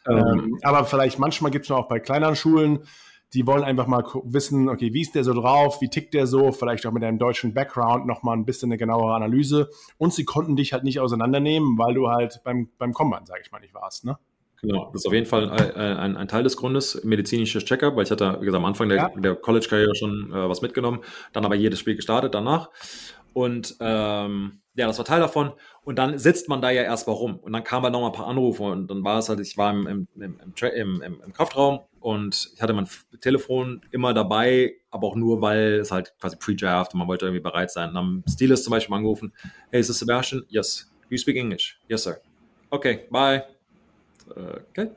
[0.09, 0.59] Ähm.
[0.63, 2.81] Aber vielleicht manchmal gibt es auch bei kleineren Schulen,
[3.33, 6.51] die wollen einfach mal wissen, okay, wie ist der so drauf, wie tickt der so,
[6.51, 9.71] vielleicht auch mit einem deutschen Background nochmal ein bisschen eine genauere Analyse.
[9.99, 13.53] Und sie konnten dich halt nicht auseinandernehmen, weil du halt beim, beim Combine, sage ich
[13.53, 14.19] mal, nicht warst, ne?
[14.63, 18.03] Genau, das ist auf jeden Fall ein, ein, ein Teil des Grundes, medizinisches Checkup, weil
[18.03, 19.09] ich hatte, wie gesagt, am Anfang der, ja.
[19.17, 21.01] der College-Karriere schon äh, was mitgenommen,
[21.33, 22.69] dann aber jedes Spiel gestartet danach.
[23.33, 25.53] Und ähm, ja, das war Teil davon.
[25.85, 27.39] Und dann sitzt man da ja erstmal rum.
[27.39, 29.59] Und dann kamen halt noch mal ein paar Anrufe und dann war es halt, ich
[29.59, 32.89] war im, im, im, im, im, Kraftraum und ich hatte mein
[33.21, 37.43] Telefon immer dabei, aber auch nur, weil es halt quasi pre-draft und man wollte irgendwie
[37.43, 37.91] bereit sein.
[37.91, 39.35] Und dann haben Steelers zum Beispiel angerufen,
[39.71, 40.45] hey, is this Sebastian?
[40.49, 40.91] Yes.
[41.11, 41.79] You speak English?
[41.89, 42.19] Yes, sir.
[42.71, 43.45] Okay, bye.
[44.35, 44.91] Äh, okay.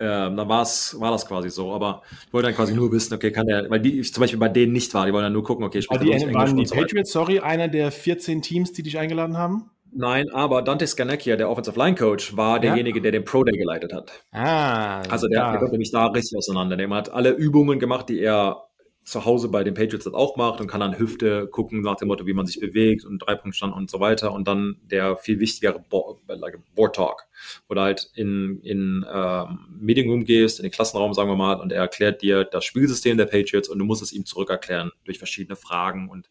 [0.00, 1.72] Ähm, dann war's, war das quasi so.
[1.72, 4.40] Aber ich wollte dann quasi nur wissen, okay, kann der, weil die ich zum Beispiel
[4.40, 6.66] bei denen nicht war, die wollen dann nur gucken, okay, spricht die, Englisch waren die
[6.66, 9.70] so Patriots, sorry, einer der 14 Teams, die dich eingeladen haben?
[9.96, 12.62] Nein, aber Dante Scarnecchia, der Offensive Line Coach, war ja?
[12.62, 14.10] derjenige, der den Pro Day geleitet hat.
[14.32, 15.02] Ah.
[15.08, 15.50] Also der, ja.
[15.52, 16.76] der konnte mich da richtig auseinander.
[16.76, 18.64] Der hat alle Übungen gemacht, die er
[19.04, 22.08] zu Hause bei den Patriots das auch macht und kann an Hüfte gucken nach dem
[22.08, 24.32] Motto, wie man sich bewegt und Dreipunktstand und so weiter.
[24.32, 27.26] Und dann der viel wichtigere Board, like Board Talk,
[27.68, 31.60] wo du halt in, in ähm, Meeting Room gehst, in den Klassenraum, sagen wir mal,
[31.60, 35.18] und er erklärt dir das Spielsystem der Patriots und du musst es ihm zurückerklären durch
[35.18, 36.30] verschiedene Fragen und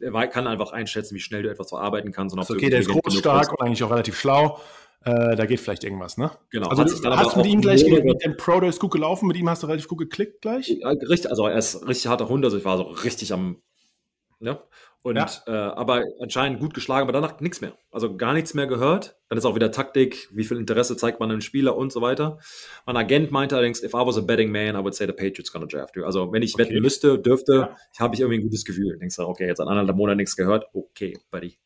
[0.00, 2.34] er kann einfach einschätzen, wie schnell du etwas verarbeiten kannst.
[2.34, 4.58] Und ob okay, der ist groß, stark und eigentlich auch relativ schlau.
[5.04, 6.30] Äh, da geht vielleicht irgendwas, ne?
[6.50, 6.68] Genau.
[6.68, 9.36] Also du hast mit ihm gleich mit, mit dem Pro, der ist gut gelaufen, mit
[9.36, 10.68] ihm hast du relativ gut geklickt gleich?
[11.08, 13.62] Richtig, also er ist richtig harter Hund, also ich war so richtig am,
[14.38, 14.60] ne?
[15.04, 15.28] Und, ja.
[15.48, 17.76] äh, aber anscheinend gut geschlagen, aber danach nichts mehr.
[17.90, 19.16] Also gar nichts mehr gehört.
[19.28, 22.38] Dann ist auch wieder Taktik, wie viel Interesse zeigt man einem Spieler und so weiter.
[22.86, 25.50] Mein Agent meinte allerdings, if I was a betting man, I would say the Patriots
[25.50, 26.04] gonna draft you.
[26.04, 26.66] Also wenn ich okay.
[26.66, 27.76] wetten müsste, dürfte, ja.
[27.98, 28.96] habe ich irgendwie ein gutes Gefühl.
[28.98, 30.66] Denkst du, okay, jetzt an anderthalb Monaten nichts gehört.
[30.72, 31.58] Okay, buddy.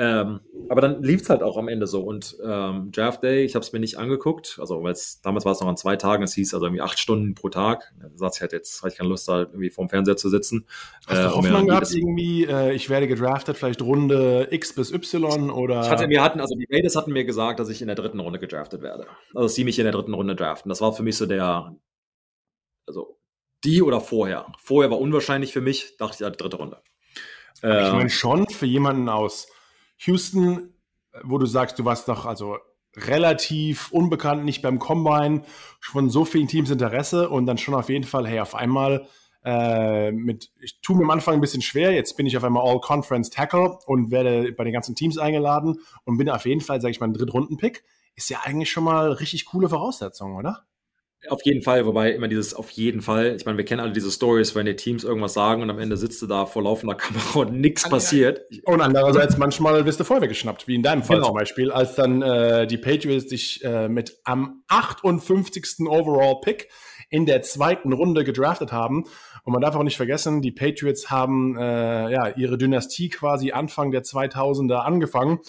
[0.00, 0.38] Ähm,
[0.68, 2.02] aber dann lief es halt auch am Ende so.
[2.02, 4.56] Und ähm, Draft Day, ich habe es mir nicht angeguckt.
[4.60, 7.48] Also damals war es noch an zwei Tagen, es hieß also irgendwie acht Stunden pro
[7.48, 7.92] Tag.
[8.00, 10.66] Da saß ich halt jetzt, hatte ich keine Lust, da irgendwie vorm Fernseher zu sitzen.
[11.08, 15.50] Hast äh, du Hoffnung gehabt, irgendwie, äh, ich werde gedraftet, vielleicht Runde X bis Y
[15.50, 15.82] oder?
[15.82, 18.20] Ich hatte, wir hatten, also die Raiders hatten mir gesagt, dass ich in der dritten
[18.20, 19.08] Runde gedraftet werde.
[19.34, 20.68] Also dass sie mich in der dritten Runde draften.
[20.68, 21.74] Das war für mich so der,
[22.86, 23.18] also
[23.64, 24.46] die oder vorher.
[24.58, 26.76] Vorher war unwahrscheinlich für mich, dachte ich, ja, dritte Runde.
[27.56, 29.48] ich meine schon für jemanden aus
[29.98, 30.74] Houston,
[31.22, 32.58] wo du sagst, du warst doch also
[32.96, 35.42] relativ unbekannt, nicht beim Combine,
[35.80, 39.06] von so vielen Teams Interesse und dann schon auf jeden Fall, hey, auf einmal
[39.44, 42.66] äh, mit, ich tue mir am Anfang ein bisschen schwer, jetzt bin ich auf einmal
[42.66, 46.90] All-Conference Tackle und werde bei den ganzen Teams eingeladen und bin auf jeden Fall, sage
[46.90, 47.84] ich mal, ein Drittrunden-Pick.
[48.14, 50.64] Ist ja eigentlich schon mal richtig coole Voraussetzung, oder?
[51.28, 54.10] Auf jeden Fall, wobei immer dieses auf jeden Fall, ich meine, wir kennen alle diese
[54.10, 57.40] Stories, wenn die Teams irgendwas sagen und am Ende sitzt du da vor laufender Kamera
[57.40, 58.42] und nichts passiert.
[58.64, 61.28] Und andererseits manchmal wirst du voll weggeschnappt, wie in deinem Fall genau.
[61.28, 65.80] zum Beispiel, als dann äh, die Patriots dich äh, mit am 58.
[65.88, 66.68] Overall Pick
[67.10, 69.04] in der zweiten Runde gedraftet haben.
[69.42, 73.90] Und man darf auch nicht vergessen, die Patriots haben äh, ja ihre Dynastie quasi Anfang
[73.90, 75.40] der 2000er angefangen,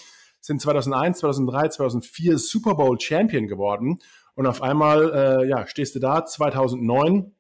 [0.41, 3.99] sind 2001, 2003, 2004 Super Bowl Champion geworden
[4.39, 7.35] und auf einmal, äh, ja, stehst du da 2009,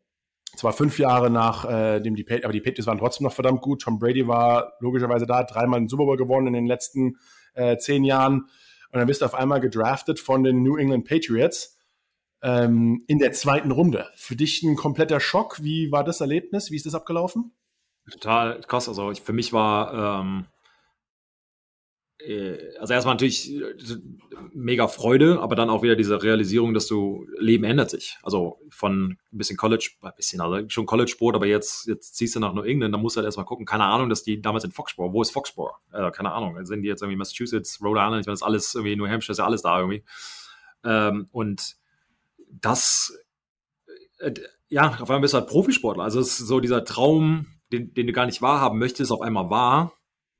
[0.57, 3.61] zwar fünf Jahre nach äh, dem die Patriots, aber die Patriots waren trotzdem noch verdammt
[3.61, 3.83] gut.
[3.83, 7.15] Tom Brady war logischerweise da, dreimal den Super Bowl gewonnen in den letzten
[7.53, 8.49] äh, zehn Jahren.
[8.91, 11.79] Und dann bist du auf einmal gedraftet von den New England Patriots
[12.43, 14.09] ähm, in der zweiten Runde.
[14.17, 15.63] Für dich ein kompletter Schock.
[15.63, 16.69] Wie war das Erlebnis?
[16.69, 17.53] Wie ist das abgelaufen?
[18.11, 18.89] Total krass.
[18.89, 20.58] Also ich, für mich war ähm, äh,
[22.79, 23.75] also erstmal natürlich äh,
[24.53, 28.17] mega Freude, aber dann auch wieder diese Realisierung, dass du Leben ändert sich.
[28.23, 32.41] Also von ein bisschen College, ein bisschen, also schon College-Sport, aber jetzt, jetzt ziehst du
[32.41, 33.65] nach New England, dann musst du halt erstmal gucken.
[33.65, 35.77] Keine Ahnung, dass die damals in Foxborough, wo ist Foxborough?
[35.93, 38.75] Äh, keine Ahnung, sind die jetzt irgendwie Massachusetts, Rhode Island, ich meine, das ist alles
[38.75, 40.03] irgendwie, New Hampshire ist ja alles da irgendwie.
[40.83, 41.77] Ähm, und
[42.51, 43.17] das,
[44.19, 44.33] äh,
[44.67, 46.03] ja, auf einmal bist du halt Profisportler.
[46.03, 49.49] Also es ist so dieser Traum, den, den du gar nicht wahrhaben möchtest, auf einmal
[49.49, 49.93] wahr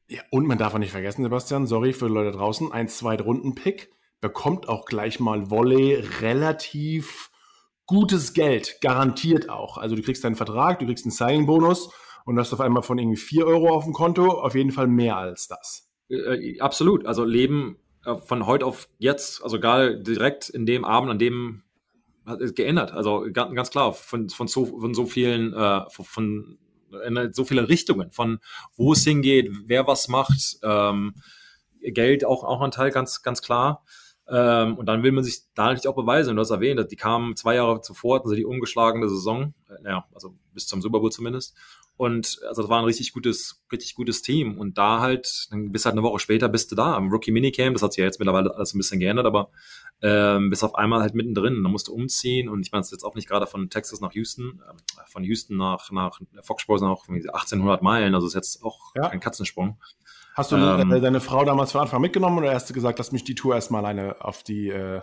[0.10, 3.92] ja, und man darf auch nicht vergessen, Sebastian, sorry für die Leute draußen, ein Zweitrunden-Pick
[4.22, 7.30] bekommt auch gleich mal Volley relativ
[7.86, 9.78] gutes Geld, garantiert auch.
[9.78, 11.92] Also du kriegst deinen Vertrag, du kriegst einen Signing-Bonus
[12.26, 15.18] und hast auf einmal von irgendwie 4 Euro auf dem Konto auf jeden Fall mehr
[15.18, 15.90] als das.
[16.10, 17.06] Äh, äh absolut.
[17.06, 21.64] Also Leben äh, von heute auf jetzt, also gerade direkt in dem Abend, an dem
[22.26, 22.92] hat es geändert.
[22.92, 26.58] Also ganz, ganz klar, von, von, so, von so vielen, äh, von
[27.06, 28.40] in so viele Richtungen, von
[28.76, 31.16] wo es hingeht, wer was macht, ähm,
[31.82, 33.84] Geld auch, auch ein Teil, ganz, ganz klar.
[34.28, 36.36] Ähm, und dann will man sich da natürlich auch beweisen.
[36.36, 40.36] Du hast erwähnt, die kamen zwei Jahre zuvor, also die ungeschlagene Saison, äh, naja, also
[40.54, 41.56] bis zum Super Bowl zumindest.
[41.98, 44.58] Und also das war ein richtig gutes, richtig gutes Team.
[44.58, 47.74] Und da halt, dann bist halt eine Woche später bist du da am Rookie Minicamp.
[47.74, 49.50] Das hat sich ja jetzt mittlerweile alles ein bisschen geändert, aber
[50.02, 51.64] ähm, bist auf einmal halt mittendrin.
[51.64, 52.50] Dann musst du umziehen.
[52.50, 55.24] Und ich meine, es ist jetzt auch nicht gerade von Texas nach Houston, äh, von
[55.24, 58.16] Houston nach, nach Foxborough sind auch 1800 Meilen.
[58.16, 59.10] Also ist jetzt auch ja.
[59.10, 59.80] kein Katzensprung.
[60.36, 63.24] Hast du ähm, deine Frau damals von Anfang mitgenommen oder hast du gesagt, lass mich
[63.24, 64.70] die Tour erstmal alleine auf die.
[64.70, 65.02] Äh,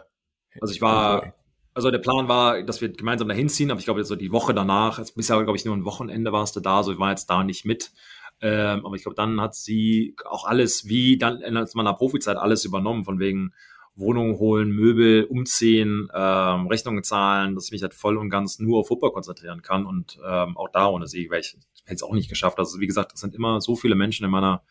[0.61, 1.35] also ich war
[1.77, 4.55] also der Plan war, dass wir gemeinsam dahin ziehen, aber ich glaube, so die Woche
[4.55, 7.45] danach, bisher, glaube ich, nur ein Wochenende warst du da, so ich war jetzt da
[7.45, 7.93] nicht mit.
[8.41, 12.65] Ähm, aber ich glaube, dann hat sie auch alles, wie dann in meiner Profizeit, alles
[12.65, 13.53] übernommen, von wegen
[13.97, 18.81] Wohnungen holen, Möbel, umziehen, ähm, Rechnungen zahlen, dass ich mich halt voll und ganz nur
[18.81, 22.13] auf Football konzentrieren kann und ähm, auch da ohne sie, weil ich hätte es auch
[22.13, 22.59] nicht geschafft.
[22.59, 24.63] Also wie gesagt, es sind immer so viele Menschen in meiner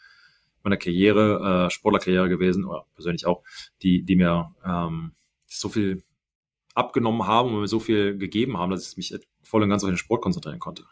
[0.65, 3.43] meiner Karriere, äh, Sportlerkarriere gewesen, oder persönlich auch,
[3.83, 5.11] die, die mir ähm,
[5.45, 6.03] so viel
[6.73, 9.89] abgenommen haben und mir so viel gegeben haben, dass ich mich voll und ganz auf
[9.89, 10.83] den Sport konzentrieren konnte.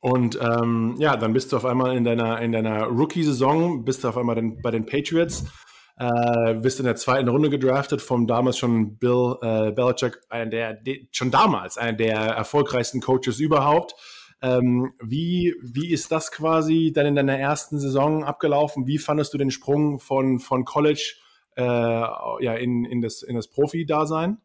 [0.00, 4.08] Und ähm, ja, dann bist du auf einmal in deiner, in deiner Rookie-Saison, bist du
[4.08, 5.44] auf einmal den, bei den Patriots,
[6.02, 10.74] äh, bist in der zweiten Runde gedraftet vom damals schon Bill äh, Belichick, einer der,
[10.74, 13.94] der, schon damals einer der erfolgreichsten Coaches überhaupt.
[14.40, 18.88] Ähm, wie, wie ist das quasi dann in deiner ersten Saison abgelaufen?
[18.88, 21.14] Wie fandest du den Sprung von, von College
[21.56, 24.38] äh, ja, in, in das, in das Profi-Dasein?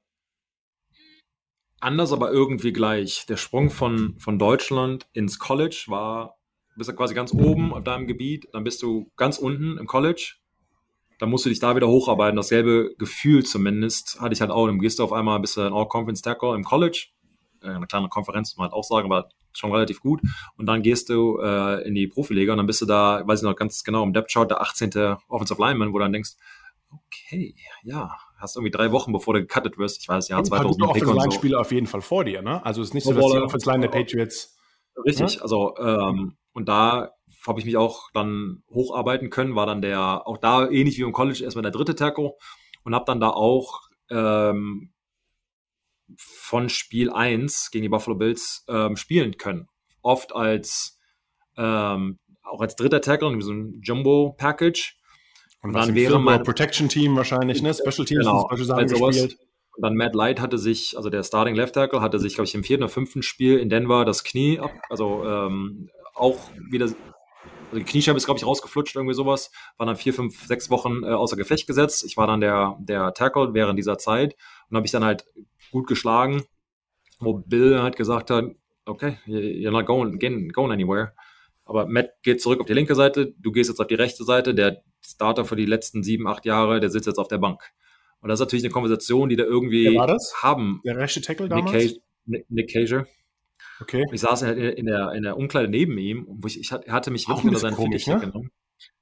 [1.79, 3.25] Anders, aber irgendwie gleich.
[3.25, 6.37] Der Sprung von, von Deutschland ins College war,
[6.75, 10.35] bist du quasi ganz oben auf deinem Gebiet, dann bist du ganz unten im College.
[11.19, 12.35] Dann musst du dich da wieder hocharbeiten.
[12.35, 14.67] Dasselbe Gefühl zumindest hatte ich halt auch.
[14.67, 17.07] Dann gehst du auf einmal bist du ein All-Conference Tackle im College.
[17.61, 20.21] Äh, eine kleine Konferenz, muss man halt auch sagen, aber schon relativ gut.
[20.57, 23.43] Und dann gehst du äh, in die Profiliga und dann bist du da, weiß ich
[23.43, 24.91] noch ganz genau, im Depth Chart der 18.
[25.27, 26.31] Offensive Lineman, wo du dann denkst,
[26.89, 29.99] okay, ja, hast irgendwie drei Wochen, bevor du gecuttet wirst.
[29.99, 31.57] Ich weiß, ja, 2000 Du Pick und so.
[31.57, 32.63] auf jeden Fall vor dir, ne?
[32.63, 34.57] Also es ist nicht so, dass die Offensive Line der Patriots
[35.05, 35.41] Richtig, ja?
[35.41, 37.11] also ähm, und da
[37.47, 41.13] habe ich mich auch dann hocharbeiten können, war dann der, auch da ähnlich wie im
[41.13, 42.33] College, erstmal der dritte Tackle
[42.83, 44.91] und habe dann da auch ähm,
[46.17, 49.67] von Spiel 1 gegen die Buffalo Bills ähm, spielen können.
[50.01, 50.99] Oft als
[51.57, 54.95] ähm, auch als dritter Tackle, wie so ein Jumbo-Package.
[55.61, 57.73] Und, und dann wäre mein Protection Team wahrscheinlich, ne?
[57.73, 59.37] Special Teams genau, und solche Sachen gespielt.
[59.75, 62.55] Und dann Matt Light hatte sich, also der Starting Left Tackle, hatte sich, glaube ich,
[62.55, 66.37] im vierten oder fünften Spiel in Denver das Knie ab, also ähm, auch
[66.71, 66.89] wieder,
[67.67, 71.03] also die Kniescheibe ist, glaube ich, rausgeflutscht, irgendwie sowas, war dann vier, fünf, sechs Wochen
[71.03, 72.05] äh, außer Gefecht gesetzt.
[72.05, 74.35] Ich war dann der, der Tackle während dieser Zeit
[74.69, 75.25] und habe ich dann halt
[75.71, 76.43] gut geschlagen,
[77.19, 78.45] wo Bill halt gesagt hat,
[78.85, 81.13] okay, you're not going, going anywhere.
[81.65, 84.55] Aber Matt geht zurück auf die linke Seite, du gehst jetzt auf die rechte Seite,
[84.55, 87.61] der Starter für die letzten sieben, acht Jahre, der sitzt jetzt auf der Bank.
[88.21, 89.99] Und das ist natürlich eine Konversation, die da irgendwie
[90.41, 90.81] haben.
[90.85, 91.73] Der rechte Tackle damals?
[91.73, 93.05] Nick, Nick, Nick Cage.
[93.81, 94.05] Okay.
[94.11, 97.45] Ich saß in der, in der Umkleide neben ihm, wo ich, ich hatte mich wirklich
[97.45, 98.19] unter seinen Fittich ne?
[98.19, 98.51] genommen.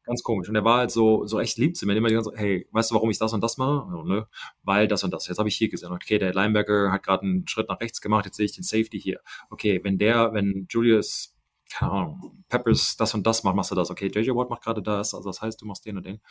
[0.03, 0.47] Ganz komisch.
[0.47, 1.95] Und er war halt so, so echt lieb zu mir.
[1.95, 3.87] Immer die ganze hey, weißt du, warum ich das und das mache?
[3.87, 4.27] Also, ne?
[4.61, 5.27] Weil das und das.
[5.27, 5.91] Jetzt habe ich hier gesehen.
[5.91, 8.25] Okay, der Linebacker hat gerade einen Schritt nach rechts gemacht.
[8.25, 9.19] Jetzt sehe ich den Safety hier.
[9.49, 11.35] Okay, wenn der, wenn Julius
[11.67, 13.89] keine Ahnung, Peppers das und das macht, machst du das.
[13.89, 16.21] Okay, JJ Watt macht gerade das, also das heißt, du machst den und den.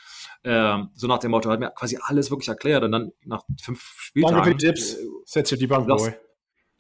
[0.45, 3.83] Ähm, so nach dem Motto, hat mir quasi alles wirklich erklärt und dann nach fünf
[3.99, 4.37] Spieltagen.
[4.37, 4.97] Danke für die Tipps.
[5.25, 6.15] Setz dir die Bank, das, Boy.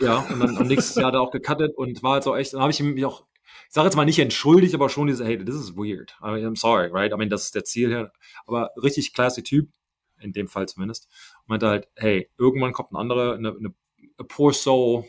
[0.00, 2.60] Ja, und dann am nächsten Jahr er auch gecuttet und war halt so echt, dann
[2.60, 3.24] habe ich mich auch,
[3.68, 6.16] ich sage jetzt mal nicht entschuldigt, aber schon diese, hey, this is weird.
[6.20, 7.12] I mean, I'm sorry, right?
[7.12, 8.12] I mean, das ist der Ziel hier.
[8.46, 9.70] Aber richtig classy Typ,
[10.20, 11.08] in dem Fall zumindest.
[11.42, 13.74] Und meinte halt, hey, irgendwann kommt ein anderer, eine, eine
[14.18, 15.04] a poor soul,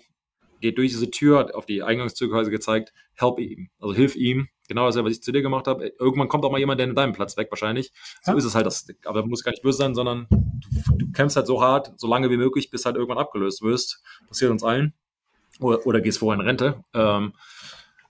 [0.60, 3.69] geht durch diese Tür, hat auf die Eingangstür quasi gezeigt, help ihm.
[3.80, 4.48] Also hilf ihm.
[4.68, 5.94] Genau das, was ich zu dir gemacht habe.
[5.99, 7.91] Irgendwann kommt auch mal jemand, der in deinem Platz weg, wahrscheinlich.
[8.23, 8.38] So ja.
[8.38, 8.65] ist es halt.
[8.65, 11.94] Das, aber du musst gar nicht böse sein, sondern du, du, kämpfst halt so hart,
[11.98, 14.02] so lange wie möglich, bis halt irgendwann abgelöst wirst.
[14.27, 14.94] Passiert uns allen.
[15.60, 16.84] Oder, oder gehst vorher in Rente.
[16.94, 17.34] Ähm,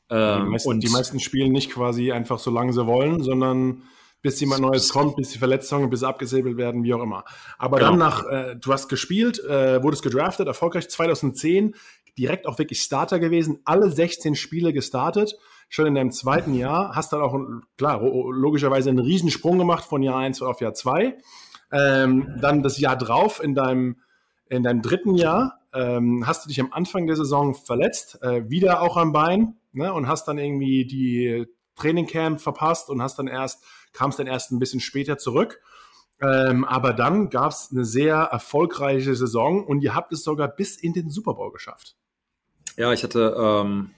[0.10, 3.84] ähm, die, meisten, und die meisten spielen nicht quasi einfach so lange sie wollen, sondern
[4.26, 7.26] bis jemand Neues kommt, bis die Verletzungen, bis sie abgesäbelt werden, wie auch immer.
[7.60, 7.92] Aber genau.
[7.92, 11.76] dann nach, äh, du hast gespielt, äh, wurdest gedraftet, erfolgreich 2010,
[12.18, 15.38] direkt auch wirklich Starter gewesen, alle 16 Spiele gestartet,
[15.70, 17.38] schon in deinem zweiten Jahr, hast dann auch,
[17.78, 21.18] klar, logischerweise einen Riesensprung gemacht von Jahr 1 auf Jahr 2.
[21.72, 23.98] Ähm, dann das Jahr drauf, in deinem,
[24.50, 28.82] in deinem dritten Jahr, ähm, hast du dich am Anfang der Saison verletzt, äh, wieder
[28.82, 33.64] auch am Bein, ne, und hast dann irgendwie die Trainingcamp verpasst und hast dann erst,
[33.92, 35.60] kamst dann erst ein bisschen später zurück.
[36.22, 40.78] Ähm, aber dann gab es eine sehr erfolgreiche Saison und ihr habt es sogar bis
[40.78, 41.98] in den Super Bowl geschafft.
[42.78, 43.92] Ja, ich hatte, ähm,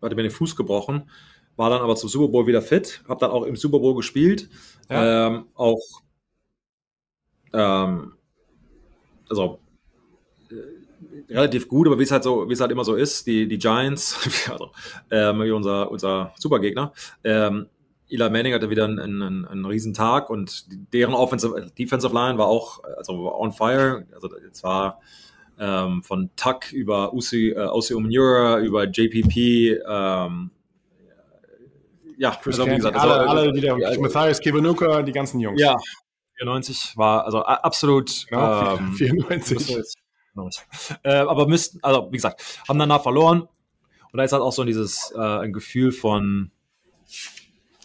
[0.00, 1.10] hatte mir den Fuß gebrochen,
[1.56, 4.48] war dann aber zum Super Bowl wieder fit, habe dann auch im Super Bowl gespielt,
[4.88, 5.26] ja.
[5.26, 5.80] ähm, auch
[7.52, 8.12] ähm,
[9.28, 9.58] also
[10.50, 13.48] äh, relativ gut, aber wie es halt so, wie es halt immer so ist, die,
[13.48, 14.70] die Giants, also,
[15.10, 16.92] ähm, unser, unser Supergegner,
[17.24, 17.68] ähm,
[18.10, 22.48] Eli Manning hatte wieder einen, einen, einen riesen Tag und deren Offensive, Defensive Line war
[22.48, 24.04] auch also on fire.
[24.12, 25.00] Also es war
[25.60, 30.50] ähm, von Tuck über Usi, äh, Usi Umura, über JPP, ähm,
[32.16, 35.60] ja, Chris wie gesagt, alle, also, alle wieder, ja, Matthias Kiwanuka, die ganzen Jungs.
[35.60, 35.76] Ja,
[36.36, 39.96] 94 war also absolut genau, ähm, 94.
[41.02, 43.42] Äh, aber müssten, also wie gesagt, haben danach verloren.
[44.12, 46.50] Und da ist halt auch so dieses äh, ein Gefühl von,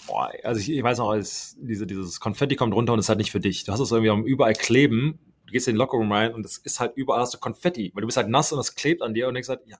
[0.07, 3.19] boah, also ich, ich weiß noch, als diese, dieses Konfetti kommt runter und ist halt
[3.19, 3.64] nicht für dich.
[3.64, 6.80] Du hast es irgendwie überall kleben du gehst in den Lockerroom rein und es ist
[6.80, 9.28] halt überall hast du Konfetti, weil du bist halt nass und es klebt an dir
[9.28, 9.78] und denkst halt, ja,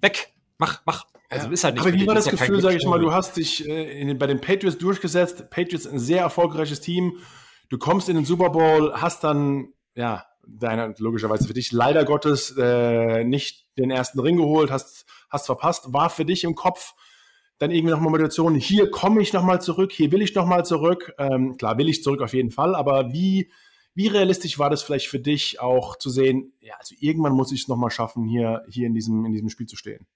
[0.00, 1.06] weg, mach, mach.
[1.28, 1.52] Also ja.
[1.52, 3.66] ist halt nicht Aber wie war das ja Gefühl, sage ich mal, du hast dich
[3.68, 7.18] äh, in, bei den Patriots durchgesetzt, Patriots ein sehr erfolgreiches Team,
[7.68, 12.54] du kommst in den Super Bowl, hast dann, ja, deine, logischerweise für dich leider Gottes
[12.58, 16.94] äh, nicht den ersten Ring geholt, hast, hast verpasst, war für dich im Kopf
[17.58, 21.12] dann irgendwie nochmal Motivation, hier komme ich nochmal zurück, hier will ich nochmal zurück.
[21.18, 23.50] Ähm, klar, will ich zurück auf jeden Fall, aber wie,
[23.94, 27.62] wie realistisch war das vielleicht für dich auch zu sehen, ja, also irgendwann muss ich
[27.62, 30.06] es nochmal schaffen, hier, hier in, diesem, in diesem Spiel zu stehen?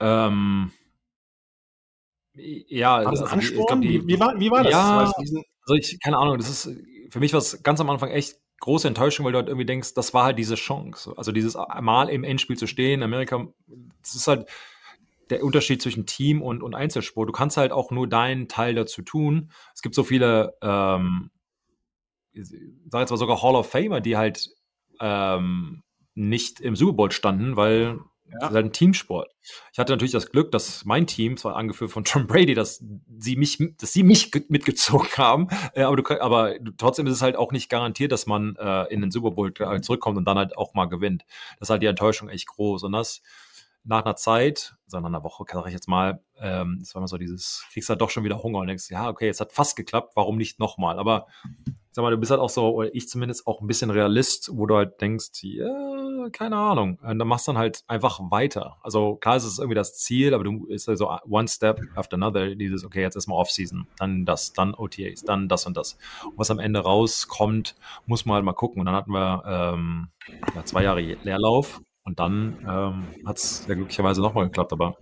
[0.00, 0.72] Ähm,
[2.34, 3.80] ja, War das ein also die, ich glaub, Ansporn?
[3.80, 4.72] die, Wie, wie, war, wie war das?
[4.72, 6.76] ja, diesen, also ich, keine Ahnung, das ist,
[7.10, 9.94] für mich war es ganz am Anfang echt große Enttäuschung, weil du halt irgendwie denkst,
[9.94, 11.14] das war halt diese Chance.
[11.16, 13.46] Also dieses Mal im Endspiel zu stehen, Amerika,
[14.02, 14.48] das ist halt
[15.30, 17.28] der Unterschied zwischen Team und, und Einzelsport.
[17.28, 19.50] Du kannst halt auch nur deinen Teil dazu tun.
[19.74, 21.30] Es gibt so viele, ähm,
[22.90, 24.50] sag jetzt mal sogar Hall of Famer, die halt
[25.00, 25.82] ähm,
[26.14, 28.38] nicht im Super Bowl standen, weil Ja.
[28.40, 29.30] das ist halt ein Teamsport.
[29.72, 32.82] Ich hatte natürlich das Glück, dass mein Team, zwar angeführt von Tom Brady, dass
[33.18, 37.22] sie mich, dass sie mich ge- mitgezogen haben, äh, aber, du, aber trotzdem ist es
[37.22, 40.38] halt auch nicht garantiert, dass man äh, in den Super Bowl äh, zurückkommt und dann
[40.38, 41.24] halt auch mal gewinnt.
[41.58, 42.84] Das ist halt die Enttäuschung echt groß.
[42.84, 43.20] Und das
[43.86, 47.08] nach einer Zeit, also nach einer Woche, sag ich jetzt mal, ähm, das war immer
[47.08, 49.76] so dieses, kriegst halt doch schon wieder Hunger und denkst, ja, okay, es hat fast
[49.76, 50.98] geklappt, warum nicht nochmal?
[50.98, 51.26] Aber
[51.94, 54.66] sag mal, du bist halt auch so, oder ich zumindest auch ein bisschen Realist, wo
[54.66, 56.98] du halt denkst, ja, keine Ahnung.
[57.00, 58.78] Und dann machst du dann halt einfach weiter.
[58.82, 62.56] Also klar ist es irgendwie das Ziel, aber du ist also one step after another,
[62.56, 65.96] dieses, okay, jetzt erstmal Offseason, dann das, dann OTAs, dann das und das.
[66.24, 67.76] Und was am Ende rauskommt,
[68.06, 68.80] muss man halt mal gucken.
[68.80, 70.08] Und dann hatten wir ähm,
[70.64, 74.96] zwei Jahre Leerlauf und dann ähm, hat es ja glücklicherweise nochmal geklappt, aber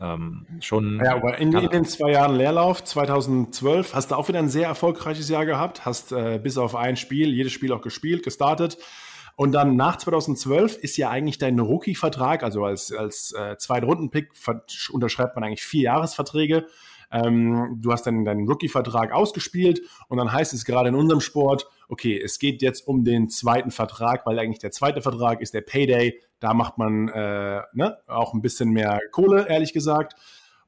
[0.00, 1.00] ähm, schon.
[1.04, 4.68] Ja, aber in, in den zwei Jahren Leerlauf, 2012, hast du auch wieder ein sehr
[4.68, 8.78] erfolgreiches Jahr gehabt, hast äh, bis auf ein Spiel, jedes Spiel auch gespielt, gestartet.
[9.36, 14.30] Und dann nach 2012 ist ja eigentlich dein Rookie-Vertrag, also als, als äh, Zweitrunden-Pick
[14.92, 16.66] unterschreibt man eigentlich vier Jahresverträge.
[17.14, 21.68] Ähm, du hast dann deinen Rookie-Vertrag ausgespielt und dann heißt es gerade in unserem Sport,
[21.88, 25.60] okay, es geht jetzt um den zweiten Vertrag, weil eigentlich der zweite Vertrag ist der
[25.60, 26.20] Payday.
[26.40, 30.16] Da macht man äh, ne, auch ein bisschen mehr Kohle, ehrlich gesagt.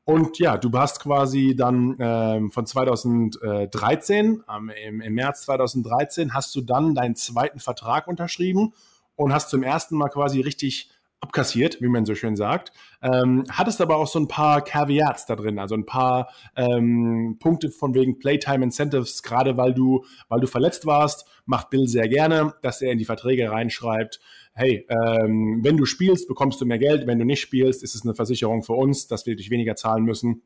[0.04, 6.54] Und ja, du hast quasi dann ähm, von 2013, ähm, im, im März 2013, hast
[6.54, 8.72] du dann deinen zweiten Vertrag unterschrieben
[9.16, 10.90] und hast zum ersten Mal quasi richtig
[11.20, 12.72] abkassiert, wie man so schön sagt.
[13.02, 17.70] Ähm, hattest aber auch so ein paar Caveats da drin, also ein paar ähm, Punkte
[17.70, 22.54] von wegen Playtime Incentives, gerade weil du, weil du verletzt warst, macht Bill sehr gerne,
[22.62, 24.20] dass er in die Verträge reinschreibt,
[24.52, 28.04] hey, ähm, wenn du spielst, bekommst du mehr Geld, wenn du nicht spielst, ist es
[28.04, 30.42] eine Versicherung für uns, dass wir dich weniger zahlen müssen.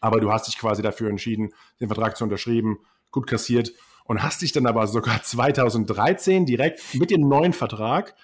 [0.00, 1.50] Aber du hast dich quasi dafür entschieden,
[1.80, 2.78] den Vertrag zu unterschreiben,
[3.10, 3.72] gut kassiert
[4.04, 8.14] und hast dich dann aber sogar 2013 direkt mit dem neuen Vertrag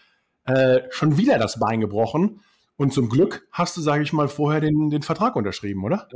[0.46, 2.40] äh, schon wieder das Bein gebrochen.
[2.76, 6.08] Und zum Glück hast du, sage ich mal, vorher den, den Vertrag unterschrieben, oder?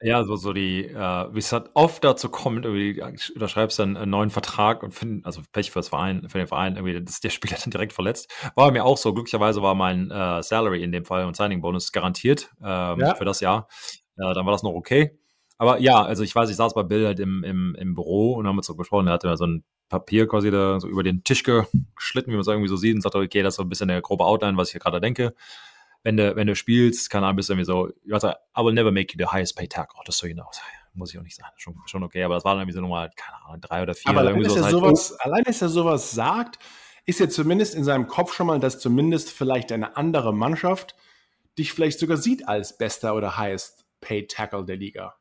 [0.00, 0.94] Ja, so, so die, äh,
[1.34, 5.24] wie es halt oft dazu kommt, irgendwie, du unterschreibst dann einen neuen Vertrag und finden,
[5.24, 8.32] also Pech fürs Verein, für den Verein, irgendwie, dass der Spieler dann direkt verletzt.
[8.54, 9.12] War mir auch so.
[9.12, 13.14] Glücklicherweise war mein äh, Salary in dem Fall und Signing Bonus garantiert ähm, Ja.
[13.16, 13.66] für das Jahr.
[14.16, 15.18] Äh, dann war das noch okay.
[15.58, 18.46] Aber ja, also ich weiß, ich saß bei Bill halt im, im, im Büro und
[18.46, 21.42] haben uns so gesprochen, er hatte so ein Papier quasi da so über den Tisch
[21.42, 23.90] geschlitten, wie man es irgendwie so sieht, und sagte, okay, das ist so ein bisschen
[23.90, 25.34] eine grobe Outline, was ich hier gerade denke.
[26.04, 28.72] Wenn du, wenn du spielst, keine Ahnung, bist du irgendwie so, ich weiß, I will
[28.72, 30.46] never make you the highest paid tackle, just so you know.
[30.94, 33.10] Muss ich auch nicht sagen, schon, schon okay, aber das war dann irgendwie so nochmal,
[33.16, 34.10] keine Ahnung, drei oder vier.
[34.10, 36.58] Aber oder allein, er so, halt, sowas, allein, dass er sowas sagt,
[37.04, 40.94] ist ja zumindest in seinem Kopf schon mal, dass zumindest vielleicht eine andere Mannschaft
[41.58, 45.16] dich vielleicht sogar sieht als bester oder highest paid Tackle der Liga.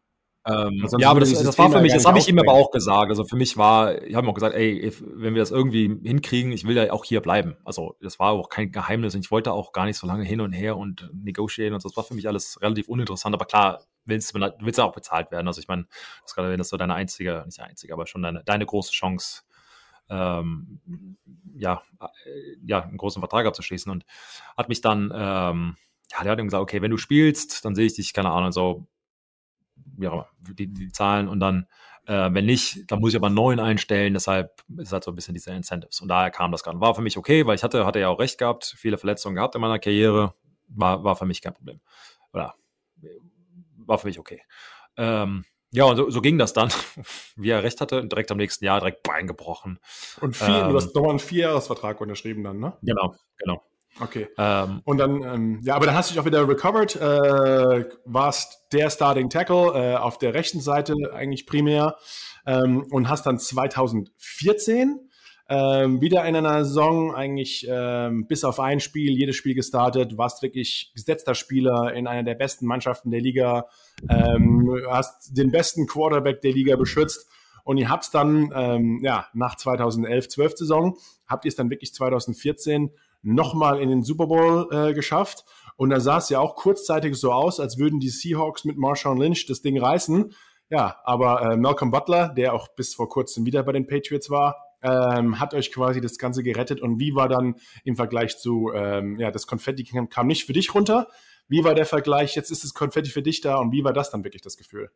[0.48, 3.10] Ähm, ja, aber das, das war für mich, das habe ich ihm aber auch gesagt.
[3.10, 6.54] Also für mich war, ich habe ihm auch gesagt, ey, wenn wir das irgendwie hinkriegen,
[6.54, 7.58] ich will ja auch hier bleiben.
[7.66, 10.40] Also das war auch kein Geheimnis und ich wollte auch gar nicht so lange hin
[10.40, 11.90] und her und negotiaten und so.
[11.90, 13.36] Das war für mich alles relativ uninteressant.
[13.36, 15.48] Aber klar, willst du willst du auch bezahlt werden.
[15.48, 15.84] Also ich meine,
[16.22, 18.94] das ist gerade wenn das so deine einzige, nicht einzige, aber schon deine, deine große
[18.94, 19.42] Chance,
[20.10, 20.80] ähm,
[21.56, 24.06] ja, äh, ja, einen großen Vertrag abzuschließen und
[24.56, 25.76] hat mich dann, ähm,
[26.10, 28.54] ja, der hat ihm gesagt, okay, wenn du spielst, dann sehe ich dich, keine Ahnung,
[28.54, 28.88] so
[29.98, 31.68] ja, die, die Zahlen und dann,
[32.06, 35.16] äh, wenn nicht, dann muss ich aber einen neuen einstellen, deshalb ist halt so ein
[35.16, 36.02] bisschen diese Incentives.
[36.02, 36.80] Und daher kam das gerade.
[36.80, 39.56] War für mich okay, weil ich hatte, hatte ja auch recht gehabt, viele Verletzungen gehabt
[39.56, 40.34] in meiner Karriere,
[40.68, 41.82] war, war für mich kein Problem.
[42.34, 42.56] Oder
[43.78, 44.42] war für mich okay.
[44.98, 46.70] Ähm, ja, und so, so ging das dann,
[47.36, 49.80] wie er recht hatte, direkt am nächsten Jahr direkt Bein gebrochen.
[50.22, 50.70] Und vier, Ähm.
[50.70, 52.74] du hast nochmal einen Vierjahresvertrag unterschrieben dann, ne?
[52.82, 53.64] Genau, genau.
[54.00, 54.28] Okay.
[54.38, 58.68] Ähm, Und dann, ähm, ja, aber dann hast du dich auch wieder recovered, äh, warst
[58.72, 61.96] der Starting Tackle äh, auf der rechten Seite eigentlich primär
[62.46, 65.10] ähm, und hast dann 2014
[65.50, 70.44] ähm, wieder in einer Saison eigentlich ähm, bis auf ein Spiel, jedes Spiel gestartet, warst
[70.44, 73.68] wirklich gesetzter Spieler in einer der besten Mannschaften der Liga,
[74.10, 77.28] ähm, hast den besten Quarterback der Liga beschützt
[77.64, 80.98] und ihr habt dann, ähm, ja, nach 2011, 12 Saison,
[81.28, 82.92] habt ihr es dann wirklich 2014
[83.28, 85.46] nochmal in den Super Bowl äh, geschafft.
[85.76, 89.18] Und da sah es ja auch kurzzeitig so aus, als würden die Seahawks mit Marshawn
[89.18, 90.34] Lynch das Ding reißen.
[90.70, 94.58] Ja, aber äh, Malcolm Butler, der auch bis vor kurzem wieder bei den Patriots war,
[94.82, 96.82] ähm, hat euch quasi das Ganze gerettet.
[96.82, 100.74] Und wie war dann im Vergleich zu, ähm, ja, das Konfetti kam, nicht für dich
[100.74, 101.08] runter.
[101.48, 102.36] Wie war der Vergleich?
[102.36, 104.90] Jetzt ist das Konfetti für dich da und wie war das dann wirklich das Gefühl?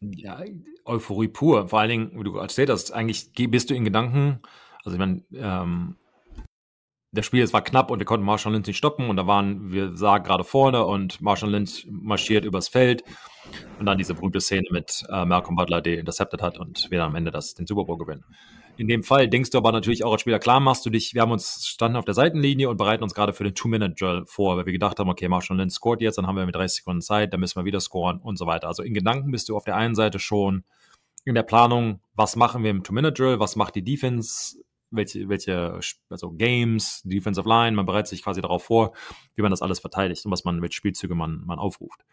[0.00, 0.42] Ja,
[0.84, 1.68] Euphorie pur.
[1.68, 4.40] Vor allen Dingen, wie du erzählt hast, eigentlich bist du in Gedanken,
[4.84, 5.96] also ich meine, ähm,
[7.12, 9.72] das Spiel, es war knapp und wir konnten Marshall Lynch nicht stoppen und da waren
[9.72, 13.02] wir sagen gerade vorne und Marshall Lynch marschiert übers Feld
[13.78, 17.08] und dann diese berühmte Szene mit äh, Malcolm Butler, der intercepted hat und wir dann
[17.08, 18.24] am Ende das, den Super Bowl gewinnen.
[18.76, 21.22] In dem Fall denkst du aber natürlich auch als Spieler, klar machst du dich, wir
[21.22, 24.64] haben uns standen auf der Seitenlinie und bereiten uns gerade für den Two-Minute-Drill vor, weil
[24.64, 27.32] wir gedacht haben, okay, Marshall Lynch scored jetzt, dann haben wir mit 30 Sekunden Zeit,
[27.32, 28.68] dann müssen wir wieder scoren und so weiter.
[28.68, 30.64] Also in Gedanken bist du auf der einen Seite schon
[31.24, 34.56] in der Planung, was machen wir im Two-Minute-Drill, was macht die Defense,
[34.90, 38.92] welche, welche, also Games, Defensive Line, man bereitet sich quasi darauf vor,
[39.34, 42.04] wie man das alles verteidigt und was man, welche Spielzüge man, man aufruft.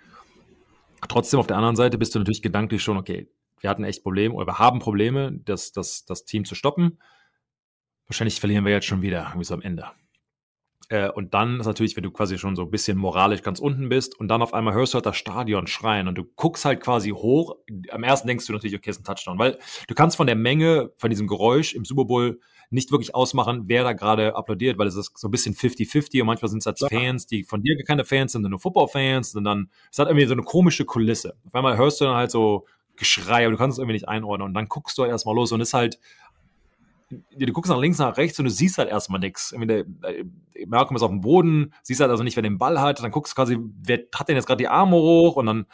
[1.07, 3.29] Trotzdem auf der anderen Seite bist du natürlich gedanklich schon, okay,
[3.59, 6.99] wir hatten echt Probleme oder wir haben Probleme, das, das, das Team zu stoppen.
[8.07, 9.87] Wahrscheinlich verlieren wir jetzt schon wieder, irgendwie so am Ende.
[10.89, 13.89] Äh, und dann ist natürlich, wenn du quasi schon so ein bisschen moralisch ganz unten
[13.89, 16.81] bist und dann auf einmal hörst du halt das Stadion schreien und du guckst halt
[16.81, 17.57] quasi hoch.
[17.91, 20.91] Am ersten denkst du natürlich, okay, ist ein Touchdown, weil du kannst von der Menge,
[20.97, 22.39] von diesem Geräusch im Super Bowl
[22.69, 26.27] nicht wirklich ausmachen, wer da gerade applaudiert, weil es ist so ein bisschen 50-50 und
[26.27, 26.87] manchmal sind es halt ja.
[26.87, 30.33] Fans, die von dir keine Fans sind, nur Football-Fans und dann ist halt irgendwie so
[30.33, 31.35] eine komische Kulisse.
[31.45, 32.65] Auf einmal hörst du dann halt so
[32.97, 35.51] Geschrei, aber du kannst es irgendwie nicht einordnen und dann guckst du halt erstmal los
[35.51, 35.99] und ist halt
[37.09, 39.55] du guckst nach links, nach rechts und du siehst halt erstmal nichts.
[40.67, 43.33] Malcolm ist auf dem Boden, siehst halt also nicht, wer den Ball hat, dann guckst
[43.33, 45.65] du quasi, wer hat denn jetzt gerade die Arme hoch und dann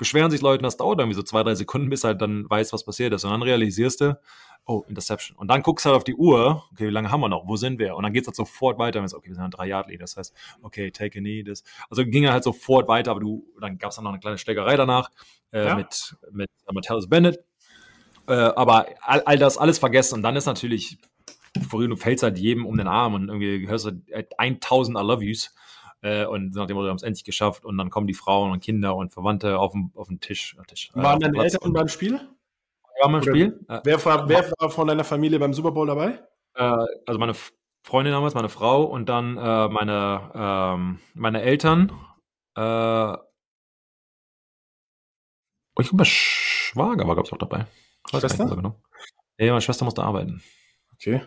[0.00, 2.84] beschweren sich Leute, das dauert irgendwie so zwei, drei Sekunden, bis halt dann weiß, was
[2.84, 3.24] passiert ist.
[3.24, 4.18] Und dann realisierst du,
[4.64, 5.36] oh, Interception.
[5.36, 7.46] Und dann guckst du halt auf die Uhr, okay, wie lange haben wir noch?
[7.46, 7.94] Wo sind wir?
[7.96, 9.00] Und dann geht es halt sofort weiter.
[9.00, 10.00] Und okay, wir sind an drei Yard Lead.
[10.00, 11.42] Das heißt, okay, take a knee.
[11.42, 11.64] Das.
[11.90, 14.38] Also ging er halt sofort weiter, aber du, dann gab es dann noch eine kleine
[14.38, 15.10] Schlägerei danach
[15.52, 15.74] äh, ja.
[15.74, 17.44] mit, mit Matthäus Bennett.
[18.30, 20.14] Äh, aber all, all, das alles vergessen.
[20.14, 20.98] Und dann ist natürlich,
[21.68, 24.02] vorhin, du fällst halt jedem um den Arm und irgendwie hörst du
[24.38, 25.52] 1000 I love yous.
[26.02, 28.94] Äh, und nachdem wir haben es endlich geschafft und dann kommen die Frauen und Kinder
[28.94, 30.56] und Verwandte auf den, auf den Tisch.
[30.68, 32.20] Tisch äh, Waren deine Eltern beim Spiel?
[33.02, 33.60] War beim Spiel.
[33.68, 36.20] Äh, wer, war, wer war von deiner Familie beim Super Bowl dabei?
[36.54, 37.34] Äh, also meine
[37.82, 41.90] Freundin damals, meine Frau und dann äh, meine, ähm, meine Eltern.
[42.56, 43.12] Äh,
[45.78, 47.66] ich glaube, mein Schwager war, glaube ich, auch dabei.
[48.10, 48.48] Schwester?
[48.48, 48.80] So genau.
[49.38, 50.42] Ja, meine Schwester musste arbeiten.
[50.94, 51.22] Okay.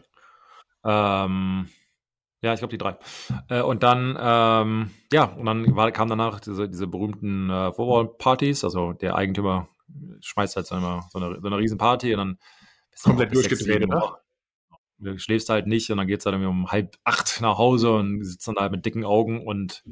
[0.86, 1.70] Ähm,
[2.42, 2.98] ja, ich glaube die drei.
[3.50, 8.64] Äh, und dann, ähm, ja, und dann war, kam danach diese, diese berühmten äh, Football-Partys.
[8.64, 9.70] Also der Eigentümer
[10.22, 12.40] schmeißt halt so eine, so eine, so eine Riesenparty und dann
[12.92, 14.20] bist du komplett durchgedreht, oder?
[15.00, 17.94] Du schläfst halt nicht und dann geht es halt irgendwie um halb acht nach Hause
[17.94, 19.84] und sitzt dann halt mit dicken Augen und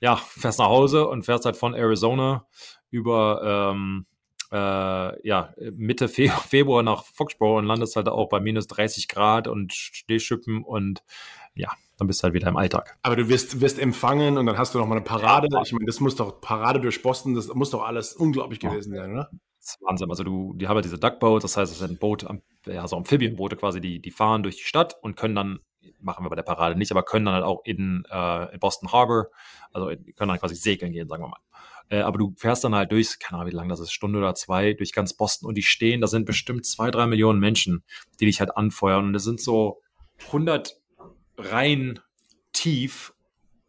[0.00, 2.46] ja, fährst nach Hause und fährst halt von Arizona
[2.90, 4.06] über ähm,
[4.52, 9.48] äh, ja, Mitte Fe Februar nach Foxborough und landest halt auch bei minus 30 Grad
[9.48, 11.02] und Stehschippen und
[11.54, 12.96] ja, dann bist du halt wieder im Alltag.
[13.02, 15.48] Aber du wirst, wirst empfangen und dann hast du noch mal eine Parade.
[15.64, 19.12] Ich meine, das muss doch Parade durch Boston, das muss doch alles unglaublich gewesen sein,
[19.12, 19.30] oder?
[19.58, 20.08] Das ist Wahnsinn.
[20.08, 22.26] Also du, die haben halt diese Duckboats, das heißt, es sind Boot,
[22.66, 25.60] ja, so Amphibienboote quasi, die, die fahren durch die Stadt und können dann,
[26.00, 28.90] machen wir bei der Parade nicht, aber können dann halt auch in, äh, in Boston
[28.92, 29.28] Harbor,
[29.72, 31.40] also können dann quasi segeln gehen, sagen wir mal.
[31.90, 34.34] Äh, aber du fährst dann halt durch, keine Ahnung, wie lange das ist, Stunde oder
[34.34, 37.84] zwei, durch ganz Boston und die stehen, da sind bestimmt zwei, drei Millionen Menschen,
[38.20, 39.82] die dich halt anfeuern und es sind so
[40.26, 40.80] 100
[41.36, 42.00] Reihen
[42.52, 43.12] tief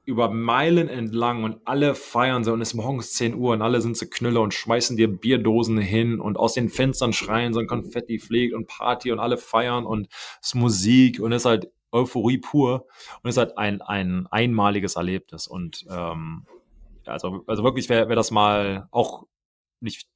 [0.03, 3.81] über Meilen entlang und alle feiern so und es ist morgens 10 Uhr und alle
[3.81, 7.67] sind so Knülle und schmeißen dir Bierdosen hin und aus den Fenstern schreien so ein
[7.67, 10.07] Konfetti fliegt und Party und alle feiern und
[10.41, 12.87] es ist Musik und es ist halt Euphorie pur
[13.21, 16.45] und es ist halt ein, ein einmaliges Erlebnis und ähm,
[17.05, 19.23] also, also wirklich wäre wär das mal auch
[19.79, 20.07] nicht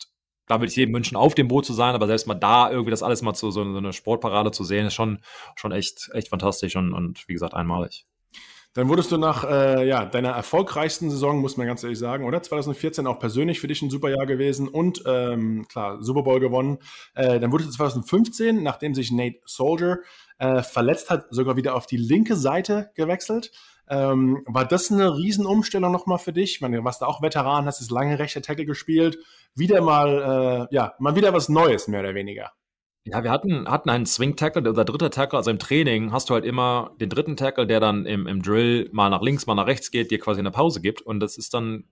[0.48, 2.92] da würde ich jedem wünschen, auf dem Boot zu sein, aber selbst mal da irgendwie
[2.92, 5.20] das alles mal zu so, so eine Sportparade zu sehen, ist schon,
[5.56, 8.06] schon echt, echt fantastisch und, und wie gesagt einmalig.
[8.74, 12.44] Dann wurdest du nach äh, ja, deiner erfolgreichsten Saison, muss man ganz ehrlich sagen, oder?
[12.44, 16.80] 2014 auch persönlich für dich ein super Jahr gewesen und ähm, klar, Super Bowl gewonnen.
[17.14, 20.00] Äh, dann wurdest du 2015, nachdem sich Nate Soldier
[20.40, 23.54] äh, verletzt hat, sogar wieder auf die linke Seite gewechselt.
[23.88, 26.56] Ähm, war das eine Riesenumstellung nochmal für dich?
[26.56, 29.18] Ich meine, du warst da auch Veteran, hast das lange rechte Tackle gespielt.
[29.54, 32.52] Wieder mal, äh, ja, mal wieder was Neues, mehr oder weniger.
[33.08, 36.44] Ja, wir hatten, hatten einen Swing-Tackle, unser dritter Tackle, also im Training hast du halt
[36.44, 39.92] immer den dritten Tackle, der dann im, im Drill mal nach links, mal nach rechts
[39.92, 41.04] geht, dir quasi eine Pause gibt.
[41.04, 41.84] Und das ist dann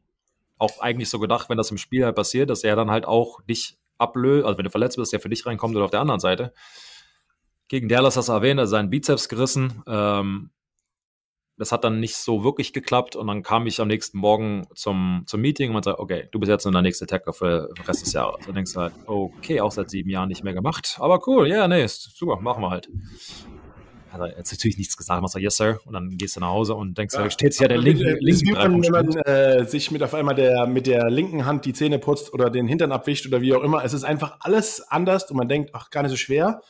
[0.57, 3.41] auch eigentlich so gedacht, wenn das im Spiel halt passiert, dass er dann halt auch
[3.41, 6.19] dich ablöst, also wenn du verletzt bist, der für dich reinkommt oder auf der anderen
[6.19, 6.51] Seite.
[7.67, 9.83] Gegen Dallas hast du erwähnt, er seinen Bizeps gerissen.
[9.87, 10.49] Ähm,
[11.57, 15.23] das hat dann nicht so wirklich geklappt und dann kam ich am nächsten Morgen zum,
[15.27, 17.85] zum Meeting und man sagt, okay, du bist jetzt nur der nächste Tackle für den
[17.85, 18.45] Rest des Jahres.
[18.45, 21.57] Dann denkst du halt, okay, auch seit sieben Jahren nicht mehr gemacht, aber cool, ja,
[21.57, 22.89] yeah, nee, super, machen wir halt.
[24.13, 26.49] hat er jetzt natürlich nichts gesagt, machst du yes sir und dann gehst du nach
[26.49, 29.65] Hause und denkst, ja, steht sich ja der linken, linken wie man, wenn man äh,
[29.65, 32.91] sich mit auf einmal der mit der linken Hand die Zähne putzt oder den Hintern
[32.91, 33.83] abwischt oder wie auch immer.
[33.83, 36.61] Es ist einfach alles anders und man denkt, ach, gar nicht so schwer.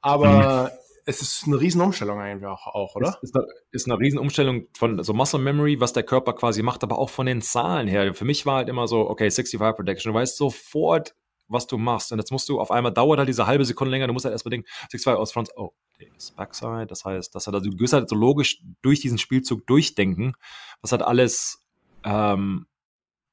[0.00, 0.77] Aber mhm.
[1.08, 3.08] Es ist eine Riesenumstellung eigentlich auch, oder?
[3.08, 6.84] Ist, ist, eine, ist eine Riesenumstellung von so Muscle Memory, was der Körper quasi macht,
[6.84, 8.12] aber auch von den Zahlen her.
[8.12, 10.12] Für mich war halt immer so, okay, 65 Protection.
[10.12, 11.14] Du weißt sofort,
[11.48, 12.12] was du machst.
[12.12, 14.34] Und jetzt musst du auf einmal dauert halt diese halbe Sekunde länger, du musst halt
[14.34, 15.70] erstmal denken, 6-2 aus Front, oh,
[16.14, 16.86] ist Backside.
[16.86, 20.34] Das heißt, dass halt, also, du wirst halt so logisch durch diesen Spielzug durchdenken,
[20.82, 21.64] was halt alles
[22.04, 22.66] ähm,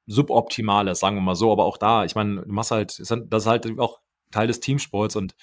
[0.08, 1.52] suboptimal sagen wir mal so.
[1.52, 4.00] Aber auch da, ich meine, du machst halt, das ist halt auch
[4.32, 5.36] Teil des Teamsports und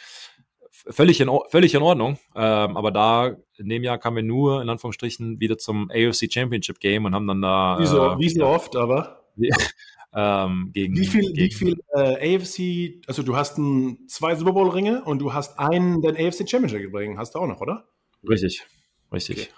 [0.89, 2.19] völlig in, völlig in Ordnung.
[2.35, 6.81] Ähm, aber da, in dem Jahr kamen wir nur, in Anführungsstrichen, wieder zum AFC Championship
[6.81, 7.77] Game und haben dann da.
[7.79, 9.25] Wie so, äh, wie so oft, aber.
[10.15, 10.97] ähm, gegen.
[10.97, 15.21] Wie viel, gegen, wie viel äh, AFC, also du hast ein, zwei Super Bowl-Ringe und
[15.21, 17.89] du hast einen den AFC Championship Ring, hast du auch noch, oder?
[18.29, 18.63] Richtig,
[19.13, 19.37] richtig.
[19.39, 19.49] Okay.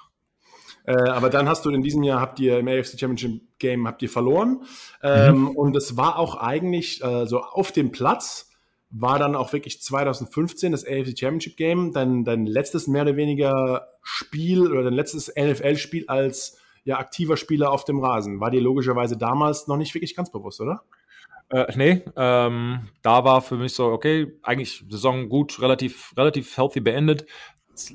[0.86, 4.02] Äh, aber dann hast du in diesem Jahr habt ihr im AFC Championship Game habt
[4.02, 4.64] ihr verloren
[5.02, 5.48] ähm, mhm.
[5.48, 8.50] und es war auch eigentlich äh, so auf dem Platz
[8.96, 13.88] war dann auch wirklich 2015 das AFC Championship Game, dein, dein letztes mehr oder weniger
[14.02, 18.38] Spiel oder dein letztes NFL-Spiel als ja, aktiver Spieler auf dem Rasen.
[18.38, 20.82] War dir logischerweise damals noch nicht wirklich ganz bewusst, oder?
[21.50, 26.80] Äh, nee, ähm, da war für mich so, okay, eigentlich Saison gut, relativ, relativ healthy
[26.80, 27.26] beendet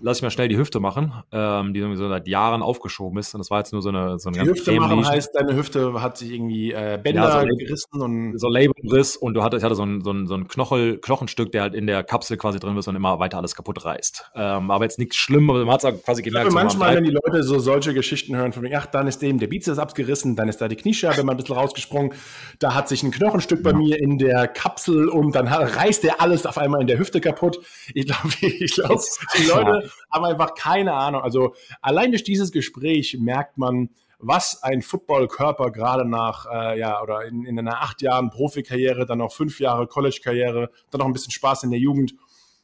[0.02, 3.34] lass ich mal schnell die Hüfte machen, ähm, die so seit Jahren aufgeschoben ist.
[3.34, 5.56] Und das war jetzt nur so eine, so eine die ganz Hüfte machen heißt, deine
[5.56, 9.62] Hüfte hat sich irgendwie äh, Bänder ja, so gerissen und so Labelriss und du hattest,
[9.62, 12.38] ich hatte so ein, so ein, so ein Knochel, Knochenstück, der halt in der Kapsel
[12.38, 14.32] quasi drin ist und immer weiter alles kaputt reißt.
[14.36, 16.52] Ähm, aber jetzt nichts Schlimmes, man hat es quasi gemerkt.
[16.52, 19.80] Manchmal, wenn die Leute so solche Geschichten hören, von ach, dann ist dem der Bizeps
[19.80, 22.14] abgerissen, dann ist da die Kniescheibe mal ein bisschen rausgesprungen,
[22.60, 23.78] da hat sich ein Knochenstück bei ja.
[23.78, 27.60] mir in der Kapsel und dann reißt der alles auf einmal in der Hüfte kaputt.
[27.94, 29.02] Ich glaube, ich glaube,
[29.38, 29.90] die Leute ja.
[30.12, 31.22] haben einfach keine Ahnung.
[31.22, 33.90] Also allein durch dieses Gespräch merkt man,
[34.20, 39.20] was ein Footballkörper gerade nach, äh, ja, oder in, in einer acht Jahren Profikarriere, dann
[39.20, 42.16] noch fünf Jahre College-Karriere, dann noch ein bisschen Spaß in der Jugend,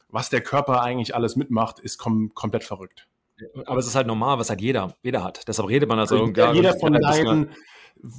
[0.08, 3.08] was der Körper eigentlich alles mitmacht, ist kom komplett verrückt.
[3.66, 5.46] Aber es ist halt normal, was halt jeder, jeder hat.
[5.48, 6.26] Deshalb redet man also.
[6.34, 7.50] Ja, jeder von deinen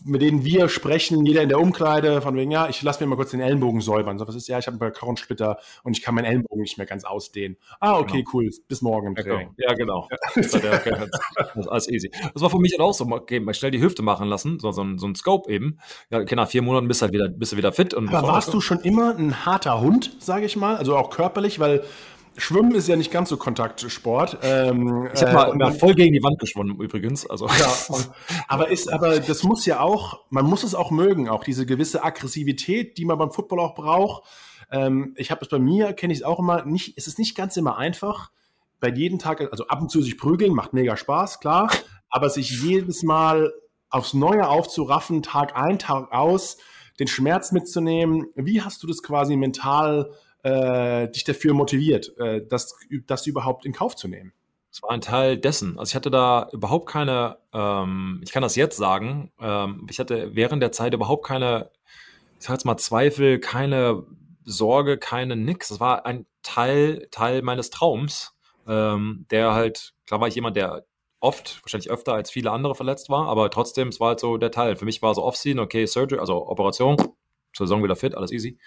[0.05, 3.15] mit denen wir sprechen, jeder in der Umkleide, von wegen, ja, ich lasse mir mal
[3.15, 4.17] kurz den Ellenbogen säubern.
[4.17, 6.87] So, was ist, ja, ich habe einen Knochensplitter und ich kann meinen Ellenbogen nicht mehr
[6.87, 7.57] ganz ausdehnen.
[7.79, 8.29] Ah, okay, genau.
[8.33, 9.53] cool, bis morgen im Training.
[9.57, 10.07] Ja, genau.
[10.35, 12.11] Das, ist alles easy.
[12.33, 14.71] Das war für mich halt auch so, okay, mal schnell die Hüfte machen lassen, so,
[14.71, 15.79] so, ein, so ein Scope eben.
[16.09, 17.93] Ja, okay, nach vier Monaten bist du halt wieder, bist du wieder fit.
[17.93, 21.59] Und Aber warst du schon immer ein harter Hund, sage ich mal, also auch körperlich,
[21.59, 21.83] weil
[22.37, 24.37] Schwimmen ist ja nicht ganz so Kontaktsport.
[24.43, 27.25] Ähm, ich habe mal, äh, voll gegen die Wand geschwommen übrigens.
[27.25, 27.47] Also.
[27.47, 28.09] Ja, und,
[28.47, 32.03] aber ist, aber das muss ja auch, man muss es auch mögen, auch diese gewisse
[32.03, 34.23] Aggressivität, die man beim Football auch braucht.
[34.71, 37.35] Ähm, ich habe es bei mir, kenne ich es auch immer, nicht, es ist nicht
[37.35, 38.31] ganz immer einfach,
[38.79, 41.71] bei jedem Tag, also ab und zu sich prügeln, macht mega Spaß, klar,
[42.09, 43.51] aber sich jedes Mal
[43.89, 46.57] aufs Neue aufzuraffen, Tag ein, Tag aus,
[46.99, 48.27] den Schmerz mitzunehmen.
[48.35, 50.11] Wie hast du das quasi mental
[50.43, 54.33] äh, dich dafür motiviert, äh, das, das überhaupt in Kauf zu nehmen?
[54.71, 55.79] Das war ein Teil dessen.
[55.79, 60.35] Also ich hatte da überhaupt keine, ähm, ich kann das jetzt sagen, ähm, ich hatte
[60.35, 61.71] während der Zeit überhaupt keine,
[62.39, 64.03] ich sag jetzt mal Zweifel, keine
[64.43, 65.69] Sorge, keine nix.
[65.69, 68.35] Das war ein Teil, Teil meines Traums,
[68.67, 70.85] ähm, der halt, klar war ich jemand, der
[71.19, 74.51] oft, wahrscheinlich öfter als viele andere verletzt war, aber trotzdem, es war halt so der
[74.51, 74.75] Teil.
[74.75, 76.97] Für mich war so Off-Season, okay, Surgery, also Operation,
[77.55, 78.59] Saison wieder fit, alles easy.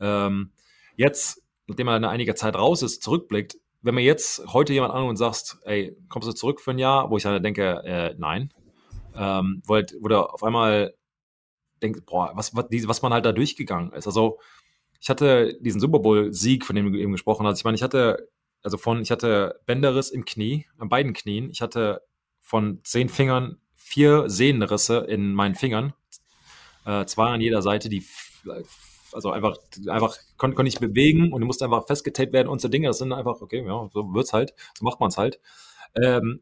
[0.00, 0.52] Ähm,
[0.96, 5.16] Jetzt, nachdem man einige Zeit raus ist, zurückblickt, wenn mir jetzt heute jemand an und
[5.16, 8.52] sagst, ey, kommst du zurück für ein Jahr, wo ich dann denke, äh, nein,
[9.14, 10.94] ähm, wo, halt, wo auf einmal
[11.82, 14.06] denkst, boah, was, was, was man halt da durchgegangen ist.
[14.06, 14.38] Also
[15.00, 17.58] ich hatte diesen Super Bowl-Sieg, von dem du eben gesprochen hast.
[17.58, 18.30] Ich meine, ich hatte,
[18.62, 21.50] also von, ich hatte Bänderriss im Knie, an beiden Knien.
[21.50, 22.00] Ich hatte
[22.40, 25.92] von zehn Fingern vier Sehnenrisse in meinen Fingern,
[26.86, 28.02] äh, zwei an jeder Seite, die
[29.14, 29.56] also einfach,
[29.88, 32.88] einfach konnte kon ich bewegen und du musst einfach festgetaped werden und so Dinge.
[32.88, 35.40] Das sind einfach, okay, ja, so wird's halt, so macht man es halt.
[35.94, 36.40] Ähm,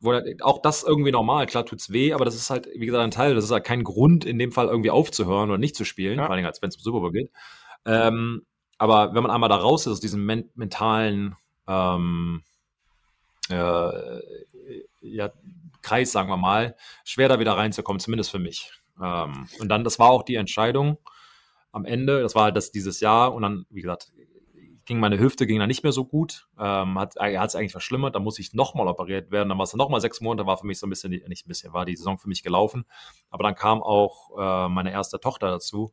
[0.00, 0.12] wo,
[0.42, 3.34] auch das irgendwie normal, klar tut's weh, aber das ist halt, wie gesagt, ein Teil,
[3.34, 6.26] das ist halt kein Grund, in dem Fall irgendwie aufzuhören oder nicht zu spielen, ja.
[6.26, 7.30] vor allem als wenn es um Super Bowl geht.
[7.86, 8.44] Ähm,
[8.78, 11.34] aber wenn man einmal da raus ist aus diesem men mentalen
[11.66, 12.42] ähm,
[13.48, 14.20] äh,
[15.00, 15.30] ja,
[15.82, 18.72] Kreis, sagen wir mal, schwer da wieder reinzukommen, zumindest für mich.
[19.00, 20.98] Ähm, und dann, das war auch die Entscheidung,
[21.76, 22.22] am Ende.
[22.22, 24.10] Das war halt das dieses Jahr und dann, wie gesagt,
[24.86, 26.48] ging meine Hüfte ging dann nicht mehr so gut.
[26.58, 28.14] Ähm, hat es eigentlich verschlimmert.
[28.14, 29.50] Da muss ich nochmal operiert werden.
[29.50, 31.72] Dann war es nochmal sechs Monate, war für mich so ein bisschen, nicht ein bisschen,
[31.72, 32.86] war die Saison für mich gelaufen.
[33.28, 35.92] Aber dann kam auch äh, meine erste Tochter dazu.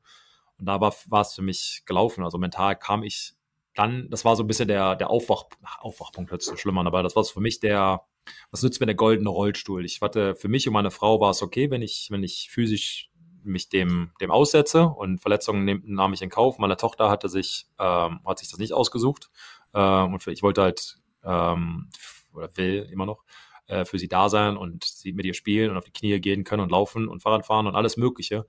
[0.57, 2.23] Und da war, es für mich gelaufen.
[2.23, 3.34] Also mental kam ich
[3.73, 5.45] dann, das war so ein bisschen der, der Aufwach,
[5.80, 8.05] Aufwachpunkt, hört sich so schlimm an, aber das war für mich der,
[8.51, 9.84] was nützt mir der goldene Rollstuhl?
[9.84, 13.10] Ich hatte, für mich und meine Frau war es okay, wenn ich, wenn ich physisch
[13.44, 16.57] mich dem, dem aussetze und Verletzungen nehm, nahm ich in Kauf.
[16.57, 19.30] Meine Tochter hatte sich, ähm, hat sich das nicht ausgesucht.
[19.74, 21.90] Ähm, und ich wollte halt, ähm,
[22.34, 23.24] oder will immer noch,
[23.68, 26.44] äh, für sie da sein und sie mit ihr spielen und auf die Knie gehen
[26.44, 28.40] können und laufen und Fahrrad fahren und alles Mögliche.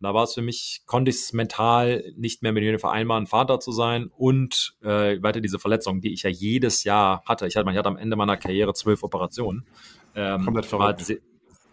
[0.00, 3.26] Und da war es für mich, konnte ich es mental nicht mehr mit mir vereinbaren,
[3.26, 7.46] Vater zu sein und äh, weiter diese Verletzung, die ich ja jedes Jahr hatte.
[7.46, 9.66] Ich hatte, ich hatte am Ende meiner Karriere zwölf Operationen.
[10.14, 10.96] Ähm, Komplett war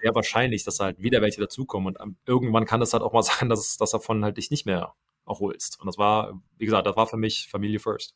[0.01, 3.49] sehr, wahrscheinlich, dass halt wieder welche dazukommen und irgendwann kann es halt auch mal sein,
[3.49, 4.93] dass, dass davon halt dich nicht mehr
[5.27, 5.79] erholst.
[5.79, 8.15] Und das war, wie gesagt, das war für mich Familie first.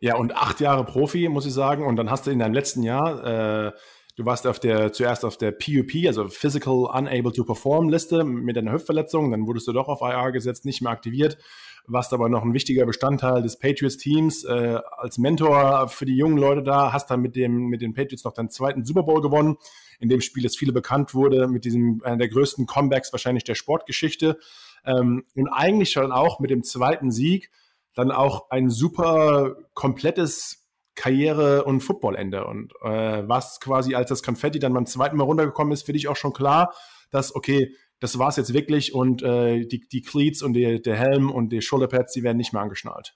[0.00, 1.86] Ja, und acht Jahre Profi, muss ich sagen.
[1.86, 3.24] Und dann hast du in deinem letzten Jahr,
[3.68, 3.72] äh,
[4.16, 8.58] du warst auf der, zuerst auf der PUP, also Physical Unable to Perform Liste mit
[8.58, 9.30] einer Hüftverletzung.
[9.30, 11.38] Dann wurdest du doch auf IR gesetzt, nicht mehr aktiviert.
[11.86, 16.62] Warst aber noch ein wichtiger Bestandteil des Patriots-Teams äh, als Mentor für die jungen Leute
[16.62, 16.92] da.
[16.92, 19.56] Hast dann mit, dem, mit den Patriots noch deinen zweiten Super Bowl gewonnen,
[19.98, 23.56] in dem Spiel, das viele bekannt wurde, mit diesem, einer der größten Comebacks wahrscheinlich der
[23.56, 24.38] Sportgeschichte.
[24.84, 27.50] Ähm, und eigentlich schon auch mit dem zweiten Sieg
[27.94, 32.46] dann auch ein super komplettes Karriere- und Footballende.
[32.46, 36.08] Und äh, was quasi, als das Konfetti dann beim zweiten Mal runtergekommen ist, für dich
[36.08, 36.74] auch schon klar,
[37.10, 40.96] dass, okay, das war es jetzt wirklich und äh, die, die Cleats und die, der
[40.96, 43.14] Helm und die Shoulderpads, die werden nicht mehr angeschnallt.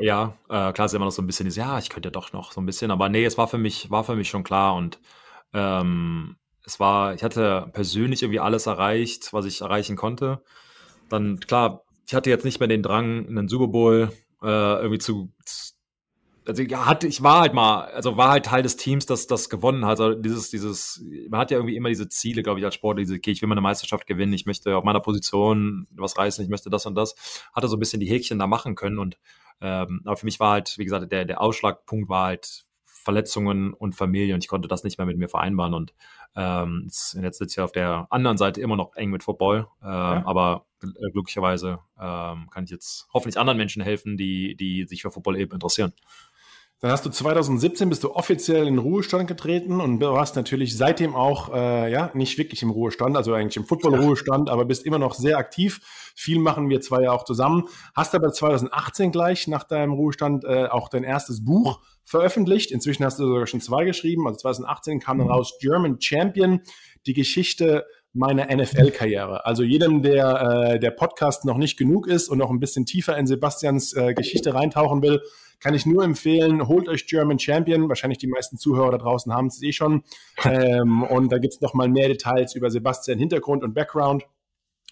[0.00, 2.50] Ja, äh, klar ist immer noch so ein bisschen, ja, ich könnte ja doch noch
[2.50, 4.98] so ein bisschen, aber nee, es war für mich, war für mich schon klar und
[5.52, 10.42] ähm, es war, ich hatte persönlich irgendwie alles erreicht, was ich erreichen konnte.
[11.08, 14.10] Dann, klar, ich hatte jetzt nicht mehr den Drang, einen Super Bowl
[14.42, 15.32] äh, irgendwie zu,
[16.50, 19.48] also ja, hatte, ich war halt mal, also war halt Teil des Teams, das das
[19.48, 20.00] gewonnen hat.
[20.00, 23.14] Also dieses, dieses, man hat ja irgendwie immer diese Ziele, glaube ich, als Sportler, diese,
[23.14, 26.70] okay, ich will meine Meisterschaft gewinnen, ich möchte auf meiner Position was reißen, ich möchte
[26.70, 27.14] das und das.
[27.52, 29.16] Hatte so ein bisschen die Häkchen da machen können und
[29.60, 33.94] ähm, aber für mich war halt, wie gesagt, der, der Ausschlagpunkt war halt Verletzungen und
[33.94, 35.94] Familie und ich konnte das nicht mehr mit mir vereinbaren und
[36.36, 40.26] ähm, jetzt sitze ich auf der anderen Seite immer noch eng mit Football, ähm, ja.
[40.26, 45.10] aber äh, glücklicherweise ähm, kann ich jetzt hoffentlich anderen Menschen helfen, die, die sich für
[45.10, 45.92] Football eben interessieren.
[46.80, 51.14] Dann hast du 2017 bist du offiziell in den Ruhestand getreten und warst natürlich seitdem
[51.14, 55.12] auch äh, ja nicht wirklich im Ruhestand, also eigentlich im Football-Ruhestand, aber bist immer noch
[55.12, 55.80] sehr aktiv.
[56.16, 57.68] Viel machen wir zwei ja auch zusammen.
[57.94, 62.70] Hast aber 2018 gleich nach deinem Ruhestand äh, auch dein erstes Buch veröffentlicht.
[62.70, 64.26] Inzwischen hast du sogar schon zwei geschrieben.
[64.26, 66.62] Also 2018 kam dann raus German Champion,
[67.06, 69.46] die Geschichte meiner NFL-Karriere.
[69.46, 73.16] Also jedem, der äh, der Podcast noch nicht genug ist und noch ein bisschen tiefer
[73.16, 75.20] in Sebastians äh, Geschichte reintauchen will,
[75.60, 77.88] kann ich nur empfehlen, holt euch German Champion.
[77.88, 80.02] Wahrscheinlich die meisten Zuhörer da draußen haben es eh schon.
[80.44, 84.24] ähm, und da gibt es noch mal mehr Details über Sebastian Hintergrund und Background.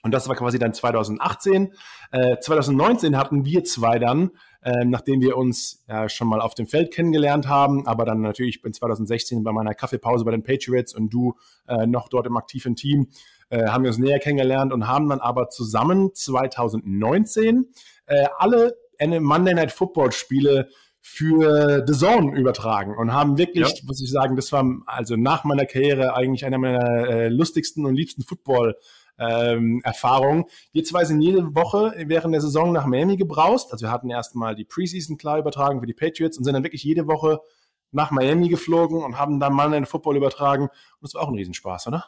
[0.03, 1.73] Und das war quasi dann 2018.
[2.13, 4.31] Äh, 2019 hatten wir zwei dann,
[4.69, 8.63] äh, nachdem wir uns ja schon mal auf dem Feld kennengelernt haben, aber dann natürlich
[8.65, 11.35] in 2016 bei meiner Kaffeepause bei den Patriots und du
[11.67, 13.09] äh, noch dort im aktiven Team,
[13.49, 17.67] äh, haben wir uns näher kennengelernt und haben dann aber zusammen 2019
[18.07, 20.69] äh, alle Monday Night Football Spiele
[21.01, 23.87] für The Zone übertragen und haben wirklich, ja.
[23.87, 27.95] muss ich sagen, das war also nach meiner Karriere eigentlich einer meiner äh, lustigsten und
[27.95, 28.77] liebsten Football
[29.19, 30.45] ähm, Erfahrungen.
[30.73, 33.73] Wir zwei sind jede Woche während der Saison nach Miami gebraust.
[33.73, 36.85] Also wir hatten erstmal die Preseason klar übertragen für die Patriots und sind dann wirklich
[36.85, 37.41] jede Woche
[37.91, 40.65] nach Miami geflogen und haben dann Monday Night Football übertragen.
[40.65, 40.73] Und
[41.03, 42.05] das war auch ein Riesenspaß, oder?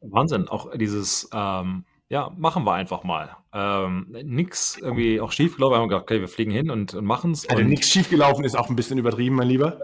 [0.00, 0.48] Wahnsinn.
[0.48, 3.36] Auch dieses ähm, ja, machen wir einfach mal.
[3.52, 5.74] Ähm, nix irgendwie auch schiefgelaufen.
[5.74, 7.48] Wir haben gedacht, okay, wir fliegen hin und, und machen es.
[7.48, 9.78] Also nichts schiefgelaufen ist auch ein bisschen übertrieben, mein Lieber.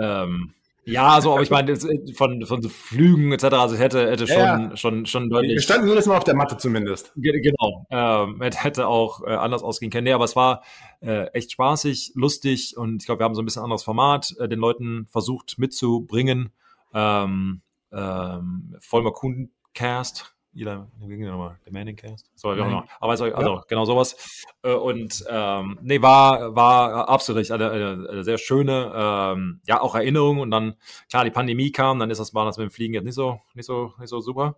[0.00, 0.54] Ähm,
[0.84, 1.76] ja, also, aber ich meine,
[2.14, 5.54] von, von so Flügen etc., also hätte, hätte schon, ja, schon, schon deutlich.
[5.54, 7.12] Wir standen jedes Mal auf der Matte zumindest.
[7.14, 7.86] Genau.
[7.90, 10.04] Ähm, hätte auch äh, anders ausgehen können.
[10.04, 10.62] Nee, aber es war
[11.00, 14.48] äh, echt spaßig, lustig und ich glaube, wir haben so ein bisschen anderes Format äh,
[14.48, 16.50] den Leuten versucht mitzubringen.
[16.92, 21.58] Ähm, ähm, Vollmer Kuhncast Eli, wie ging der nochmal?
[21.64, 22.30] Der Manning Cast?
[22.34, 22.86] So, wie auch immer.
[23.00, 23.64] Aber also, also ja.
[23.68, 24.44] genau sowas.
[24.62, 29.94] Äh, und ähm, nee, war, war absolut eine, eine, eine sehr schöne, ähm, ja, auch
[29.94, 30.40] Erinnerung.
[30.40, 30.74] Und dann,
[31.08, 33.40] klar, die Pandemie kam, dann ist das, war das mit dem Fliegen jetzt nicht so,
[33.54, 34.56] nicht so, nicht so super.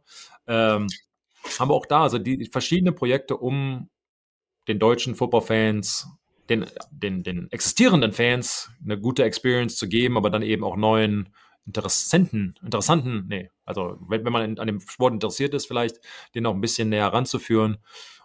[0.49, 0.89] Ähm,
[1.59, 3.89] aber auch da, also die verschiedenen Projekte, um
[4.67, 6.09] den deutschen Football-Fans,
[6.49, 11.31] den, den, den existierenden Fans eine gute Experience zu geben, aber dann eben auch neuen
[11.67, 16.01] interessanten, interessanten, nee, also wenn, wenn man in, an dem Sport interessiert ist, vielleicht
[16.35, 17.79] den noch ein bisschen näher ranzuführen.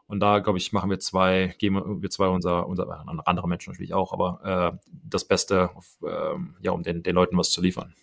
[0.07, 3.93] Und da, glaube ich, machen wir zwei, geben wir zwei unser, unser andere Menschen natürlich
[3.93, 5.69] auch, aber äh, das Beste,
[6.03, 7.93] äh, ja, um den, den Leuten was zu liefern.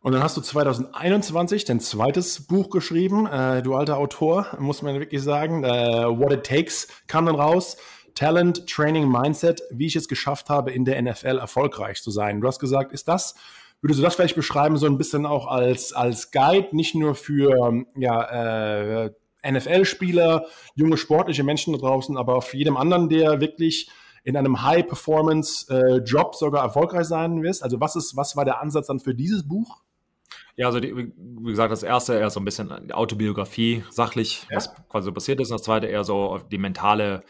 [0.00, 4.98] Und dann hast du 2021 dein zweites Buch geschrieben, äh, du alter Autor, muss man
[4.98, 5.64] wirklich sagen.
[5.64, 5.68] Äh,
[6.06, 7.76] What It Takes kam dann raus.
[8.14, 12.40] Talent, Training, Mindset, wie ich es geschafft habe, in der NFL erfolgreich zu sein.
[12.40, 13.34] Du hast gesagt, ist das,
[13.80, 17.84] würdest du das vielleicht beschreiben, so ein bisschen auch als, als Guide, nicht nur für
[17.96, 19.10] ja, äh,
[19.48, 23.90] NFL-Spieler, junge sportliche Menschen da draußen, aber auch für jedem anderen, der wirklich
[24.24, 27.62] in einem High-Performance-Job sogar erfolgreich sein wirst?
[27.62, 29.82] Also was ist, was war der Ansatz dann für dieses Buch?
[30.56, 34.56] Ja, also die, wie gesagt, das erste eher so ein bisschen Autobiografie, sachlich, ja.
[34.56, 35.50] was quasi so passiert ist.
[35.50, 37.22] Und das zweite eher so die mentale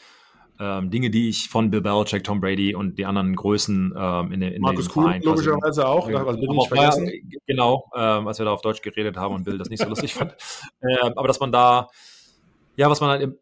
[0.58, 4.42] ähm, Dinge, die ich von Bill Belichick, Tom Brady und die anderen Größen ähm, in,
[4.42, 7.10] in Markus Kuhn Verein logischerweise auch, ja, also bin ich vergessen.
[7.46, 10.14] genau, ähm, als wir da auf Deutsch geredet haben und Bill das nicht so lustig
[10.14, 10.34] fand.
[10.82, 11.88] Ähm, aber dass man da
[12.76, 13.38] ja, was man halt,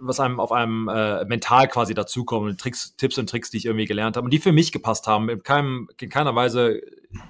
[0.00, 3.86] was einem auf einem äh, mental quasi dazukommt, Tricks, Tipps und Tricks, die ich irgendwie
[3.86, 5.28] gelernt habe und die für mich gepasst haben.
[5.28, 6.80] In, keinem, in keiner Weise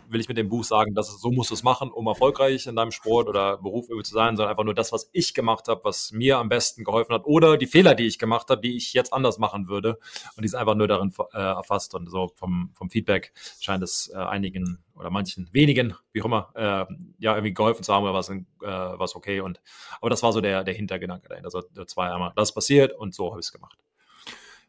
[0.08, 2.76] will ich mit dem Buch sagen, dass so musst du es machen, um erfolgreich in
[2.76, 6.12] deinem Sport oder Beruf zu sein, sondern einfach nur das, was ich gemacht habe, was
[6.12, 9.12] mir am besten geholfen hat oder die Fehler, die ich gemacht habe, die ich jetzt
[9.12, 9.98] anders machen würde
[10.36, 14.10] und die ist einfach nur darin äh, erfasst und so vom, vom Feedback scheint es
[14.12, 18.14] äh, einigen oder manchen wenigen, wie auch immer, äh, ja, irgendwie geholfen zu haben oder
[18.14, 19.40] was, äh, was okay.
[19.40, 19.60] Und
[20.00, 21.46] aber das war so der, der Hintergedanke dahinter.
[21.46, 23.78] Also zwei einmal das passiert und so habe ich es gemacht.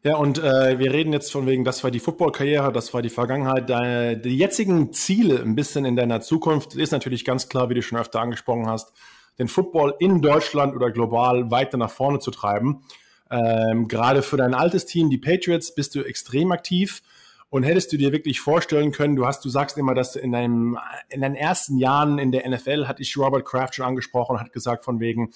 [0.02, 3.10] Ja, und äh, wir reden jetzt von wegen, das war die Football-Karriere, das war die
[3.10, 3.68] Vergangenheit.
[3.68, 7.82] Deine, die jetzigen Ziele ein bisschen in deiner Zukunft ist natürlich ganz klar, wie du
[7.82, 8.92] schon öfter angesprochen hast,
[9.38, 12.82] den Football in Deutschland oder global weiter nach vorne zu treiben.
[13.30, 17.02] Ähm, gerade für dein altes Team, die Patriots, bist du extrem aktiv.
[17.50, 20.78] Und hättest du dir wirklich vorstellen können, du hast, du sagst immer, dass in deinem,
[21.08, 24.52] in deinen ersten Jahren in der NFL hatte ich Robert Kraft schon angesprochen und hat
[24.52, 25.32] gesagt von wegen,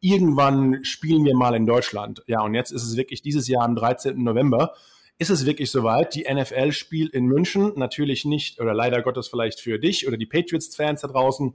[0.00, 2.22] irgendwann spielen wir mal in Deutschland.
[2.26, 4.22] Ja, und jetzt ist es wirklich dieses Jahr am 13.
[4.22, 4.74] November.
[5.18, 6.14] Ist es wirklich soweit?
[6.14, 7.72] Die NFL spielt in München.
[7.76, 11.54] Natürlich nicht, oder leider Gottes vielleicht für dich oder die Patriots-Fans da draußen.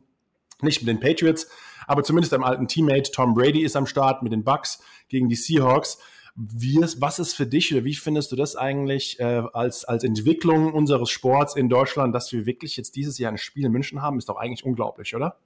[0.62, 1.48] Nicht mit den Patriots,
[1.88, 5.36] aber zumindest deinem alten Teammate Tom Brady ist am Start mit den Bucks gegen die
[5.36, 5.98] Seahawks.
[6.36, 10.72] Wie was ist für dich oder wie findest du das eigentlich äh, als, als Entwicklung
[10.72, 14.18] unseres Sports in Deutschland, dass wir wirklich jetzt dieses Jahr ein Spiel in München haben?
[14.18, 15.38] Ist doch eigentlich unglaublich, oder?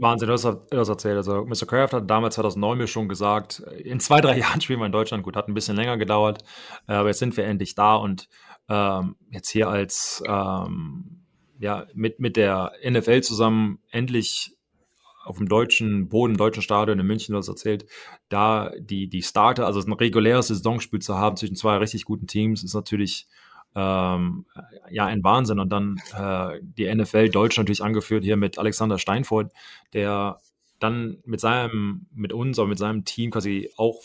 [0.00, 1.16] Wahnsinn, du hast das erzählt.
[1.16, 1.66] Also Mr.
[1.66, 5.22] Kraft hat damals 2009 mir schon gesagt, in zwei, drei Jahren spielen wir in Deutschland.
[5.22, 6.44] Gut, hat ein bisschen länger gedauert,
[6.88, 8.28] äh, aber jetzt sind wir endlich da und
[8.68, 11.20] ähm, jetzt hier als ähm,
[11.58, 14.54] ja mit mit der NFL zusammen endlich
[15.24, 17.86] auf dem deutschen Boden, deutschen Stadion in München, was erzählt,
[18.28, 22.62] da die, die Starter, also ein reguläres Saisonspiel zu haben zwischen zwei richtig guten Teams,
[22.62, 23.26] ist natürlich
[23.74, 24.46] ähm,
[24.90, 25.58] ja ein Wahnsinn.
[25.58, 29.52] Und dann äh, die NFL Deutschland natürlich angeführt hier mit Alexander Steinfurt,
[29.92, 30.38] der
[30.78, 34.02] dann mit seinem, mit uns, aber mit seinem Team quasi auch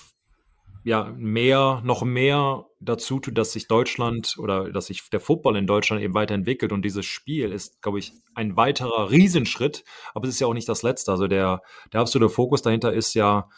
[0.84, 5.68] ja mehr, noch mehr dazu tut, dass sich Deutschland oder dass sich der Football in
[5.68, 9.84] Deutschland eben weiterentwickelt und dieses Spiel ist, glaube ich, ein weiterer Riesenschritt,
[10.14, 11.12] aber es ist ja auch nicht das letzte.
[11.12, 13.50] Also der, der absolute Fokus dahinter ist ja,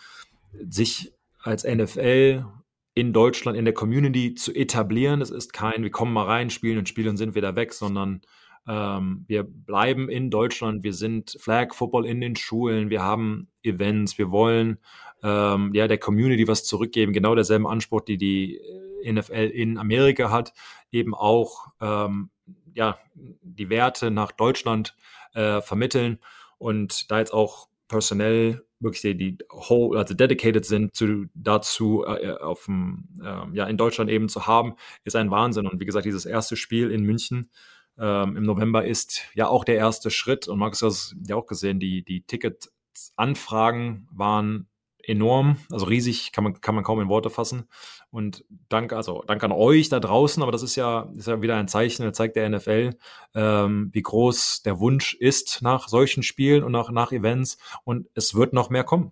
[0.67, 1.13] sich
[1.43, 2.45] als NFL
[2.93, 5.21] in Deutschland in der Community zu etablieren.
[5.21, 8.21] Es ist kein, wir kommen mal rein, spielen und spielen und sind wieder weg, sondern
[8.67, 14.17] ähm, wir bleiben in Deutschland, wir sind Flag Football in den Schulen, wir haben Events,
[14.17, 14.79] wir wollen
[15.23, 18.57] ähm, ja der Community was zurückgeben, genau derselben Anspruch, die die
[19.03, 20.53] äh, NFL in Amerika hat,
[20.91, 22.29] eben auch ähm,
[22.73, 24.95] ja die Werte nach Deutschland
[25.33, 26.19] äh, vermitteln.
[26.57, 32.31] Und da jetzt auch personell wirklich die, die whole, also dedicated sind zu, dazu äh,
[32.31, 35.67] auf dem, äh, ja, in Deutschland eben zu haben, ist ein Wahnsinn.
[35.67, 37.51] Und wie gesagt, dieses erste Spiel in München
[37.99, 40.47] ähm, im November ist ja auch der erste Schritt.
[40.47, 44.67] Und Markus hat es ja auch gesehen, die, die Ticketanfragen waren
[45.03, 47.67] enorm, also riesig, kann man, kann man kaum in Worte fassen.
[48.09, 51.55] Und danke, also danke an euch da draußen, aber das ist ja, ist ja wieder
[51.55, 52.91] ein Zeichen, das zeigt der NFL,
[53.35, 57.57] ähm, wie groß der Wunsch ist nach solchen Spielen und nach, nach Events.
[57.83, 59.11] Und es wird noch mehr kommen.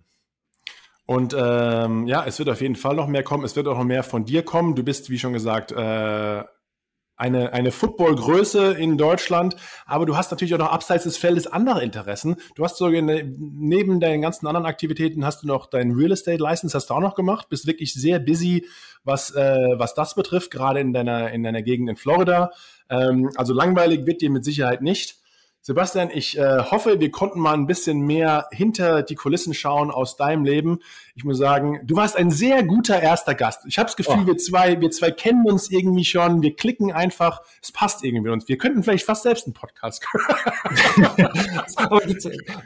[1.06, 3.44] Und ähm, ja, es wird auf jeden Fall noch mehr kommen.
[3.44, 4.76] Es wird auch noch mehr von dir kommen.
[4.76, 6.44] Du bist, wie schon gesagt, äh,
[7.20, 11.84] eine, eine Football-Größe in Deutschland, aber du hast natürlich auch noch abseits des Feldes andere
[11.84, 12.38] Interessen.
[12.56, 16.42] Du hast sogar ne, neben deinen ganzen anderen Aktivitäten hast du noch deinen Real Estate
[16.42, 18.66] License hast du auch noch gemacht, bist wirklich sehr busy,
[19.04, 22.52] was, äh, was das betrifft, gerade in deiner, in deiner Gegend in Florida.
[22.90, 25.18] Ähm, also langweilig wird dir mit Sicherheit nicht.
[25.62, 30.16] Sebastian, ich äh, hoffe, wir konnten mal ein bisschen mehr hinter die Kulissen schauen aus
[30.16, 30.80] deinem Leben.
[31.16, 33.66] Ich muss sagen, du warst ein sehr guter erster Gast.
[33.68, 34.28] Ich habe das Gefühl, oh.
[34.28, 36.42] wir zwei, wir zwei kennen uns irgendwie schon.
[36.42, 37.42] Wir klicken einfach.
[37.62, 38.48] Es passt irgendwie uns.
[38.48, 40.06] Wir könnten vielleicht fast selbst einen Podcast.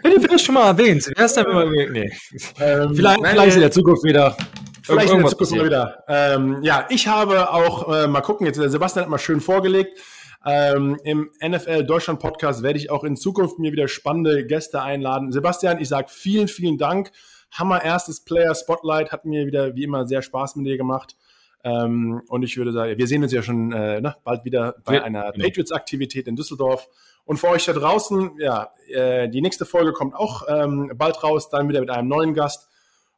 [0.03, 2.11] Wenn du vielleicht schon mal erwähnt, erst einmal, nee.
[2.59, 4.37] Ähm, vielleicht, vielleicht in der Zukunft wieder.
[4.83, 6.03] Vielleicht in der Zukunft wieder.
[6.07, 8.45] Ähm, ja, ich habe auch äh, mal gucken.
[8.45, 9.99] Jetzt der Sebastian hat mal schön vorgelegt.
[10.45, 15.31] Ähm, Im NFL Deutschland Podcast werde ich auch in Zukunft mir wieder spannende Gäste einladen.
[15.31, 17.11] Sebastian, ich sage vielen, vielen Dank.
[17.51, 21.15] Hammer erstes Player Spotlight hat mir wieder wie immer sehr Spaß mit dir gemacht.
[21.63, 24.95] Ähm, und ich würde sagen, wir sehen uns ja schon äh, ne, bald wieder bei
[24.95, 25.45] ja, einer genau.
[25.45, 26.89] Patriots-Aktivität in Düsseldorf.
[27.25, 31.49] Und für euch da draußen, ja, äh, die nächste Folge kommt auch ähm, bald raus,
[31.49, 32.67] dann wieder mit einem neuen Gast.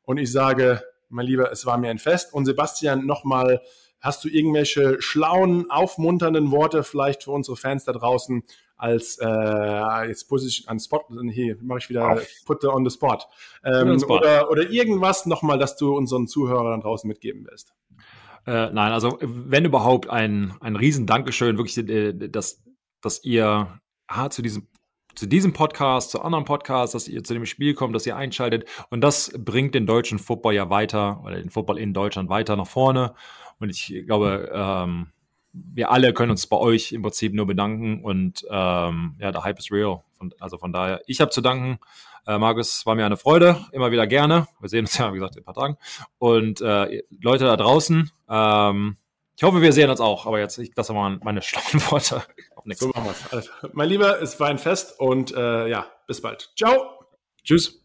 [0.03, 2.33] Und ich sage, mein Lieber, es war mir ein Fest.
[2.33, 3.61] Und Sebastian, nochmal,
[3.99, 8.43] hast du irgendwelche schlauen, aufmunternden Worte vielleicht für unsere Fans da draußen
[8.77, 13.17] als äh, jetzt Position an Spot, hier mache ich wieder Put on the Spot.
[13.63, 14.17] Ähm, spot.
[14.17, 17.73] Oder, oder irgendwas nochmal, dass du unseren Zuhörern draußen mitgeben willst.
[18.45, 22.63] Äh, nein, also wenn überhaupt ein, ein riesen Dankeschön, wirklich, äh, dass,
[23.01, 24.67] dass ihr ah, zu diesem
[25.15, 28.67] zu diesem Podcast, zu anderen Podcasts, dass ihr zu dem Spiel kommt, dass ihr einschaltet.
[28.89, 32.67] Und das bringt den deutschen Football ja weiter, oder den Football in Deutschland weiter nach
[32.67, 33.15] vorne.
[33.59, 35.11] Und ich glaube, ähm,
[35.51, 38.03] wir alle können uns bei euch im Prinzip nur bedanken.
[38.03, 40.03] Und ähm, ja, der Hype ist real.
[40.19, 41.79] Und, also von daher, ich habe zu danken.
[42.27, 44.47] Äh, Markus, war mir eine Freude, immer wieder gerne.
[44.59, 45.77] Wir sehen uns ja, wie gesagt, in ein paar Tagen.
[46.17, 48.97] Und äh, Leute da draußen, ähm,
[49.37, 52.23] ich hoffe, wir sehen uns auch, aber jetzt, ich, das waren meine schlauen Worte.
[52.73, 53.33] So machen wir's.
[53.33, 56.51] Also, mein Lieber, es war ein Fest und äh, ja, bis bald.
[56.55, 57.05] Ciao.
[57.43, 57.84] Tschüss.